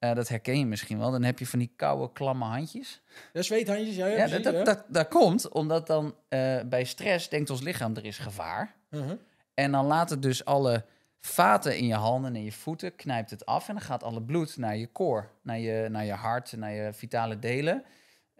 uh, 0.00 0.14
dat 0.14 0.28
herken 0.28 0.58
je 0.58 0.66
misschien 0.66 0.98
wel, 0.98 1.10
dan 1.10 1.22
heb 1.22 1.38
je 1.38 1.46
van 1.46 1.58
die 1.58 1.72
koude, 1.76 2.12
klamme 2.12 2.44
handjes. 2.44 3.02
Ja, 3.32 3.42
zweethandjes, 3.42 3.96
ja. 3.96 4.06
Ja, 4.06 4.16
ja 4.16 4.26
dat, 4.26 4.42
dat, 4.42 4.66
dat, 4.66 4.84
dat, 4.88 5.08
komt 5.08 5.48
omdat 5.48 5.86
dan 5.86 6.04
uh, 6.28 6.60
bij 6.62 6.84
stress 6.84 7.28
denkt 7.28 7.50
ons 7.50 7.60
lichaam 7.60 7.96
er 7.96 8.04
is 8.04 8.18
gevaar. 8.18 8.74
Uh-huh. 8.90 9.18
En 9.54 9.72
dan 9.72 9.86
laat 9.86 10.10
het 10.10 10.22
dus 10.22 10.44
alle 10.44 10.84
vaten 11.18 11.76
in 11.76 11.86
je 11.86 11.94
handen 11.94 12.34
en 12.34 12.44
je 12.44 12.52
voeten, 12.52 12.96
knijpt 12.96 13.30
het 13.30 13.46
af 13.46 13.68
en 13.68 13.74
dan 13.74 13.82
gaat 13.82 14.02
alle 14.02 14.22
bloed 14.22 14.56
naar 14.56 14.76
je 14.76 14.86
koor, 14.86 15.30
naar 15.42 15.58
je, 15.58 15.88
naar 15.90 16.04
je 16.04 16.12
hart, 16.12 16.56
naar 16.56 16.72
je 16.72 16.92
vitale 16.92 17.38
delen. 17.38 17.84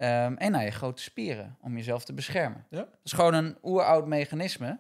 Um, 0.01 0.37
en 0.37 0.53
naar 0.53 0.65
je 0.65 0.71
grote 0.71 1.03
spieren 1.03 1.57
om 1.61 1.77
jezelf 1.77 2.05
te 2.05 2.13
beschermen. 2.13 2.67
Ja? 2.71 2.79
Dat 2.79 2.99
is 3.03 3.13
gewoon 3.13 3.35
een 3.35 3.57
oeroud 3.63 4.07
mechanisme. 4.07 4.79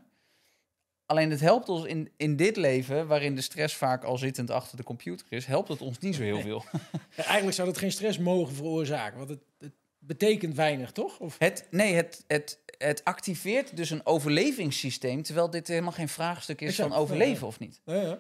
Alleen 1.06 1.30
het 1.30 1.40
helpt 1.40 1.68
ons 1.68 1.84
in, 1.84 2.10
in 2.16 2.36
dit 2.36 2.56
leven, 2.56 3.06
waarin 3.06 3.34
de 3.34 3.40
stress 3.40 3.76
vaak 3.76 4.04
al 4.04 4.18
zittend 4.18 4.50
achter 4.50 4.76
de 4.76 4.82
computer 4.82 5.26
is, 5.28 5.46
helpt 5.46 5.68
het 5.68 5.80
ons 5.80 5.98
niet 5.98 6.14
zo 6.14 6.22
heel 6.22 6.40
veel. 6.40 6.64
Ja, 7.16 7.24
eigenlijk 7.24 7.56
zou 7.56 7.68
dat 7.68 7.78
geen 7.78 7.92
stress 7.92 8.18
mogen 8.18 8.54
veroorzaken, 8.54 9.18
want 9.18 9.30
het, 9.30 9.42
het 9.58 9.72
betekent 9.98 10.54
weinig, 10.54 10.92
toch? 10.92 11.18
Of? 11.18 11.38
Het, 11.38 11.66
nee, 11.70 11.94
het, 11.94 12.24
het, 12.26 12.58
het 12.78 13.04
activeert 13.04 13.76
dus 13.76 13.90
een 13.90 14.06
overlevingssysteem, 14.06 15.22
terwijl 15.22 15.50
dit 15.50 15.68
helemaal 15.68 15.92
geen 15.92 16.08
vraagstuk 16.08 16.60
is 16.60 16.76
van 16.76 16.92
overleven 16.92 17.46
of 17.46 17.58
niet. 17.58 17.80
Ja, 17.84 18.18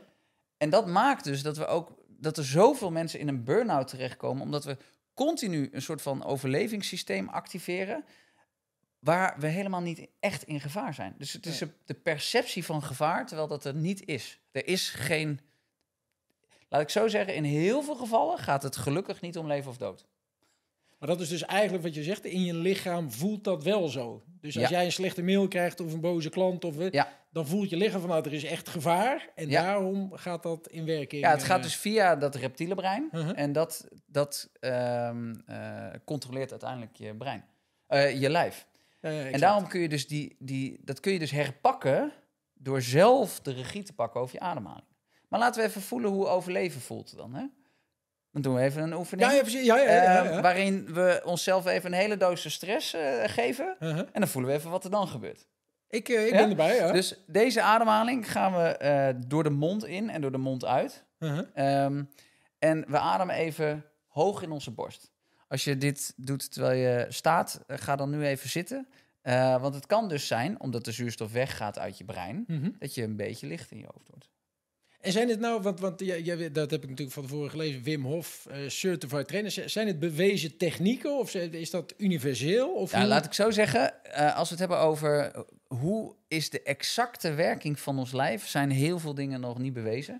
en 0.56 0.70
dat 0.70 0.86
maakt 0.86 1.24
dus 1.24 1.42
dat 1.42 1.56
we 1.56 1.66
ook 1.66 1.96
dat 2.20 2.36
er 2.36 2.44
zoveel 2.44 2.90
mensen 2.90 3.20
in 3.20 3.28
een 3.28 3.44
burn-out 3.44 3.88
terechtkomen, 3.88 4.42
omdat 4.42 4.64
we 4.64 4.76
continu 5.18 5.68
een 5.72 5.82
soort 5.82 6.02
van 6.02 6.24
overlevingssysteem 6.24 7.28
activeren 7.28 8.04
waar 8.98 9.36
we 9.38 9.46
helemaal 9.46 9.80
niet 9.80 10.08
echt 10.20 10.42
in 10.42 10.60
gevaar 10.60 10.94
zijn. 10.94 11.14
Dus 11.18 11.32
het 11.32 11.46
is 11.46 11.62
de 11.84 11.94
perceptie 11.94 12.64
van 12.64 12.82
gevaar, 12.82 13.26
terwijl 13.26 13.48
dat 13.48 13.64
er 13.64 13.74
niet 13.74 14.06
is. 14.06 14.40
Er 14.52 14.66
is 14.66 14.88
geen. 14.88 15.40
Laat 16.68 16.80
ik 16.80 16.88
zo 16.88 17.08
zeggen, 17.08 17.34
in 17.34 17.44
heel 17.44 17.82
veel 17.82 17.96
gevallen 17.96 18.38
gaat 18.38 18.62
het 18.62 18.76
gelukkig 18.76 19.20
niet 19.20 19.38
om 19.38 19.46
leven 19.46 19.70
of 19.70 19.76
dood. 19.76 20.06
Maar 20.98 21.08
dat 21.08 21.20
is 21.20 21.28
dus 21.28 21.44
eigenlijk 21.44 21.84
wat 21.84 21.94
je 21.94 22.02
zegt, 22.02 22.24
in 22.24 22.44
je 22.44 22.54
lichaam 22.54 23.12
voelt 23.12 23.44
dat 23.44 23.62
wel 23.62 23.88
zo. 23.88 24.22
Dus 24.40 24.58
als 24.58 24.68
jij 24.68 24.84
een 24.84 24.92
slechte 24.92 25.22
mail 25.22 25.48
krijgt 25.48 25.80
of 25.80 25.92
een 25.92 26.00
boze 26.00 26.28
klant, 26.28 26.64
of, 26.64 26.74
ja. 26.90 27.17
Dan 27.38 27.46
voelt 27.46 27.70
je 27.70 27.76
lichaam 27.76 28.00
van 28.00 28.08
nou, 28.08 28.24
er 28.24 28.32
is 28.32 28.44
echt 28.44 28.68
gevaar. 28.68 29.28
En 29.34 29.50
daarom 29.50 30.12
gaat 30.12 30.42
dat 30.42 30.68
in 30.68 30.84
werking. 30.84 31.22
Ja, 31.22 31.30
het 31.30 31.42
gaat 31.42 31.56
eh, 31.56 31.62
dus 31.62 31.76
via 31.76 32.16
dat 32.16 32.34
reptiele 32.34 32.74
brein. 32.74 33.08
Uh-huh. 33.12 33.38
En 33.38 33.52
dat, 33.52 33.88
dat 34.06 34.50
ehm, 34.60 35.34
eh, 35.46 35.86
controleert 36.04 36.50
uiteindelijk 36.50 36.96
je 36.96 37.14
brein, 37.14 37.44
uh, 37.88 38.20
je 38.20 38.30
lijf. 38.30 38.66
en 39.00 39.40
daarom 39.40 39.68
kun 39.68 39.80
je 39.80 39.88
dus 39.88 40.06
die, 40.06 40.36
die, 40.38 40.80
dat 40.84 41.00
kun 41.00 41.12
je 41.12 41.18
dus 41.18 41.30
herpakken 41.30 42.12
door 42.54 42.82
zelf 42.82 43.40
de 43.40 43.52
regie 43.52 43.82
te 43.82 43.92
pakken 43.92 44.20
over 44.20 44.34
je 44.34 44.40
ademhaling. 44.40 44.86
Maar 45.28 45.40
laten 45.40 45.62
we 45.62 45.68
even 45.68 45.82
voelen 45.82 46.10
hoe 46.10 46.26
overleven 46.26 46.80
voelt 46.80 47.16
dan. 47.16 47.34
Hè? 47.34 47.44
Dan 48.32 48.42
doen 48.42 48.54
we 48.54 48.60
even 48.60 48.82
een 48.82 48.94
oefening. 48.94 49.30
Ja, 49.30 49.36
ja, 49.36 49.42
precies. 49.42 49.64
Ja, 49.64 49.76
ja, 49.76 50.24
uh, 50.24 50.40
waarin 50.40 50.94
we 50.94 51.22
onszelf 51.24 51.66
even 51.66 51.92
een 51.92 51.98
hele 51.98 52.16
doos 52.16 52.52
stress 52.52 52.96
geven. 53.24 53.76
Uh-huh. 53.80 53.98
En 53.98 54.20
dan 54.20 54.28
voelen 54.28 54.50
we 54.50 54.56
even 54.56 54.70
wat 54.70 54.84
er 54.84 54.90
dan 54.90 55.08
gebeurt. 55.08 55.46
Ik, 55.88 56.08
uh, 56.08 56.26
ik 56.26 56.32
ben 56.32 56.50
erbij, 56.50 56.76
ja. 56.76 56.92
Dus 56.92 57.14
deze 57.26 57.62
ademhaling 57.62 58.30
gaan 58.30 58.52
we 58.52 59.14
door 59.26 59.42
de 59.42 59.50
mond 59.50 59.84
in 59.84 60.10
en 60.10 60.20
door 60.20 60.32
de 60.32 60.38
mond 60.38 60.64
uit. 60.64 61.04
-huh. 61.18 61.84
Um, 61.84 62.10
en 62.58 62.84
we 62.88 62.98
ademen 62.98 63.34
even 63.34 63.84
hoog 64.06 64.42
in 64.42 64.50
onze 64.50 64.70
borst. 64.70 65.10
Als 65.48 65.64
je 65.64 65.78
dit 65.78 66.12
doet 66.16 66.52
terwijl 66.52 66.78
je 66.78 67.06
staat, 67.08 67.60
ga 67.66 67.96
dan 67.96 68.10
nu 68.10 68.24
even 68.24 68.48
zitten. 68.48 68.88
want 69.60 69.74
het 69.74 69.86
kan 69.86 70.08
dus 70.08 70.26
zijn, 70.26 70.60
omdat 70.60 70.84
de 70.84 70.92
zuurstof 70.92 71.32
weggaat 71.32 71.78
uit 71.78 71.98
je 71.98 72.04
brein. 72.04 72.44
Mhm. 72.46 72.70
dat 72.78 72.94
je 72.94 73.02
een 73.02 73.16
beetje 73.16 73.46
licht 73.46 73.70
in 73.70 73.78
je 73.78 73.88
hoofd 73.92 74.08
wordt. 74.08 74.28
En 75.00 75.12
zijn 75.12 75.28
het 75.28 75.40
nou, 75.40 75.62
want, 75.62 75.80
want 75.80 76.00
ja, 76.00 76.48
dat 76.48 76.70
heb 76.70 76.82
ik 76.82 76.88
natuurlijk 76.88 77.12
van 77.12 77.22
tevoren 77.22 77.50
gelezen, 77.50 77.82
Wim 77.82 78.04
Hof, 78.04 78.46
uh, 78.50 78.68
certified 78.68 79.28
trainers. 79.28 79.64
Zijn 79.64 79.86
het 79.86 79.98
bewezen 79.98 80.56
technieken 80.56 81.18
of 81.18 81.34
is 81.34 81.70
dat 81.70 81.94
universeel? 81.96 82.74
Of 82.74 82.92
ja, 82.92 83.06
laat 83.06 83.24
ik 83.24 83.32
zo 83.32 83.50
zeggen, 83.50 83.94
uh, 84.06 84.36
als 84.36 84.48
we 84.48 84.54
het 84.54 84.58
hebben 84.58 84.78
over 84.78 85.44
hoe 85.68 86.16
is 86.28 86.50
de 86.50 86.62
exacte 86.62 87.34
werking 87.34 87.80
van 87.80 87.98
ons 87.98 88.12
lijf, 88.12 88.46
zijn 88.46 88.70
heel 88.70 88.98
veel 88.98 89.14
dingen 89.14 89.40
nog 89.40 89.58
niet 89.58 89.72
bewezen. 89.72 90.14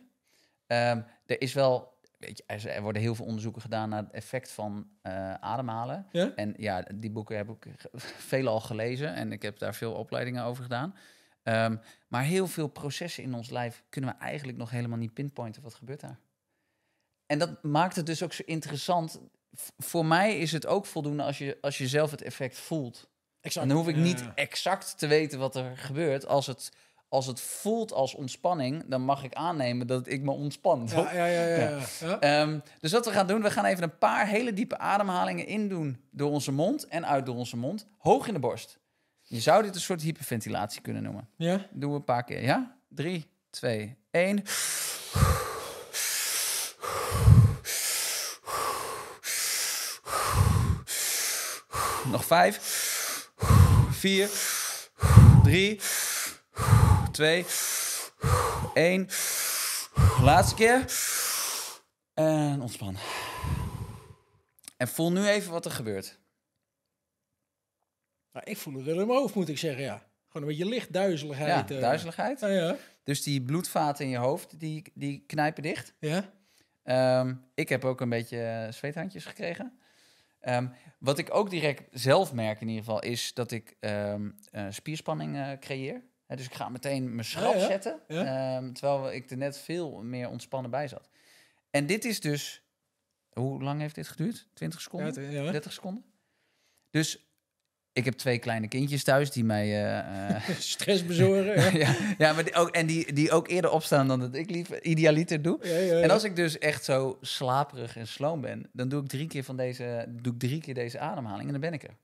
Um, 0.66 1.04
er 1.26 1.40
is 1.40 1.52
wel, 1.52 1.98
weet 2.18 2.42
je, 2.46 2.68
er 2.68 2.82
worden 2.82 3.02
heel 3.02 3.14
veel 3.14 3.24
onderzoeken 3.24 3.62
gedaan 3.62 3.88
naar 3.88 4.02
het 4.02 4.12
effect 4.12 4.50
van 4.50 4.88
uh, 5.02 5.34
ademhalen. 5.34 6.06
Ja? 6.12 6.32
En 6.34 6.54
ja, 6.56 6.84
die 6.94 7.11
boeken 7.11 7.37
heb 7.37 7.48
ik 7.48 7.66
veelal 8.30 8.61
gelezen 8.61 9.14
en 9.14 9.32
ik 9.32 9.42
heb 9.42 9.58
daar 9.58 9.74
veel 9.74 9.92
opleidingen 9.92 10.44
over 10.44 10.62
gedaan. 10.62 10.94
Um, 11.42 11.80
maar 12.08 12.22
heel 12.22 12.46
veel 12.46 12.68
processen 12.68 13.22
in 13.22 13.34
ons 13.34 13.50
lijf 13.50 13.84
kunnen 13.88 14.11
we 14.11 14.16
eigenlijk 14.16 14.58
nog 14.58 14.70
helemaal 14.70 14.98
niet 14.98 15.14
pinpointen. 15.14 15.62
Wat 15.62 15.74
gebeurt 15.74 16.00
daar? 16.00 16.18
En 17.26 17.38
dat 17.38 17.62
maakt 17.62 17.96
het 17.96 18.06
dus 18.06 18.22
ook 18.22 18.32
zo 18.32 18.42
interessant. 18.46 19.20
voor 19.78 20.06
mij 20.06 20.38
is 20.38 20.52
het 20.52 20.66
ook 20.66 20.87
voldoende 20.87 21.22
als 21.22 21.38
je, 21.38 21.58
als 21.61 21.78
je 21.78 21.88
zelf 21.88 22.11
het 22.11 22.22
effect 22.22 22.58
voelt. 22.58 23.08
Exact. 23.48 23.66
En 23.66 23.68
dan 23.68 23.76
hoef 23.84 23.88
ik 23.88 23.96
niet 23.96 24.24
exact 24.34 24.98
te 24.98 25.06
weten 25.06 25.38
wat 25.38 25.56
er 25.56 25.76
gebeurt. 25.76 26.26
Als 26.26 26.46
het, 26.46 26.72
als 27.08 27.26
het 27.26 27.40
voelt 27.40 27.92
als 27.92 28.14
ontspanning, 28.14 28.84
dan 28.87 29.02
mag 29.02 29.24
ik 29.24 29.34
aannemen 29.34 29.87
dat 29.87 30.08
ik 30.08 30.22
me 30.22 30.30
ontspan. 30.30 30.88
Ja, 30.90 31.12
ja, 31.12 31.26
ja. 31.26 31.44
ja, 31.46 31.80
ja. 32.20 32.40
Um, 32.40 32.62
dus 32.80 32.92
wat 32.92 33.06
we 33.06 33.12
gaan 33.12 33.26
doen, 33.26 33.42
we 33.42 33.50
gaan 33.50 33.64
even 33.64 33.82
een 33.82 33.98
paar 33.98 34.26
hele 34.26 34.52
diepe 34.52 34.78
ademhalingen 34.78 35.46
indoen 35.46 36.00
door 36.11 36.30
onze 36.30 36.52
mond 36.52 36.87
en 36.87 37.06
uit 37.06 37.26
door 37.26 37.37
onze 37.37 37.56
mond, 37.56 37.87
hoog 37.98 38.26
in 38.26 38.34
de 38.34 38.40
borst. 38.40 38.78
Je 39.22 39.40
zou 39.40 39.62
dit 39.62 39.74
een 39.74 39.80
soort 39.80 40.02
hyperventilatie 40.02 40.80
kunnen 40.80 41.02
noemen. 41.02 41.28
Ja. 41.37 41.66
Doen 41.70 41.90
we 41.90 41.96
een 41.96 42.04
paar 42.04 42.24
keer, 42.24 42.42
ja? 42.42 42.76
Drie, 42.88 43.26
twee, 43.50 43.96
één. 44.11 44.42
Nog 52.11 52.24
vijf. 52.24 52.96
Vier. 53.90 54.31
Drie. 55.42 55.81
Twee. 57.12 57.44
één. 58.74 59.09
Laatste 60.22 60.55
keer. 60.55 60.85
En 62.14 62.61
ontspan. 62.61 62.96
En 64.77 64.88
voel 64.88 65.12
nu 65.12 65.27
even 65.27 65.53
wat 65.53 65.64
er 65.64 65.70
gebeurt. 65.70 66.18
Nou, 68.33 68.51
ik 68.51 68.57
voel 68.57 68.74
het 68.74 68.85
wel 68.85 69.01
in 69.01 69.07
mijn 69.07 69.18
hoofd, 69.18 69.35
moet 69.35 69.48
ik 69.48 69.59
zeggen, 69.59 69.83
ja. 69.83 70.07
Gewoon 70.27 70.48
een 70.48 70.57
beetje 70.57 70.70
lichtduizeligheid. 70.70 71.68
Ja, 71.68 71.74
uh, 71.74 71.81
duizeligheid. 71.81 72.40
Ja, 72.40 72.48
ja. 72.48 72.77
Dus 73.03 73.22
die 73.22 73.42
bloedvaten 73.42 74.05
in 74.05 74.11
je 74.11 74.16
hoofd, 74.16 74.61
die, 74.61 74.92
die 74.94 75.24
knijpen 75.27 75.62
dicht. 75.62 75.94
Ja. 75.98 76.33
Um, 77.20 77.44
ik 77.55 77.68
heb 77.68 77.85
ook 77.85 78.01
een 78.01 78.09
beetje 78.09 78.42
eh, 78.42 78.72
zweethandjes 78.72 79.24
gekregen. 79.24 79.79
Um, 80.40 80.72
wat 80.98 81.18
ik 81.18 81.35
ook 81.35 81.51
direct 81.51 81.83
zelf 81.90 82.33
merk 82.33 82.61
in 82.61 82.68
ieder 82.68 82.85
geval, 82.85 83.03
is 83.03 83.35
dat 83.35 83.51
ik 83.51 83.77
um, 83.81 84.38
uh, 84.53 84.66
spierspanning 84.70 85.37
uh, 85.37 85.53
creëer. 85.53 86.03
He, 86.27 86.37
dus 86.37 86.46
ik 86.46 86.55
ga 86.55 86.68
meteen 86.68 87.14
mijn 87.14 87.24
schrap 87.24 87.55
ja. 87.55 87.66
zetten, 87.66 88.01
ja. 88.09 88.72
terwijl 88.72 89.12
ik 89.12 89.31
er 89.31 89.37
net 89.37 89.59
veel 89.59 90.03
meer 90.03 90.29
ontspannen 90.29 90.70
bij 90.70 90.88
zat. 90.88 91.09
En 91.70 91.87
dit 91.87 92.05
is 92.05 92.20
dus, 92.20 92.62
hoe 93.33 93.62
lang 93.62 93.81
heeft 93.81 93.94
dit 93.94 94.09
geduurd? 94.09 94.48
20 94.55 94.81
seconden? 94.81 95.14
30 95.53 95.72
seconden? 95.72 96.05
Dus 96.90 97.27
ik 97.92 98.05
heb 98.05 98.14
twee 98.14 98.38
kleine 98.38 98.68
kindjes 98.68 99.05
thuis 99.05 99.31
die 99.31 99.44
mij... 99.44 99.98
Uh, 100.01 100.48
Stress 100.59 101.05
bezorgen. 101.05 101.79
ja. 101.79 101.96
ja, 102.18 102.33
maar 102.33 102.44
die 102.44 102.55
ook, 102.55 102.70
en 102.70 102.87
die, 102.87 103.12
die 103.12 103.31
ook 103.31 103.48
eerder 103.48 103.70
opstaan 103.70 104.09
dan 104.09 104.20
dat 104.20 104.35
ik 104.35 104.51
liever 104.51 104.85
idealiter 104.85 105.42
doe. 105.42 105.59
Ja, 105.62 105.77
ja, 105.77 106.01
en 106.01 106.11
als 106.11 106.24
ik 106.24 106.37
dus 106.37 106.59
echt 106.59 106.85
zo 106.85 107.18
slaperig 107.20 107.96
en 107.96 108.07
sloom 108.07 108.40
ben, 108.40 108.68
dan 108.72 108.88
doe 108.88 109.03
ik 109.03 109.09
drie 109.09 109.27
keer 109.27 109.44
van 109.44 109.57
deze, 109.57 110.07
doe 110.09 110.33
ik 110.33 110.38
drie 110.38 110.61
keer 110.61 110.74
deze 110.74 110.98
ademhaling 110.98 111.46
en 111.46 111.53
dan 111.53 111.61
ben 111.61 111.72
ik 111.72 111.83
er. 111.83 111.96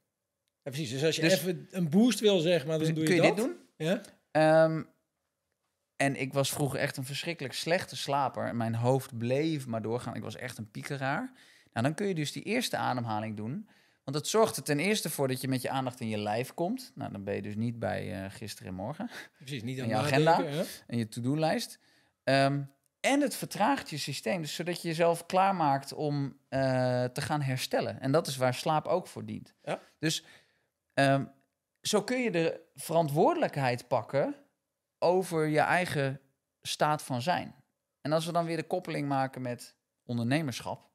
Ja, 0.63 0.71
precies. 0.71 0.91
Dus 0.91 1.05
als 1.05 1.17
je 1.17 1.23
dus, 1.23 1.33
even 1.33 1.69
een 1.71 1.89
boost 1.89 2.21
wil, 2.21 2.39
zeg 2.39 2.67
maar, 2.67 2.79
dan 2.79 2.87
dus 2.87 2.95
doe 2.95 3.05
je 3.05 3.05
kun 3.05 3.17
je 3.17 3.35
dit 3.35 3.37
doen? 3.37 3.57
Ja. 3.77 4.65
Um, 4.65 4.87
en 5.97 6.21
ik 6.21 6.33
was 6.33 6.53
vroeger 6.53 6.79
echt 6.79 6.97
een 6.97 7.05
verschrikkelijk 7.05 7.55
slechte 7.55 7.97
slaper. 7.97 8.57
Mijn 8.57 8.75
hoofd 8.75 9.19
bleef 9.19 9.67
maar 9.67 9.83
doorgaan. 9.83 10.15
Ik 10.15 10.23
was 10.23 10.37
echt 10.37 10.59
een 10.59 10.71
piekeraar. 10.71 11.33
Nou, 11.73 11.87
dan 11.87 11.95
kun 11.95 12.07
je 12.07 12.15
dus 12.15 12.33
die 12.33 12.43
eerste 12.43 12.77
ademhaling 12.77 13.37
doen. 13.37 13.69
Want 14.05 14.17
het 14.17 14.27
zorgt 14.27 14.57
er 14.57 14.63
ten 14.63 14.79
eerste 14.79 15.11
voor 15.11 15.29
dat 15.29 15.41
je 15.41 15.49
met 15.49 15.63
je 15.63 15.71
aandacht 15.71 16.01
in 16.01 16.09
je 16.09 16.19
lijf 16.19 16.55
komt. 16.55 16.93
Nou, 16.95 17.13
dan 17.13 17.25
ben 17.25 17.35
je 17.35 17.43
dus 17.43 17.57
niet 17.57 17.79
bij 17.79 18.25
uh, 18.25 18.31
gisteren 18.31 18.69
en 18.69 18.75
morgen. 18.75 19.11
Precies, 19.39 19.63
niet 19.63 19.81
aan 19.81 19.89
je 19.89 19.97
agenda 19.97 20.45
en 20.87 20.99
je 20.99 21.09
to-do-lijst. 21.09 21.79
Um, 22.25 22.73
en 23.01 23.21
het 23.21 23.37
vertraagt 23.37 23.91
je 23.91 23.99
systeem, 23.99 24.41
dus 24.41 24.55
zodat 24.55 24.83
je 24.83 24.89
jezelf 24.89 25.27
klaarmaakt 25.27 25.93
om 25.93 26.25
uh, 26.25 27.05
te 27.05 27.21
gaan 27.21 27.43
herstellen. 27.43 28.01
En 28.01 28.13
dat 28.13 28.27
is 28.27 28.37
waar 28.37 28.55
slaap 28.55 28.87
ook 28.87 29.07
voor 29.07 29.25
dient. 29.25 29.55
Ja. 29.63 29.81
Dus 29.99 30.25
um, 30.95 31.33
zo 31.81 32.03
kun 32.03 32.23
je 32.23 32.31
de 32.31 32.61
verantwoordelijkheid 32.75 33.89
pakken 33.89 34.35
over 34.99 35.47
je 35.47 35.61
eigen 35.61 36.21
staat 36.63 37.03
van 37.03 37.23
zijn. 37.23 37.55
En 38.01 38.13
als 38.13 38.27
we 38.27 38.33
dan 38.33 38.45
weer 38.45 38.57
de 38.57 38.67
koppeling 38.67 39.09
maken 39.09 39.43
met 39.43 39.77
ondernemerschap, 40.05 40.91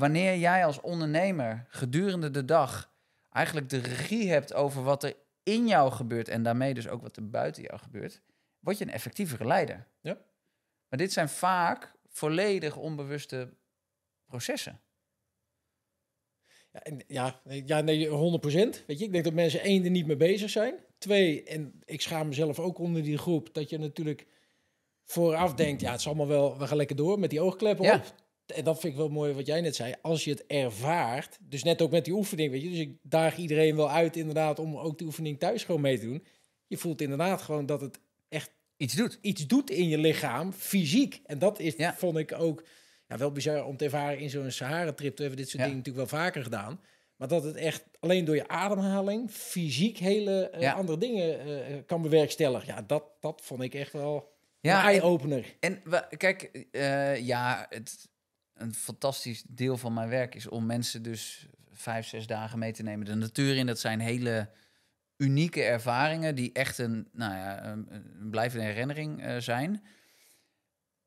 wanneer 0.00 0.36
jij 0.36 0.64
als 0.64 0.80
ondernemer 0.80 1.66
gedurende 1.68 2.30
de 2.30 2.44
dag 2.44 2.92
eigenlijk 3.30 3.68
de 3.68 3.78
regie 3.78 4.30
hebt 4.30 4.54
over 4.54 4.82
wat 4.82 5.04
er 5.04 5.16
in 5.42 5.66
jou 5.66 5.92
gebeurt 5.92 6.28
en 6.28 6.42
daarmee 6.42 6.74
dus 6.74 6.88
ook 6.88 7.02
wat 7.02 7.16
er 7.16 7.30
buiten 7.30 7.62
jou 7.62 7.78
gebeurt, 7.78 8.22
word 8.58 8.78
je 8.78 8.84
een 8.84 8.92
effectievere 8.92 9.46
leider. 9.46 9.86
Ja. 10.00 10.18
Maar 10.88 10.98
dit 10.98 11.12
zijn 11.12 11.28
vaak 11.28 11.94
volledig 12.08 12.76
onbewuste 12.76 13.54
processen. 14.26 14.80
Ja, 16.72 16.80
en, 16.82 17.04
ja, 17.06 17.40
ja, 17.64 17.80
nee, 17.80 18.08
100% 18.08 18.10
Weet 18.86 18.98
je, 18.98 19.04
ik 19.04 19.12
denk 19.12 19.24
dat 19.24 19.32
mensen 19.32 19.60
één 19.60 19.84
er 19.84 19.90
niet 19.90 20.06
mee 20.06 20.16
bezig 20.16 20.50
zijn. 20.50 20.74
Twee, 20.98 21.44
en 21.44 21.80
ik 21.84 22.00
schaam 22.00 22.28
mezelf 22.28 22.58
ook 22.58 22.78
onder 22.78 23.02
die 23.02 23.18
groep, 23.18 23.54
dat 23.54 23.70
je 23.70 23.78
natuurlijk 23.78 24.26
vooraf 25.04 25.54
denkt, 25.54 25.80
ja, 25.80 25.90
het 25.90 26.00
is 26.00 26.06
allemaal 26.06 26.26
wel, 26.26 26.58
we 26.58 26.66
gaan 26.66 26.76
lekker 26.76 26.96
door 26.96 27.18
met 27.18 27.30
die 27.30 27.40
oogkleppen 27.40 27.84
ja. 27.84 27.96
op 27.96 28.14
en 28.50 28.64
dat 28.64 28.80
vind 28.80 28.92
ik 28.92 28.98
wel 28.98 29.08
mooi 29.08 29.32
wat 29.32 29.46
jij 29.46 29.60
net 29.60 29.76
zei, 29.76 29.94
als 30.02 30.24
je 30.24 30.30
het 30.30 30.46
ervaart, 30.46 31.38
dus 31.40 31.62
net 31.62 31.82
ook 31.82 31.90
met 31.90 32.04
die 32.04 32.14
oefening, 32.14 32.50
weet 32.50 32.62
je, 32.62 32.70
dus 32.70 32.78
ik 32.78 32.96
daag 33.02 33.36
iedereen 33.36 33.76
wel 33.76 33.90
uit 33.90 34.16
inderdaad 34.16 34.58
om 34.58 34.76
ook 34.76 34.98
die 34.98 35.06
oefening 35.06 35.38
thuis 35.38 35.64
gewoon 35.64 35.80
mee 35.80 35.98
te 35.98 36.06
doen. 36.06 36.24
Je 36.66 36.76
voelt 36.76 37.00
inderdaad 37.00 37.42
gewoon 37.42 37.66
dat 37.66 37.80
het 37.80 38.00
echt 38.28 38.50
iets 38.76 38.94
doet. 38.94 39.18
Iets 39.20 39.46
doet 39.46 39.70
in 39.70 39.88
je 39.88 39.98
lichaam, 39.98 40.52
fysiek. 40.52 41.20
En 41.24 41.38
dat 41.38 41.58
is, 41.58 41.74
ja. 41.76 41.94
vond 41.94 42.16
ik 42.16 42.32
ook 42.32 42.64
ja, 43.08 43.16
wel 43.16 43.32
bizar 43.32 43.64
om 43.64 43.76
te 43.76 43.84
ervaren 43.84 44.18
in 44.18 44.30
zo'n 44.30 44.50
Sahara-trip. 44.50 45.16
We 45.16 45.22
hebben 45.22 45.40
dit 45.40 45.48
soort 45.48 45.62
dingen 45.62 45.78
natuurlijk 45.78 46.10
wel 46.10 46.20
vaker 46.20 46.42
gedaan. 46.42 46.80
Maar 47.16 47.28
dat 47.28 47.44
het 47.44 47.56
echt 47.56 47.84
alleen 47.98 48.24
door 48.24 48.34
je 48.34 48.48
ademhaling 48.48 49.30
fysiek 49.30 49.98
hele 49.98 50.52
uh, 50.60 50.74
andere 50.74 50.98
dingen 50.98 51.48
uh, 51.48 51.76
kan 51.86 52.02
bewerkstelligen. 52.02 52.66
Ja, 52.66 52.82
dat, 52.82 53.04
dat 53.20 53.40
vond 53.44 53.62
ik 53.62 53.74
echt 53.74 53.92
wel 53.92 54.32
ja, 54.60 54.78
een 54.78 54.84
eye-opener. 54.84 55.56
En, 55.60 55.82
en 55.90 56.16
kijk, 56.16 56.66
uh, 56.72 57.26
ja, 57.26 57.66
het, 57.68 58.08
een 58.60 58.74
fantastisch 58.74 59.44
deel 59.48 59.76
van 59.76 59.94
mijn 59.94 60.08
werk 60.08 60.34
is 60.34 60.48
om 60.48 60.66
mensen 60.66 61.02
dus 61.02 61.46
vijf, 61.72 62.06
zes 62.06 62.26
dagen 62.26 62.58
mee 62.58 62.72
te 62.72 62.82
nemen 62.82 63.06
de 63.06 63.14
natuur 63.14 63.56
in. 63.56 63.66
Dat 63.66 63.78
zijn 63.78 64.00
hele 64.00 64.50
unieke 65.16 65.62
ervaringen 65.62 66.34
die 66.34 66.52
echt 66.52 66.78
een, 66.78 67.08
nou 67.12 67.34
ja, 67.34 67.64
een, 67.64 67.86
een 68.20 68.30
blijvende 68.30 68.64
herinnering 68.64 69.26
uh, 69.26 69.36
zijn. 69.36 69.82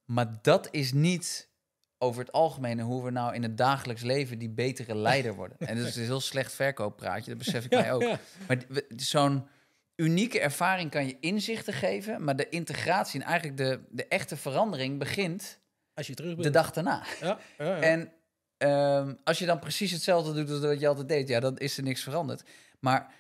Maar 0.06 0.40
dat 0.42 0.68
is 0.72 0.94
niet 0.94 1.50
over 1.98 2.22
het 2.22 2.32
algemeen 2.32 2.80
hoe 2.80 3.04
we 3.04 3.12
nou 3.12 3.34
in 3.34 3.44
het 3.44 3.58
dagelijks 3.58 4.02
leven 4.02 4.40
die 4.40 4.50
betere 4.50 4.96
leider 4.96 5.36
worden. 5.36 5.58
En 5.60 5.78
dat 5.78 5.88
is 5.88 5.96
een 5.96 6.04
heel 6.04 6.20
slecht 6.20 6.54
verkooppraatje, 6.54 7.30
dat 7.30 7.46
besef 7.46 7.66
ik 7.66 7.72
mij 7.72 7.94
ook. 7.94 8.18
Maar 8.48 8.64
zo'n 8.96 9.48
unieke 9.96 10.40
ervaring 10.40 10.92
kan 10.92 11.08
je 11.08 11.18
inzichten 11.20 11.74
geven, 11.74 12.24
maar 12.24 12.36
de 12.36 12.50
integratie 12.50 13.22
en 13.22 13.28
eigenlijk 13.28 13.58
de, 13.58 13.82
de 13.90 14.08
echte 14.08 14.38
verandering 14.38 15.00
begint 15.00 15.62
als 15.94 16.08
je 16.08 16.14
terug 16.14 16.32
bent. 16.32 16.44
de 16.44 16.50
dag 16.50 16.72
daarna. 16.72 17.04
Ja, 17.22 17.40
ja, 17.58 17.80
En 17.80 18.14
um, 18.58 19.20
als 19.24 19.40
je 19.40 19.46
dan 19.46 19.60
precies 19.60 19.92
hetzelfde 19.92 20.34
doet 20.34 20.50
als 20.50 20.60
wat 20.60 20.80
je 20.80 20.88
altijd 20.88 21.08
deed, 21.08 21.28
ja, 21.28 21.40
dan 21.40 21.58
is 21.58 21.78
er 21.78 21.84
niks 21.84 22.04
veranderd. 22.04 22.44
Maar 22.80 23.14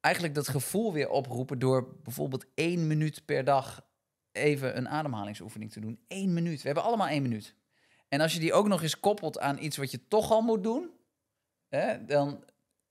eigenlijk 0.00 0.34
dat 0.34 0.48
gevoel 0.48 0.92
weer 0.92 1.08
oproepen 1.08 1.58
door 1.58 1.96
bijvoorbeeld 2.02 2.46
één 2.54 2.86
minuut 2.86 3.24
per 3.24 3.44
dag 3.44 3.86
even 4.32 4.76
een 4.76 4.88
ademhalingsoefening 4.88 5.72
te 5.72 5.80
doen. 5.80 6.04
Eén 6.08 6.32
minuut. 6.32 6.60
We 6.60 6.66
hebben 6.66 6.84
allemaal 6.84 7.08
één 7.08 7.22
minuut. 7.22 7.54
En 8.08 8.20
als 8.20 8.32
je 8.32 8.40
die 8.40 8.52
ook 8.52 8.68
nog 8.68 8.82
eens 8.82 9.00
koppelt 9.00 9.38
aan 9.38 9.58
iets 9.58 9.76
wat 9.76 9.90
je 9.90 10.08
toch 10.08 10.30
al 10.30 10.40
moet 10.40 10.62
doen, 10.62 10.90
hè, 11.68 12.04
dan 12.04 12.44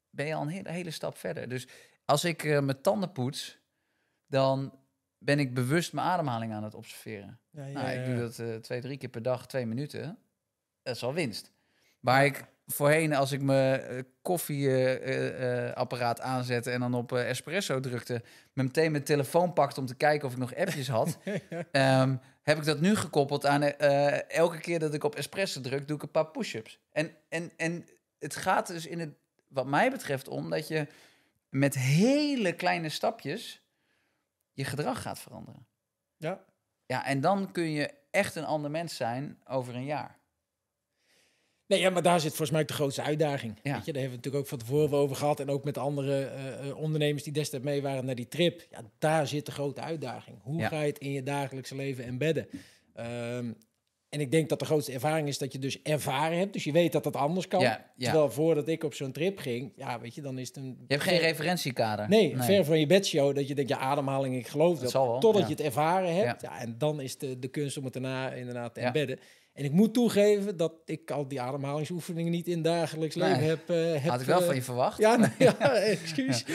ben 0.09 0.25
je 0.25 0.33
al 0.33 0.41
een 0.41 0.47
hele, 0.47 0.71
hele 0.71 0.91
stap 0.91 1.17
verder. 1.17 1.49
Dus 1.49 1.67
als 2.05 2.23
ik 2.23 2.43
uh, 2.43 2.59
mijn 2.59 2.81
tanden 2.81 3.11
poets, 3.11 3.57
dan 4.27 4.79
ben 5.23 5.39
ik 5.39 5.53
bewust 5.53 5.93
mijn 5.93 6.07
ademhaling 6.07 6.53
aan 6.53 6.63
het 6.63 6.75
observeren. 6.75 7.39
Ja, 7.49 7.65
ja, 7.65 7.71
nou, 7.71 7.99
ik 7.99 8.05
doe 8.05 8.15
dat 8.15 8.37
uh, 8.37 8.55
twee, 8.55 8.81
drie 8.81 8.97
keer 8.97 9.09
per 9.09 9.21
dag, 9.21 9.47
twee 9.47 9.65
minuten. 9.65 10.17
Dat 10.83 10.95
is 10.95 11.03
al 11.03 11.13
winst. 11.13 11.51
Waar 11.99 12.25
ik 12.25 12.45
voorheen, 12.65 13.15
als 13.15 13.31
ik 13.31 13.41
mijn 13.41 13.93
uh, 13.93 14.01
koffieapparaat 14.21 16.21
aanzette 16.21 16.71
en 16.71 16.79
dan 16.79 16.93
op 16.93 17.11
espresso 17.11 17.79
drukte, 17.79 18.21
meteen 18.53 18.91
mijn 18.91 19.03
telefoon 19.03 19.53
pakte 19.53 19.79
om 19.79 19.85
te 19.85 19.95
kijken 19.95 20.27
of 20.27 20.33
ik 20.33 20.39
nog 20.39 20.55
appjes 20.55 20.87
had, 20.87 21.17
um, 21.71 22.19
heb 22.41 22.57
ik 22.57 22.65
dat 22.65 22.79
nu 22.79 22.95
gekoppeld 22.95 23.45
aan 23.45 23.63
elke 23.63 24.59
keer 24.59 24.79
dat 24.79 24.93
ik 24.93 25.03
op 25.03 25.15
espresso 25.15 25.61
druk, 25.61 25.87
doe 25.87 25.95
ik 25.95 26.03
een 26.03 26.11
paar 26.11 26.27
push-ups. 26.27 26.79
En, 26.91 27.11
en, 27.29 27.51
en 27.57 27.85
het 28.19 28.35
gaat 28.35 28.67
dus 28.67 28.85
in 28.85 28.99
het, 28.99 29.13
wat 29.47 29.65
mij 29.65 29.91
betreft 29.91 30.27
om 30.27 30.49
dat 30.49 30.67
je 30.67 30.87
met 31.49 31.75
hele 31.75 32.53
kleine 32.53 32.89
stapjes 32.89 33.61
je 34.53 34.63
gedrag 34.63 35.01
gaat 35.01 35.19
veranderen. 35.19 35.67
Ja. 36.17 36.45
Ja, 36.85 37.05
en 37.05 37.21
dan 37.21 37.51
kun 37.51 37.71
je 37.71 37.93
echt 38.11 38.35
een 38.35 38.45
ander 38.45 38.71
mens 38.71 38.95
zijn 38.95 39.39
over 39.45 39.75
een 39.75 39.85
jaar. 39.85 40.19
Nee, 41.67 41.79
ja, 41.79 41.89
maar 41.89 42.01
daar 42.01 42.19
zit 42.19 42.29
volgens 42.29 42.51
mij 42.51 42.65
de 42.65 42.73
grootste 42.73 43.01
uitdaging. 43.01 43.59
Ja. 43.63 43.73
Weet 43.73 43.85
je, 43.85 43.91
daar 43.91 44.01
hebben 44.01 44.19
we 44.19 44.25
natuurlijk 44.25 44.43
ook 44.43 44.47
van 44.47 44.57
tevoren 44.57 44.97
over 44.97 45.15
gehad. 45.15 45.39
En 45.39 45.49
ook 45.49 45.63
met 45.63 45.77
andere 45.77 46.33
uh, 46.35 46.67
uh, 46.67 46.77
ondernemers 46.77 47.23
die 47.23 47.33
destijds 47.33 47.65
mee 47.65 47.81
waren 47.81 48.05
naar 48.05 48.15
die 48.15 48.27
trip. 48.27 48.65
Ja, 48.69 48.81
daar 48.99 49.27
zit 49.27 49.45
de 49.45 49.51
grote 49.51 49.81
uitdaging. 49.81 50.41
Hoe 50.41 50.63
ga 50.63 50.81
je 50.81 50.87
het 50.87 50.97
in 50.97 51.11
je 51.11 51.23
dagelijkse 51.23 51.75
leven 51.75 52.03
embedden? 52.03 52.47
Um, 52.95 53.57
en 54.11 54.19
ik 54.19 54.31
denk 54.31 54.49
dat 54.49 54.59
de 54.59 54.65
grootste 54.65 54.91
ervaring 54.91 55.27
is 55.27 55.37
dat 55.37 55.51
je 55.51 55.59
dus 55.59 55.81
ervaren 55.81 56.37
hebt. 56.37 56.53
Dus 56.53 56.63
je 56.63 56.71
weet 56.71 56.91
dat 56.91 57.03
dat 57.03 57.15
anders 57.15 57.47
kan. 57.47 57.59
Ja, 57.59 57.91
ja. 57.95 58.05
Terwijl 58.05 58.31
voordat 58.31 58.67
ik 58.67 58.83
op 58.83 58.93
zo'n 58.93 59.11
trip 59.11 59.37
ging, 59.37 59.73
ja, 59.75 59.99
weet 59.99 60.15
je, 60.15 60.21
dan 60.21 60.37
is 60.37 60.47
het 60.47 60.57
een... 60.57 60.75
Je 60.87 60.93
hebt 60.93 61.03
geen 61.03 61.19
referentiekader. 61.19 62.09
Nee, 62.09 62.35
ver 62.37 62.65
van 62.65 62.79
je 62.79 62.85
bedshow 62.85 63.35
dat 63.35 63.47
je 63.47 63.55
denkt, 63.55 63.69
ja, 63.69 63.77
ademhaling, 63.77 64.35
ik 64.35 64.47
geloof 64.47 64.79
dat. 64.79 64.91
dat 64.91 65.21
totdat 65.21 65.43
je 65.43 65.53
het 65.53 65.61
ervaren 65.61 66.15
hebt. 66.15 66.41
Ja. 66.41 66.59
en 66.59 66.75
dan 66.77 67.01
is 67.01 67.17
de, 67.17 67.39
de 67.39 67.47
kunst 67.47 67.77
om 67.77 67.83
het 67.83 67.93
daarna 67.93 68.31
inderdaad 68.31 68.73
te 68.73 68.79
embedden. 68.79 69.19
En 69.53 69.63
ik 69.65 69.71
moet 69.71 69.93
toegeven 69.93 70.57
dat 70.57 70.73
ik 70.85 71.11
al 71.11 71.27
die 71.27 71.41
ademhalingsoefeningen 71.41 72.31
niet 72.31 72.47
in 72.47 72.61
dagelijks 72.61 73.15
leven 73.15 73.43
heb, 73.43 73.69
uh, 73.69 73.91
heb... 73.91 74.11
Had 74.11 74.21
ik 74.21 74.27
wel 74.27 74.39
uh, 74.39 74.45
van 74.45 74.55
je 74.55 74.61
verwacht. 74.61 74.97
Ja, 74.97 75.15
nee, 75.15 75.29
ja 75.59 75.73
excuus. 75.73 76.45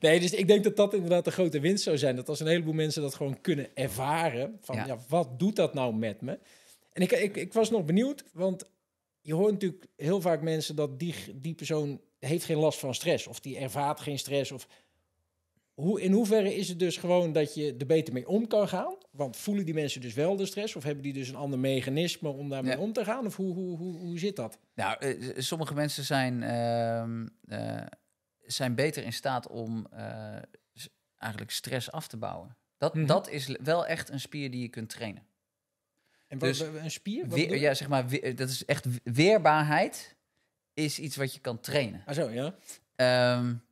Nee, 0.00 0.20
dus 0.20 0.32
ik 0.32 0.46
denk 0.46 0.64
dat 0.64 0.76
dat 0.76 0.94
inderdaad 0.94 1.24
de 1.24 1.30
grote 1.30 1.60
winst 1.60 1.82
zou 1.82 1.98
zijn. 1.98 2.16
Dat 2.16 2.28
als 2.28 2.40
een 2.40 2.46
heleboel 2.46 2.72
mensen 2.72 3.02
dat 3.02 3.14
gewoon 3.14 3.40
kunnen 3.40 3.68
ervaren. 3.74 4.58
Van, 4.60 4.76
ja 4.76 4.98
wat 5.08 5.38
doet 5.38 5.56
dat 5.56 5.74
nou 5.74 5.94
met 5.94 6.20
me? 6.20 6.38
En 6.94 7.02
ik, 7.02 7.10
ik, 7.12 7.36
ik 7.36 7.52
was 7.52 7.70
nog 7.70 7.84
benieuwd, 7.84 8.24
want 8.32 8.64
je 9.20 9.34
hoort 9.34 9.52
natuurlijk 9.52 9.86
heel 9.96 10.20
vaak 10.20 10.42
mensen 10.42 10.76
dat 10.76 10.98
die, 10.98 11.14
die 11.34 11.54
persoon 11.54 12.00
heeft 12.18 12.44
geen 12.44 12.56
last 12.56 12.78
van 12.78 12.94
stress. 12.94 13.26
Of 13.26 13.40
die 13.40 13.58
ervaart 13.58 14.00
geen 14.00 14.18
stress. 14.18 14.52
Of 14.52 14.68
hoe, 15.74 16.00
in 16.00 16.12
hoeverre 16.12 16.54
is 16.54 16.68
het 16.68 16.78
dus 16.78 16.96
gewoon 16.96 17.32
dat 17.32 17.54
je 17.54 17.74
er 17.78 17.86
beter 17.86 18.12
mee 18.12 18.28
om 18.28 18.46
kan 18.46 18.68
gaan? 18.68 18.96
Want 19.10 19.36
voelen 19.36 19.64
die 19.64 19.74
mensen 19.74 20.00
dus 20.00 20.14
wel 20.14 20.36
de 20.36 20.46
stress? 20.46 20.76
Of 20.76 20.82
hebben 20.82 21.02
die 21.02 21.12
dus 21.12 21.28
een 21.28 21.34
ander 21.34 21.58
mechanisme 21.58 22.28
om 22.28 22.48
daarmee 22.48 22.78
om 22.78 22.92
te 22.92 23.04
gaan? 23.04 23.26
Of 23.26 23.36
hoe, 23.36 23.54
hoe, 23.54 23.76
hoe, 23.76 23.96
hoe 23.96 24.18
zit 24.18 24.36
dat? 24.36 24.58
Nou, 24.74 25.06
uh, 25.06 25.32
sommige 25.38 25.74
mensen 25.74 26.04
zijn, 26.04 26.42
uh, 26.42 27.58
uh, 27.58 27.86
zijn 28.40 28.74
beter 28.74 29.04
in 29.04 29.12
staat 29.12 29.48
om 29.48 29.86
eh, 29.90 30.36
eigenlijk 31.16 31.52
stress 31.52 31.90
af 31.90 32.06
te 32.06 32.16
bouwen. 32.16 32.56
Dat, 32.78 32.94
mm 32.94 33.00
-hmm. 33.00 33.08
dat 33.08 33.28
is 33.28 33.56
wel 33.62 33.86
echt 33.86 34.08
een 34.08 34.20
spier 34.20 34.50
die 34.50 34.60
je 34.60 34.68
kunt 34.68 34.88
trainen. 34.88 35.26
En 36.34 36.40
wat, 36.40 36.48
dus 36.48 36.60
een 36.60 36.90
spier? 36.90 37.28
Weer, 37.28 37.56
ja, 37.56 37.74
zeg 37.74 37.88
maar, 37.88 38.06
weer, 38.06 38.36
dat 38.36 38.48
is 38.48 38.64
echt 38.64 38.86
weerbaarheid 39.02 40.16
is 40.74 40.98
iets 40.98 41.16
wat 41.16 41.34
je 41.34 41.40
kan 41.40 41.60
trainen. 41.60 42.02
Ah 42.06 42.14
zo, 42.14 42.30
ja. 42.30 42.54
Um, 43.36 43.62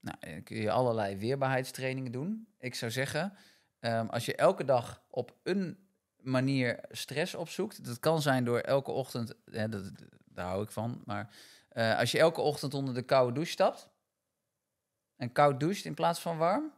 nou, 0.00 0.40
kun 0.40 0.56
je 0.56 0.70
allerlei 0.70 1.16
weerbaarheidstrainingen 1.16 2.12
doen. 2.12 2.46
Ik 2.58 2.74
zou 2.74 2.90
zeggen, 2.90 3.32
um, 3.80 4.08
als 4.08 4.26
je 4.26 4.34
elke 4.34 4.64
dag 4.64 5.02
op 5.10 5.36
een 5.42 5.78
manier 6.16 6.80
stress 6.90 7.34
opzoekt, 7.34 7.84
dat 7.84 7.98
kan 7.98 8.22
zijn 8.22 8.44
door 8.44 8.58
elke 8.58 8.90
ochtend, 8.90 9.34
hè, 9.50 9.68
dat, 9.68 9.90
daar 10.24 10.46
hou 10.46 10.62
ik 10.62 10.70
van, 10.70 11.02
maar 11.04 11.34
uh, 11.72 11.98
als 11.98 12.10
je 12.10 12.18
elke 12.18 12.40
ochtend 12.40 12.74
onder 12.74 12.94
de 12.94 13.02
koude 13.02 13.32
douche 13.32 13.50
stapt 13.50 13.88
en 15.16 15.32
koud 15.32 15.60
doucht 15.60 15.84
in 15.84 15.94
plaats 15.94 16.20
van 16.20 16.38
warm, 16.38 16.72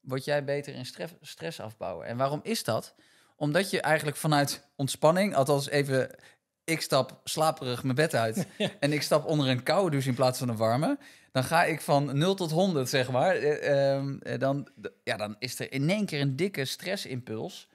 word 0.00 0.24
jij 0.24 0.44
beter 0.44 0.74
in 0.74 0.86
stress, 0.86 1.14
stress 1.20 1.60
afbouwen. 1.60 2.06
En 2.06 2.16
waarom 2.16 2.40
is 2.42 2.64
dat? 2.64 2.94
Omdat 3.38 3.70
je 3.70 3.80
eigenlijk 3.80 4.16
vanuit 4.16 4.68
ontspanning, 4.76 5.34
althans 5.34 5.68
even, 5.68 6.16
ik 6.64 6.80
stap 6.80 7.20
slaperig 7.24 7.82
mijn 7.82 7.94
bed 7.94 8.14
uit 8.14 8.46
en 8.80 8.92
ik 8.92 9.02
stap 9.02 9.26
onder 9.26 9.48
een 9.48 9.62
koude 9.62 9.90
douche 9.90 10.08
in 10.08 10.14
plaats 10.14 10.38
van 10.38 10.48
een 10.48 10.56
warme. 10.56 10.98
Dan 11.32 11.44
ga 11.44 11.64
ik 11.64 11.80
van 11.80 12.18
0 12.18 12.34
tot 12.34 12.50
100, 12.50 12.88
zeg 12.88 13.10
maar. 13.10 13.34
Eh, 13.34 13.94
ehm, 13.94 14.18
eh, 14.18 14.38
dan, 14.38 14.68
ja, 15.04 15.16
dan 15.16 15.36
is 15.38 15.58
er 15.58 15.72
in 15.72 15.90
één 15.90 16.06
keer 16.06 16.20
een 16.20 16.36
dikke 16.36 16.64
stressimpuls. 16.64 17.68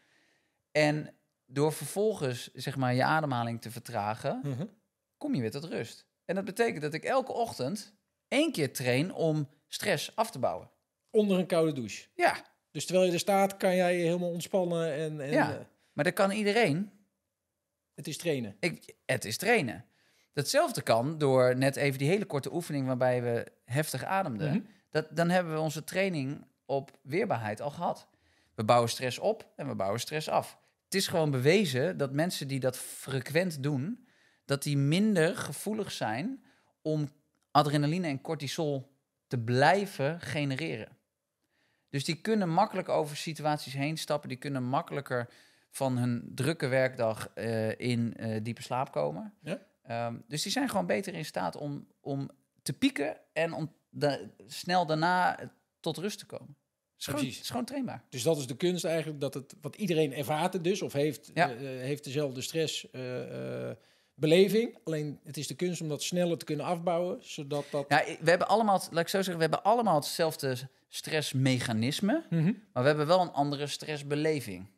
En 0.71 1.15
door 1.45 1.73
vervolgens, 1.73 2.51
zeg 2.53 2.75
maar, 2.75 2.93
je 2.93 3.03
ademhaling 3.03 3.61
te 3.61 3.71
vertragen, 3.71 4.39
mhm. 4.43 4.65
kom 5.17 5.35
je 5.35 5.41
weer 5.41 5.51
tot 5.51 5.63
rust. 5.63 6.07
En 6.25 6.35
dat 6.35 6.45
betekent 6.45 6.81
dat 6.81 6.93
ik 6.93 7.03
elke 7.03 7.31
ochtend 7.31 7.93
één 8.27 8.51
keer 8.51 8.73
train 8.73 9.13
om 9.13 9.49
stress 9.67 10.15
af 10.15 10.31
te 10.31 10.39
bouwen. 10.39 10.69
Onder 11.09 11.39
een 11.39 11.47
koude 11.47 11.73
douche? 11.73 12.07
Ja. 12.15 12.52
Dus 12.73 12.85
terwijl 12.85 13.07
je 13.07 13.13
er 13.13 13.19
staat, 13.19 13.57
kan 13.57 13.75
jij 13.75 13.97
je 13.97 14.03
helemaal 14.03 14.31
ontspannen. 14.31 14.93
En, 14.93 15.21
en 15.21 15.31
ja, 15.31 15.51
uh, 15.51 15.59
maar 15.93 16.03
dat 16.03 16.13
kan 16.13 16.31
iedereen. 16.31 16.91
Het 17.93 18.07
is 18.07 18.17
trainen. 18.17 18.55
Ik, 18.59 18.95
het 19.05 19.25
is 19.25 19.37
trainen. 19.37 19.85
Datzelfde 20.33 20.81
kan 20.81 21.17
door 21.17 21.57
net 21.57 21.75
even 21.75 21.99
die 21.99 22.07
hele 22.07 22.25
korte 22.25 22.53
oefening 22.53 22.87
waarbij 22.87 23.23
we 23.23 23.51
heftig 23.65 24.03
ademden. 24.03 24.47
Mm 24.47 24.53
-hmm. 24.53 24.67
dat, 24.89 25.07
dan 25.15 25.29
hebben 25.29 25.53
we 25.53 25.59
onze 25.59 25.83
training 25.83 26.45
op 26.65 26.91
weerbaarheid 27.01 27.61
al 27.61 27.71
gehad. 27.71 28.07
We 28.55 28.63
bouwen 28.63 28.89
stress 28.89 29.19
op 29.19 29.51
en 29.55 29.67
we 29.67 29.75
bouwen 29.75 29.99
stress 29.99 30.29
af. 30.29 30.57
Het 30.85 30.93
is 30.93 31.07
gewoon 31.07 31.31
bewezen 31.31 31.97
dat 31.97 32.11
mensen 32.11 32.47
die 32.47 32.59
dat 32.59 32.77
frequent 32.77 33.63
doen, 33.63 34.07
dat 34.45 34.63
die 34.63 34.77
minder 34.77 35.35
gevoelig 35.35 35.91
zijn 35.91 36.43
om 36.81 37.09
adrenaline 37.51 38.07
en 38.07 38.21
cortisol 38.21 38.91
te 39.27 39.39
blijven 39.39 40.21
genereren. 40.21 40.97
Dus 41.93 42.05
die 42.05 42.15
kunnen 42.15 42.49
makkelijk 42.49 42.89
over 42.89 43.17
situaties 43.17 43.73
heen 43.73 43.97
stappen. 43.97 44.29
Die 44.29 44.37
kunnen 44.37 44.63
makkelijker 44.63 45.29
van 45.69 45.97
hun 45.97 46.31
drukke 46.35 46.67
werkdag 46.67 47.31
uh, 47.35 47.79
in 47.79 48.13
uh, 48.19 48.39
diepe 48.43 48.61
slaap 48.61 48.91
komen. 48.91 49.33
Ja? 49.41 50.07
Um, 50.07 50.23
dus 50.27 50.41
die 50.41 50.51
zijn 50.51 50.69
gewoon 50.69 50.85
beter 50.85 51.13
in 51.13 51.25
staat 51.25 51.55
om, 51.55 51.87
om 52.01 52.29
te 52.61 52.73
pieken 52.73 53.17
en 53.33 53.53
om 53.53 53.73
snel 54.47 54.85
daarna 54.85 55.39
tot 55.79 55.97
rust 55.97 56.19
te 56.19 56.25
komen. 56.25 56.55
Gewoon, 56.97 57.25
het 57.25 57.29
is 57.29 57.49
gewoon 57.49 57.65
trainbaar. 57.65 58.03
Dus 58.09 58.23
dat 58.23 58.37
is 58.37 58.47
de 58.47 58.57
kunst 58.57 58.85
eigenlijk, 58.85 59.21
dat 59.21 59.33
het 59.33 59.55
wat 59.61 59.75
iedereen 59.75 60.13
ervaart 60.13 60.63
dus, 60.63 60.81
of 60.81 60.93
heeft, 60.93 61.31
ja. 61.33 61.53
uh, 61.53 61.59
heeft 61.59 62.03
dezelfde 62.03 62.41
stress 62.41 62.87
beleving. 64.13 64.77
Alleen 64.83 65.19
het 65.23 65.37
is 65.37 65.47
de 65.47 65.55
kunst 65.55 65.81
om 65.81 65.87
dat 65.87 66.03
sneller 66.03 66.37
te 66.37 66.45
kunnen 66.45 66.65
afbouwen, 66.65 67.17
zodat 67.21 67.65
dat... 67.71 67.85
Ja, 67.87 68.03
we 68.19 68.29
hebben 68.29 68.47
allemaal, 68.47 68.81
laat 68.91 69.01
ik 69.01 69.07
zo 69.07 69.17
zeggen, 69.17 69.35
we 69.35 69.41
hebben 69.41 69.63
allemaal 69.63 69.95
hetzelfde 69.95 70.57
stressmechanisme, 70.95 72.23
mm 72.29 72.39
-hmm. 72.39 72.63
maar 72.73 72.83
we 72.83 72.89
hebben 72.89 73.07
wel 73.07 73.21
een 73.21 73.31
andere 73.31 73.67
stressbeleving. 73.67 74.69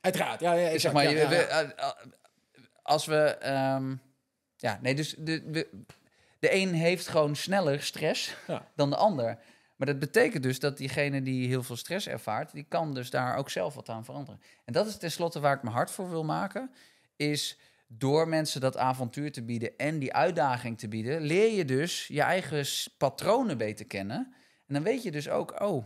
Uiteraard, 0.00 0.40
ja. 0.40 0.52
ja, 0.52 0.78
zeg 0.78 0.92
maar, 0.92 1.04
ja, 1.04 1.10
ja. 1.10 1.28
We, 1.28 1.36
eh, 1.36 1.60
eh, 1.60 1.90
als 2.82 3.06
we... 3.06 3.38
Um, 3.78 4.00
ja, 4.56 4.78
nee, 4.82 4.94
dus 4.94 5.14
de, 5.18 5.50
de, 5.50 5.70
de 6.38 6.54
een 6.54 6.72
heeft 6.72 7.08
gewoon 7.08 7.36
sneller 7.36 7.82
stress 7.82 8.36
dan 8.76 8.90
de 8.90 8.96
ander. 8.96 9.38
Maar 9.76 9.86
dat 9.86 9.98
betekent 9.98 10.42
dus 10.42 10.58
dat 10.58 10.76
diegene 10.76 11.22
die 11.22 11.48
heel 11.48 11.62
veel 11.62 11.76
stress 11.76 12.08
ervaart, 12.08 12.52
die 12.52 12.66
kan 12.68 12.94
dus 12.94 13.10
daar 13.10 13.36
ook 13.36 13.50
zelf 13.50 13.74
wat 13.74 13.88
aan 13.88 14.04
veranderen. 14.04 14.40
En 14.64 14.72
dat 14.72 14.86
is 14.86 14.96
tenslotte 14.96 15.40
waar 15.40 15.56
ik 15.56 15.62
mijn 15.62 15.74
hart 15.74 15.90
voor 15.90 16.10
wil 16.10 16.24
maken, 16.24 16.70
is 17.16 17.58
door 17.86 18.28
mensen 18.28 18.60
dat 18.60 18.76
avontuur 18.76 19.32
te 19.32 19.42
bieden 19.42 19.76
en 19.76 19.98
die 19.98 20.12
uitdaging 20.12 20.78
te 20.78 20.88
bieden, 20.88 21.20
leer 21.20 21.52
je 21.52 21.64
dus 21.64 22.06
je 22.06 22.22
eigen 22.22 22.66
patronen 22.98 23.58
beter 23.58 23.86
kennen. 23.86 24.34
En 24.66 24.74
dan 24.74 24.82
weet 24.82 25.02
je 25.02 25.10
dus 25.10 25.28
ook, 25.28 25.60
oh, 25.60 25.84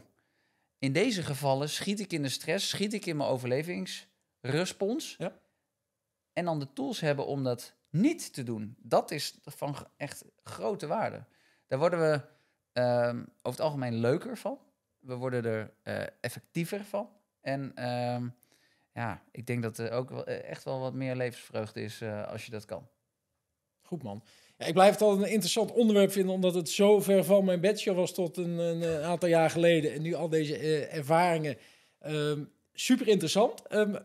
in 0.79 0.93
deze 0.93 1.23
gevallen 1.23 1.69
schiet 1.69 2.01
ik 2.01 2.13
in 2.13 2.23
de 2.23 2.29
stress, 2.29 2.69
schiet 2.69 2.93
ik 2.93 3.07
in 3.07 3.17
mijn 3.17 3.29
overlevingsrespons. 3.29 5.15
Ja. 5.19 5.39
En 6.33 6.45
dan 6.45 6.59
de 6.59 6.73
tools 6.73 7.01
hebben 7.01 7.27
om 7.27 7.45
dat 7.45 7.75
niet 7.91 8.33
te 8.33 8.43
doen. 8.43 8.77
Dat 8.79 9.11
is 9.11 9.39
van 9.45 9.77
echt 9.97 10.25
grote 10.43 10.87
waarde. 10.87 11.25
Daar 11.67 11.79
worden 11.79 12.01
we 12.01 12.23
um, 12.81 13.21
over 13.21 13.51
het 13.51 13.61
algemeen 13.61 13.95
leuker 13.95 14.37
van. 14.37 14.59
We 14.99 15.15
worden 15.15 15.45
er 15.45 15.73
uh, 15.85 16.07
effectiever 16.21 16.85
van. 16.85 17.11
En 17.41 17.89
um, 17.89 18.35
ja, 18.93 19.23
ik 19.31 19.47
denk 19.47 19.63
dat 19.63 19.79
er 19.79 19.91
ook 19.91 20.11
wel, 20.11 20.27
eh, 20.27 20.51
echt 20.51 20.65
wel 20.65 20.81
wat 20.81 20.95
meer 20.95 21.17
levensvreugde 21.17 21.81
is 21.81 22.01
uh, 22.01 22.27
als 22.29 22.45
je 22.45 22.51
dat 22.51 22.65
kan. 22.65 22.89
Goed 23.81 24.03
man. 24.03 24.23
Ja, 24.59 24.67
ik 24.67 24.73
blijf 24.73 24.93
het 24.93 25.03
al 25.03 25.13
een 25.13 25.31
interessant 25.31 25.73
onderwerp 25.73 26.13
vinden, 26.13 26.35
omdat 26.35 26.55
het 26.55 26.69
zo 26.69 27.01
ver 27.01 27.25
van 27.25 27.45
mijn 27.45 27.61
bedshow 27.61 27.97
was 27.97 28.15
tot 28.15 28.37
een, 28.37 28.59
een, 28.59 29.03
aantal 29.03 29.29
jaar 29.29 29.51
geleden. 29.51 29.93
En 29.93 30.03
nu 30.03 30.15
al 30.15 30.29
deze 30.29 30.61
uh, 30.61 30.95
ervaringen. 30.95 31.57
Um, 32.07 32.51
super 32.73 33.09
interessant. 33.09 33.63
Um, 33.71 33.99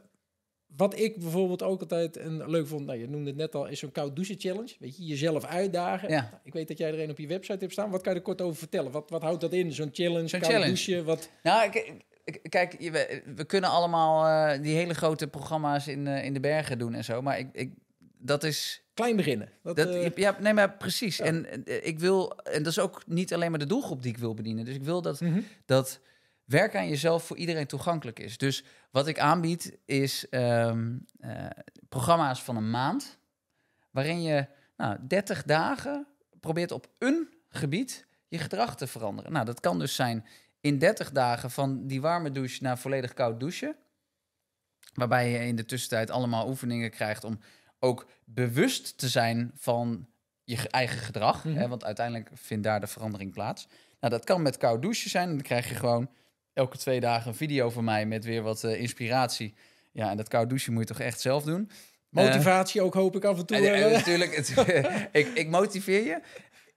wat 0.76 1.00
ik 1.00 1.20
bijvoorbeeld 1.20 1.64
ook 1.64 1.82
altijd 1.82 2.18
een 2.18 2.50
leuk 2.50 2.68
vond, 2.68 2.86
nou, 2.86 3.00
je 3.00 3.10
noemde 3.10 3.30
het 3.30 3.38
net 3.38 3.56
al, 3.56 3.68
is 3.68 3.80
zo'n 3.80 3.92
koud 3.92 4.16
douchen 4.16 4.40
challenge. 4.40 4.76
Weet 4.80 4.98
je, 4.98 5.06
jezelf 5.06 5.46
uitdagen. 5.46 6.10
Ja. 6.10 6.22
Nou, 6.22 6.42
ik 6.44 6.54
weet 6.54 6.68
dat 6.68 6.78
jij 6.78 6.94
er 6.94 7.00
een 7.00 7.10
op 7.10 7.18
je 7.18 7.28
website 7.28 7.60
hebt 7.60 7.72
staan. 7.72 7.90
Wat 7.90 8.02
kan 8.02 8.14
je 8.14 8.20
er 8.20 8.26
kort 8.26 8.42
over 8.42 8.58
vertellen? 8.58 8.92
Wat, 8.92 9.10
wat 9.10 9.22
houdt 9.22 9.42
dat 9.42 9.54
in, 9.54 9.72
zo'n 9.72 9.90
challenge, 9.94 10.28
zo'n 10.28 10.40
koud 10.40 10.64
douchen? 10.64 11.06
Wat... 11.06 11.30
Nou, 11.44 11.72
ik, 12.24 12.40
kijk, 12.50 12.76
we, 12.80 13.22
we, 13.36 13.46
kunnen 13.46 13.70
allemaal 13.70 14.28
uh, 14.56 14.62
die 14.64 14.76
hele 14.76 14.94
grote 14.94 15.28
programma's 15.28 15.88
in, 15.88 16.06
uh, 16.06 16.26
in 16.26 16.34
de 16.34 16.40
bergen 16.40 16.78
doen 16.78 16.94
en 16.94 17.04
zo. 17.04 17.22
Maar 17.22 17.40
ik, 17.40 17.48
ik, 17.52 17.72
dat 18.24 18.44
is... 18.44 18.82
Klein 18.94 19.16
beginnen. 19.16 19.50
Dat, 19.64 19.76
dat 19.76 19.88
uh... 19.88 20.10
Ja, 20.16 20.38
nee, 20.40 20.54
maar 20.54 20.78
precies. 20.78 21.18
Ja. 21.18 21.26
En 21.26 21.66
ik 21.86 22.00
wil... 22.00 22.38
En 22.38 22.64
dat 22.64 22.72
is 22.72 22.80
ook 22.80 23.04
niet 23.08 23.34
alleen 23.34 23.50
maar 23.50 23.60
de 23.60 23.66
doelgroep 23.66 24.02
die 24.02 24.12
ik 24.12 24.18
wil 24.18 24.34
bedienen. 24.34 24.66
Dus 24.66 24.76
ik 24.76 24.84
wil 24.84 25.02
dat... 25.02 25.22
Mm 25.22 25.34
-hmm. 25.34 25.46
dat 25.66 26.00
werken 26.46 26.80
aan 26.80 26.90
jezelf 26.90 27.24
voor 27.24 27.38
iedereen 27.38 27.68
toegankelijk 27.68 28.20
is. 28.20 28.38
Dus 28.38 28.64
wat 28.92 29.08
ik 29.08 29.20
aanbied 29.20 29.78
is 29.86 30.28
um, 30.30 31.06
uh, 31.20 31.46
programma's 31.90 32.44
van 32.44 32.56
een 32.56 32.70
maand, 32.70 33.18
waarin 33.92 34.22
je 34.22 34.48
nou, 34.78 34.98
30 35.08 35.44
dagen 35.44 36.08
probeert 36.40 36.72
op 36.72 36.88
een 36.98 37.28
gebied 37.50 38.06
je 38.28 38.38
gedrag 38.38 38.76
te 38.76 38.88
veranderen. 38.88 39.32
Nou, 39.32 39.46
dat 39.46 39.60
kan 39.60 39.80
dus 39.80 39.96
zijn 39.96 40.26
in 40.62 40.78
30 40.78 41.12
dagen 41.12 41.52
van 41.52 41.88
die 41.88 42.02
warme 42.02 42.32
douche 42.32 42.64
naar 42.64 42.78
volledig 42.78 43.14
koud 43.14 43.40
douchen. 43.40 43.76
Waarbij 44.94 45.30
je 45.30 45.40
in 45.40 45.56
de 45.56 45.66
tussentijd 45.66 46.10
allemaal 46.10 46.48
oefeningen 46.48 46.90
krijgt 46.90 47.24
om 47.24 47.40
ook 47.84 48.08
bewust 48.26 48.98
te 48.98 49.08
zijn 49.08 49.52
van 49.56 50.08
je 50.44 50.70
eigen 50.70 50.98
gedrag. 50.98 51.44
Mm 51.44 51.52
-hmm. 51.52 51.62
hè, 51.62 51.68
want 51.68 51.84
uiteindelijk 51.84 52.30
vindt 52.34 52.64
daar 52.64 52.80
de 52.80 52.88
verandering 52.88 53.34
plaats. 53.34 53.68
Nou, 54.00 54.14
dat 54.14 54.24
kan 54.24 54.42
met 54.42 54.58
koud 54.58 54.82
douchen 54.82 55.10
zijn. 55.10 55.30
Dan 55.30 55.42
krijg 55.42 55.70
je 55.70 55.76
gewoon 55.76 56.10
elke 56.54 56.78
twee 56.78 57.00
dagen 57.00 57.28
een 57.28 57.36
video 57.36 57.70
van 57.70 57.84
mij 57.84 58.06
met 58.06 58.26
weer 58.26 58.42
wat 58.42 58.64
uh, 58.64 58.80
inspiratie. 58.80 59.54
Ja, 59.92 60.10
en 60.10 60.18
dat 60.18 60.28
koud 60.28 60.50
douchen 60.50 60.74
moet 60.74 60.88
je 60.88 60.94
toch 60.94 61.04
echt 61.04 61.20
zelf 61.20 61.44
doen. 61.44 61.70
Motivatie 62.10 62.80
uh, 62.80 62.86
ook 62.86 62.94
hoop 62.94 63.16
ik 63.16 63.24
af 63.24 63.40
en 63.40 63.46
toe. 63.46 63.58
En, 63.58 63.92
natuurlijk, 63.92 64.36
het, 64.36 64.54
ik, 65.22 65.28
ik 65.28 65.50
motiveer 65.50 66.06
je. 66.06 66.22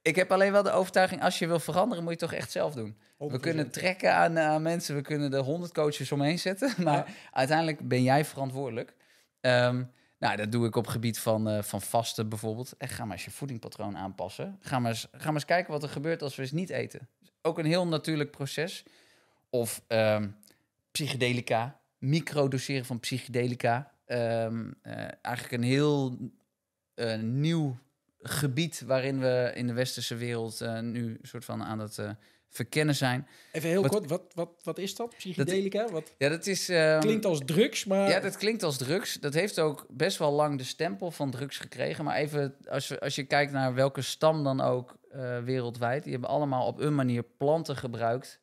Ik 0.02 0.16
heb 0.16 0.32
alleen 0.32 0.52
wel 0.52 0.62
de 0.62 0.70
overtuiging, 0.70 1.22
als 1.22 1.38
je 1.38 1.46
wil 1.46 1.58
veranderen, 1.58 2.04
moet 2.04 2.12
je 2.12 2.18
het 2.20 2.30
toch 2.30 2.38
echt 2.40 2.50
zelf 2.50 2.74
doen. 2.74 2.94
100%. 2.94 3.16
We 3.16 3.40
kunnen 3.40 3.70
trekken 3.70 4.14
aan, 4.14 4.38
aan, 4.38 4.62
mensen, 4.62 4.94
we 4.94 5.02
kunnen 5.02 5.30
de 5.30 5.38
honderd 5.38 5.72
coaches 5.72 6.12
omheen 6.12 6.38
zetten, 6.38 6.74
maar 6.84 6.96
ja. 6.96 7.06
uiteindelijk 7.32 7.88
ben 7.88 8.02
jij 8.02 8.24
verantwoordelijk. 8.24 8.94
Um, 9.40 9.94
nou, 10.18 10.36
dat 10.36 10.52
doe 10.52 10.66
ik 10.66 10.76
op 10.76 10.86
gebied 10.86 11.18
van, 11.18 11.48
uh, 11.48 11.62
van 11.62 11.82
vasten 11.82 12.28
bijvoorbeeld. 12.28 12.74
En 12.78 12.88
ga 12.88 13.04
maar 13.04 13.16
eens 13.16 13.24
je 13.24 13.30
voedingpatroon 13.30 13.96
aanpassen. 13.96 14.58
Ga 14.60 14.78
maar, 14.78 14.90
eens, 14.90 15.08
ga 15.12 15.24
maar 15.24 15.34
eens 15.34 15.44
kijken 15.44 15.72
wat 15.72 15.82
er 15.82 15.88
gebeurt 15.88 16.22
als 16.22 16.36
we 16.36 16.42
eens 16.42 16.52
niet 16.52 16.70
eten. 16.70 17.08
Ook 17.42 17.58
een 17.58 17.64
heel 17.64 17.86
natuurlijk 17.86 18.30
proces. 18.30 18.84
Of 19.50 19.82
um, 19.88 20.36
psychedelica, 20.90 21.80
microdoseren 21.98 22.84
van 22.84 23.00
psychedelica. 23.00 23.92
Um, 24.06 24.74
uh, 24.82 24.92
eigenlijk 25.22 25.52
een 25.52 25.62
heel 25.62 26.18
uh, 26.94 27.18
nieuw 27.18 27.78
gebied 28.18 28.80
waarin 28.80 29.20
we 29.20 29.52
in 29.54 29.66
de 29.66 29.72
westerse 29.72 30.14
wereld 30.14 30.60
nu 30.80 31.08
een 31.08 31.28
soort 31.28 31.44
van 31.44 31.62
aan 31.62 31.78
het 31.78 31.98
verkennen 32.56 32.94
zijn. 32.94 33.26
Even 33.52 33.68
heel 33.68 33.82
wat, 33.82 33.90
kort, 33.90 34.08
wat, 34.08 34.22
wat, 34.34 34.50
wat 34.62 34.78
is 34.78 34.94
dat, 34.94 35.14
psychedelica? 35.16 35.82
Dat, 35.82 35.90
wat, 35.90 36.14
ja, 36.18 36.28
dat 36.28 36.46
is... 36.46 36.68
Um, 36.68 37.00
klinkt 37.00 37.24
als 37.24 37.40
drugs, 37.44 37.84
maar... 37.84 38.08
Ja, 38.08 38.20
dat 38.20 38.36
klinkt 38.36 38.62
als 38.62 38.76
drugs. 38.76 39.14
Dat 39.14 39.34
heeft 39.34 39.60
ook 39.60 39.86
best 39.90 40.18
wel 40.18 40.32
lang 40.32 40.58
de 40.58 40.64
stempel 40.64 41.10
van 41.10 41.30
drugs 41.30 41.58
gekregen. 41.58 42.04
Maar 42.04 42.16
even, 42.16 42.56
als, 42.68 43.00
als 43.00 43.14
je 43.14 43.24
kijkt 43.24 43.52
naar 43.52 43.74
welke 43.74 44.02
stam 44.02 44.44
dan 44.44 44.60
ook 44.60 44.96
uh, 45.14 45.38
wereldwijd... 45.38 46.02
die 46.02 46.12
hebben 46.12 46.30
allemaal 46.30 46.66
op 46.66 46.80
een 46.80 46.94
manier 46.94 47.22
planten 47.22 47.76
gebruikt... 47.76 48.40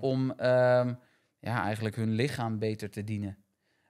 om 0.00 0.30
um, 0.30 0.98
ja, 1.40 1.62
eigenlijk 1.62 1.96
hun 1.96 2.10
lichaam 2.10 2.58
beter 2.58 2.90
te 2.90 3.04
dienen. 3.04 3.36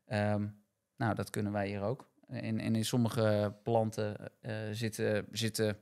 Um, 0.08 0.62
nou, 0.96 1.14
dat 1.14 1.30
kunnen 1.30 1.52
wij 1.52 1.68
hier 1.68 1.82
ook. 1.82 2.08
In, 2.28 2.60
in, 2.60 2.74
in 2.74 2.84
sommige 2.84 3.54
planten 3.62 4.16
uh, 4.42 4.52
zitten, 4.72 5.26
zitten 5.32 5.78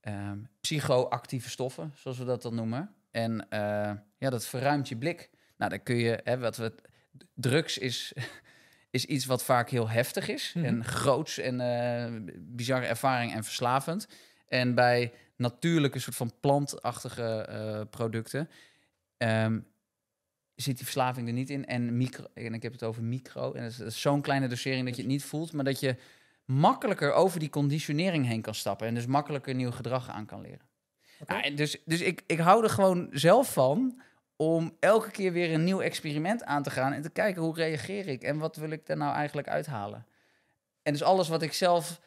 um, 0.00 0.48
psychoactieve 0.60 1.50
stoffen, 1.50 1.92
zoals 1.94 2.18
we 2.18 2.24
dat 2.24 2.42
dan 2.42 2.54
noemen. 2.54 2.94
En 3.16 3.46
uh, 3.50 3.92
ja, 4.18 4.30
dat 4.30 4.46
verruimt 4.46 4.88
je 4.88 4.96
blik. 4.96 5.30
Nou, 5.56 5.70
dan 5.70 5.82
kun 5.82 5.96
je, 5.96 6.20
hè, 6.24 6.38
wat 6.38 6.56
we, 6.56 6.74
drugs 7.34 7.78
is, 7.78 8.12
is 8.90 9.04
iets 9.04 9.26
wat 9.26 9.44
vaak 9.44 9.70
heel 9.70 9.88
heftig 9.88 10.28
is 10.28 10.52
mm 10.54 10.64
-hmm. 10.64 10.74
en 10.74 10.84
groots 10.84 11.38
en 11.38 11.60
uh, 11.60 12.34
bizarre 12.38 12.86
ervaring 12.86 13.32
en 13.32 13.44
verslavend. 13.44 14.08
En 14.48 14.74
bij 14.74 15.12
natuurlijke 15.36 15.98
soort 15.98 16.16
van 16.16 16.32
plantachtige 16.40 17.48
uh, 17.50 17.80
producten 17.90 18.48
um, 19.18 19.66
zit 20.54 20.76
die 20.76 20.84
verslaving 20.84 21.28
er 21.28 21.34
niet 21.34 21.50
in. 21.50 21.66
En 21.66 21.96
micro, 21.96 22.24
en 22.34 22.54
ik 22.54 22.62
heb 22.62 22.72
het 22.72 22.82
over 22.82 23.02
micro. 23.02 23.52
En 23.52 23.62
dat 23.62 23.80
is, 23.86 24.00
zo'n 24.00 24.20
kleine 24.20 24.48
dosering 24.48 24.86
dat 24.86 24.96
je 24.96 25.02
het 25.02 25.10
niet 25.10 25.24
voelt, 25.24 25.52
maar 25.52 25.64
dat 25.64 25.80
je 25.80 25.96
makkelijker 26.44 27.12
over 27.12 27.40
die 27.40 27.50
conditionering 27.50 28.26
heen 28.26 28.42
kan 28.42 28.54
stappen 28.54 28.86
en 28.86 28.94
dus 28.94 29.06
makkelijker 29.06 29.54
nieuw 29.54 29.70
gedrag 29.70 30.08
aan 30.08 30.26
kan 30.26 30.40
leren. 30.40 30.74
Okay. 31.22 31.40
Nou, 31.40 31.54
dus 31.54 31.82
dus 31.84 32.00
ik, 32.00 32.22
ik 32.26 32.38
hou 32.38 32.64
er 32.64 32.70
gewoon 32.70 33.08
zelf 33.12 33.52
van 33.52 34.00
om 34.36 34.76
elke 34.80 35.10
keer 35.10 35.32
weer 35.32 35.52
een 35.52 35.64
nieuw 35.64 35.80
experiment 35.80 36.44
aan 36.44 36.62
te 36.62 36.70
gaan 36.70 36.92
en 36.92 37.02
te 37.02 37.10
kijken 37.10 37.42
hoe 37.42 37.54
reageer 37.54 38.08
ik 38.08 38.22
en 38.22 38.38
wat 38.38 38.56
wil 38.56 38.70
ik 38.70 38.88
er 38.88 38.96
nou 38.96 39.14
eigenlijk 39.14 39.48
uithalen. 39.48 40.06
En 40.82 40.92
dus 40.92 41.02
alles 41.02 41.28
wat 41.28 41.42
ik 41.42 41.52
zelf 41.52 42.00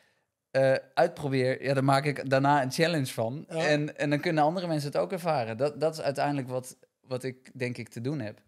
uh, 0.51 0.75
uitprobeer, 0.93 1.63
ja, 1.63 1.73
daar 1.73 1.83
maak 1.83 2.05
ik 2.05 2.29
daarna 2.29 2.61
een 2.61 2.71
challenge 2.71 3.13
van. 3.13 3.45
Ja. 3.49 3.67
En, 3.67 3.97
en 3.97 4.09
dan 4.09 4.19
kunnen 4.19 4.43
andere 4.43 4.67
mensen 4.67 4.91
het 4.91 5.01
ook 5.01 5.11
ervaren. 5.11 5.57
Dat, 5.57 5.79
dat 5.79 5.93
is 5.93 6.01
uiteindelijk 6.01 6.47
wat, 6.47 6.77
wat 7.01 7.23
ik 7.23 7.59
denk 7.59 7.77
ik 7.77 7.89
te 7.89 8.01
doen 8.01 8.19
heb. 8.19 8.41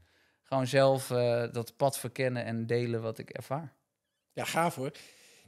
Gewoon 0.44 0.68
zelf 0.68 1.10
uh, 1.10 1.44
dat 1.52 1.78
pad 1.78 2.00
verkennen 2.00 2.46
en 2.46 2.66
delen 2.66 3.02
wat 3.02 3.18
ik 3.18 3.30
ervaar. 3.30 3.74
Ja, 4.34 4.44
gaaf 4.44 4.76
hoor. 4.76 4.92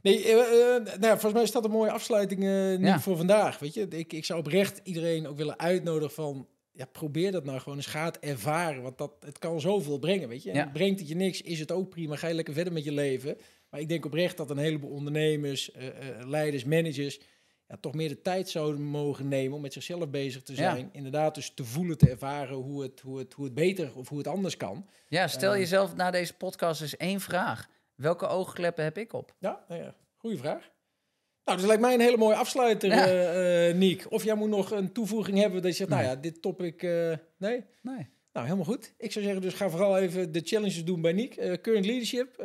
Nee, 0.04 0.24
uh, 0.24 0.32
uh, 0.32 0.38
nou 0.84 1.02
ja, 1.02 1.10
volgens 1.10 1.34
mij 1.34 1.44
is 1.44 1.52
dat 1.52 1.66
een 1.66 1.72
mooie 1.72 1.92
afsluiting 1.92 2.44
uh, 2.44 2.80
ja. 2.80 3.00
voor 3.00 3.18
vandaag. 3.18 3.60
Weet 3.60 3.74
je, 3.74 3.88
ik, 3.88 4.14
ik 4.14 4.26
zou 4.26 4.40
oprecht 4.40 4.80
iedereen 4.84 5.28
ook 5.28 5.38
willen 5.38 5.60
uitnodigen 5.60 6.14
van, 6.14 6.48
ja, 6.72 6.86
probeer 6.86 7.32
dat 7.32 7.46
nou 7.46 7.60
gewoon 7.60 7.78
eens 7.78 7.88
gaat 7.88 8.18
ervaren, 8.20 8.82
want 8.82 8.98
dat 8.98 9.12
het 9.20 9.40
kan 9.40 9.62
zoveel 9.62 10.00
brengen, 10.00 10.30
weet 10.30 10.44
je. 10.44 10.52
En 10.52 10.56
ja. 10.56 10.70
brengt 10.74 11.00
het 11.00 11.10
je 11.10 11.16
niks, 11.16 11.42
is 11.42 11.60
het 11.60 11.72
ook 11.72 11.90
prima, 11.90 12.16
ga 12.16 12.28
je 12.28 12.34
lekker 12.34 12.54
verder 12.54 12.74
met 12.74 12.84
je 12.84 12.92
leven. 12.92 13.38
Maar 13.70 13.80
ik 13.80 13.90
denk 13.90 14.06
oprecht 14.06 14.38
dat 14.38 14.50
een 14.50 14.58
heleboel 14.58 14.92
ondernemers, 14.92 15.72
leiders, 16.28 16.64
managers, 16.64 17.20
ja, 17.68 17.78
toch 17.80 17.94
meer 17.94 18.10
de 18.10 18.22
tijd 18.22 18.50
zouden 18.50 18.82
mogen 18.82 19.28
nemen 19.28 19.56
om 19.56 19.62
met 19.62 19.74
zichzelf 19.74 20.10
bezig 20.10 20.44
te 20.44 20.56
zijn. 20.56 20.78
Ja. 20.78 20.90
Inderdaad, 20.92 21.36
dus 21.36 21.52
te 21.56 21.64
voelen, 21.64 21.98
te 21.98 22.10
ervaren 22.10 22.56
hoe 22.56 22.82
het, 22.82 23.00
hoe, 23.00 23.18
het, 23.18 23.34
hoe 23.34 23.46
het 23.46 23.54
beter 23.54 23.92
of 23.96 24.10
hoe 24.10 24.18
het 24.18 24.28
anders 24.28 24.58
kan. 24.58 24.86
Ja, 25.08 25.28
stel 25.28 25.58
jezelf 25.58 25.96
na 25.96 26.12
deze 26.12 26.34
podcast 26.34 26.82
eens 26.82 26.98
één 26.98 27.20
vraag. 27.20 27.70
Welke 27.96 28.28
oogkleppen 28.28 28.84
heb 28.84 28.98
ik 28.98 29.14
op? 29.14 29.36
Ja, 29.40 29.66
nou 29.68 29.82
ja. 29.82 29.96
goede 30.18 30.38
vraag. 30.38 30.72
Nou, 31.46 31.58
dus 31.58 31.68
lijkt 31.68 31.82
mij 31.82 31.94
een 31.94 32.00
hele 32.00 32.18
mooie 32.18 32.36
afsluiter, 32.36 32.90
ja. 32.90 33.08
uh, 33.08 33.70
uh, 33.70 33.76
Niek. 33.76 34.06
Of 34.10 34.24
jij 34.24 34.36
moet 34.36 34.50
nog 34.50 34.72
een 34.72 34.92
toevoeging 34.92 35.38
hebben 35.38 35.62
dat 35.62 35.72
je 35.72 35.78
zegt, 35.78 35.90
nee. 35.90 36.00
nou 36.00 36.12
ja, 36.12 36.22
dit 36.22 36.42
topic... 36.42 36.82
Uh, 36.82 37.16
nee? 37.38 37.66
Nee. 37.82 38.12
Nou, 38.34 38.46
helemaal 38.46 38.66
goed. 38.66 38.94
Ik 38.98 39.12
zou 39.12 39.26
zeggen, 39.26 39.42
dus 39.42 39.54
ga 39.54 39.70
vooral 39.70 39.98
even 39.98 40.32
de 40.32 40.42
challenges 40.44 40.86
doen 40.86 41.02
bij 41.02 41.14
Niek. 41.14 41.38
Uh, 41.38 41.54
Current 41.54 41.86
Leadership. 41.86 42.36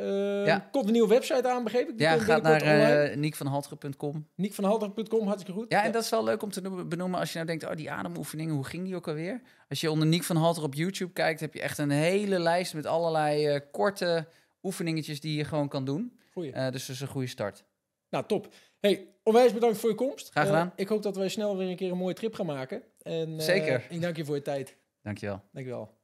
Ja. 0.45 0.67
Komt 0.71 0.85
een 0.85 0.91
nieuwe 0.91 1.07
website 1.07 1.49
aan, 1.49 1.63
begreep 1.63 1.89
ik? 1.89 1.97
Die 1.97 2.07
ja, 2.07 2.17
gaat 2.17 2.41
naar 2.41 3.09
uh, 3.09 3.15
niekvanhalteren.com. 3.15 4.27
Niekvanhalteren.com, 4.35 5.27
hartstikke 5.27 5.59
goed. 5.59 5.71
Ja, 5.71 5.79
en 5.79 5.85
ja. 5.85 5.91
dat 5.91 6.03
is 6.03 6.09
wel 6.09 6.23
leuk 6.23 6.43
om 6.43 6.51
te 6.51 6.85
benoemen 6.85 7.19
als 7.19 7.29
je 7.29 7.35
nou 7.35 7.47
denkt... 7.47 7.65
oh, 7.65 7.75
die 7.75 7.91
ademoefeningen, 7.91 8.55
hoe 8.55 8.65
ging 8.65 8.85
die 8.85 8.95
ook 8.95 9.07
alweer? 9.07 9.41
Als 9.69 9.81
je 9.81 9.91
onder 9.91 10.07
Niek 10.07 10.23
van 10.23 10.35
Halter 10.35 10.63
op 10.63 10.73
YouTube 10.73 11.13
kijkt... 11.13 11.39
heb 11.39 11.53
je 11.53 11.61
echt 11.61 11.77
een 11.77 11.89
hele 11.89 12.39
lijst 12.39 12.73
met 12.73 12.85
allerlei 12.85 13.59
korte 13.71 14.27
oefeningetjes 14.63 15.19
die 15.19 15.37
je 15.37 15.43
gewoon 15.43 15.67
kan 15.67 15.85
doen. 15.85 16.19
Goeie. 16.33 16.53
Uh, 16.53 16.69
dus 16.71 16.85
dat 16.85 16.95
is 16.95 17.01
een 17.01 17.07
goede 17.07 17.27
start. 17.27 17.63
Nou, 18.09 18.25
top. 18.25 18.53
Hey, 18.79 19.07
onwijs 19.23 19.53
bedankt 19.53 19.77
voor 19.77 19.89
je 19.89 19.95
komst. 19.95 20.29
Graag 20.29 20.45
gedaan. 20.45 20.67
Uh, 20.67 20.73
ik 20.75 20.87
hoop 20.87 21.03
dat 21.03 21.15
wij 21.15 21.29
snel 21.29 21.57
weer 21.57 21.69
een 21.69 21.75
keer 21.75 21.91
een 21.91 21.97
mooie 21.97 22.13
trip 22.13 22.33
gaan 22.33 22.45
maken. 22.45 22.83
En, 23.01 23.29
uh, 23.29 23.39
Zeker. 23.39 23.87
Ik 23.89 24.01
dank 24.01 24.15
je 24.15 24.25
voor 24.25 24.35
je 24.35 24.41
tijd. 24.41 24.75
Dankjewel. 25.01 25.41
Dankjewel. 25.51 25.98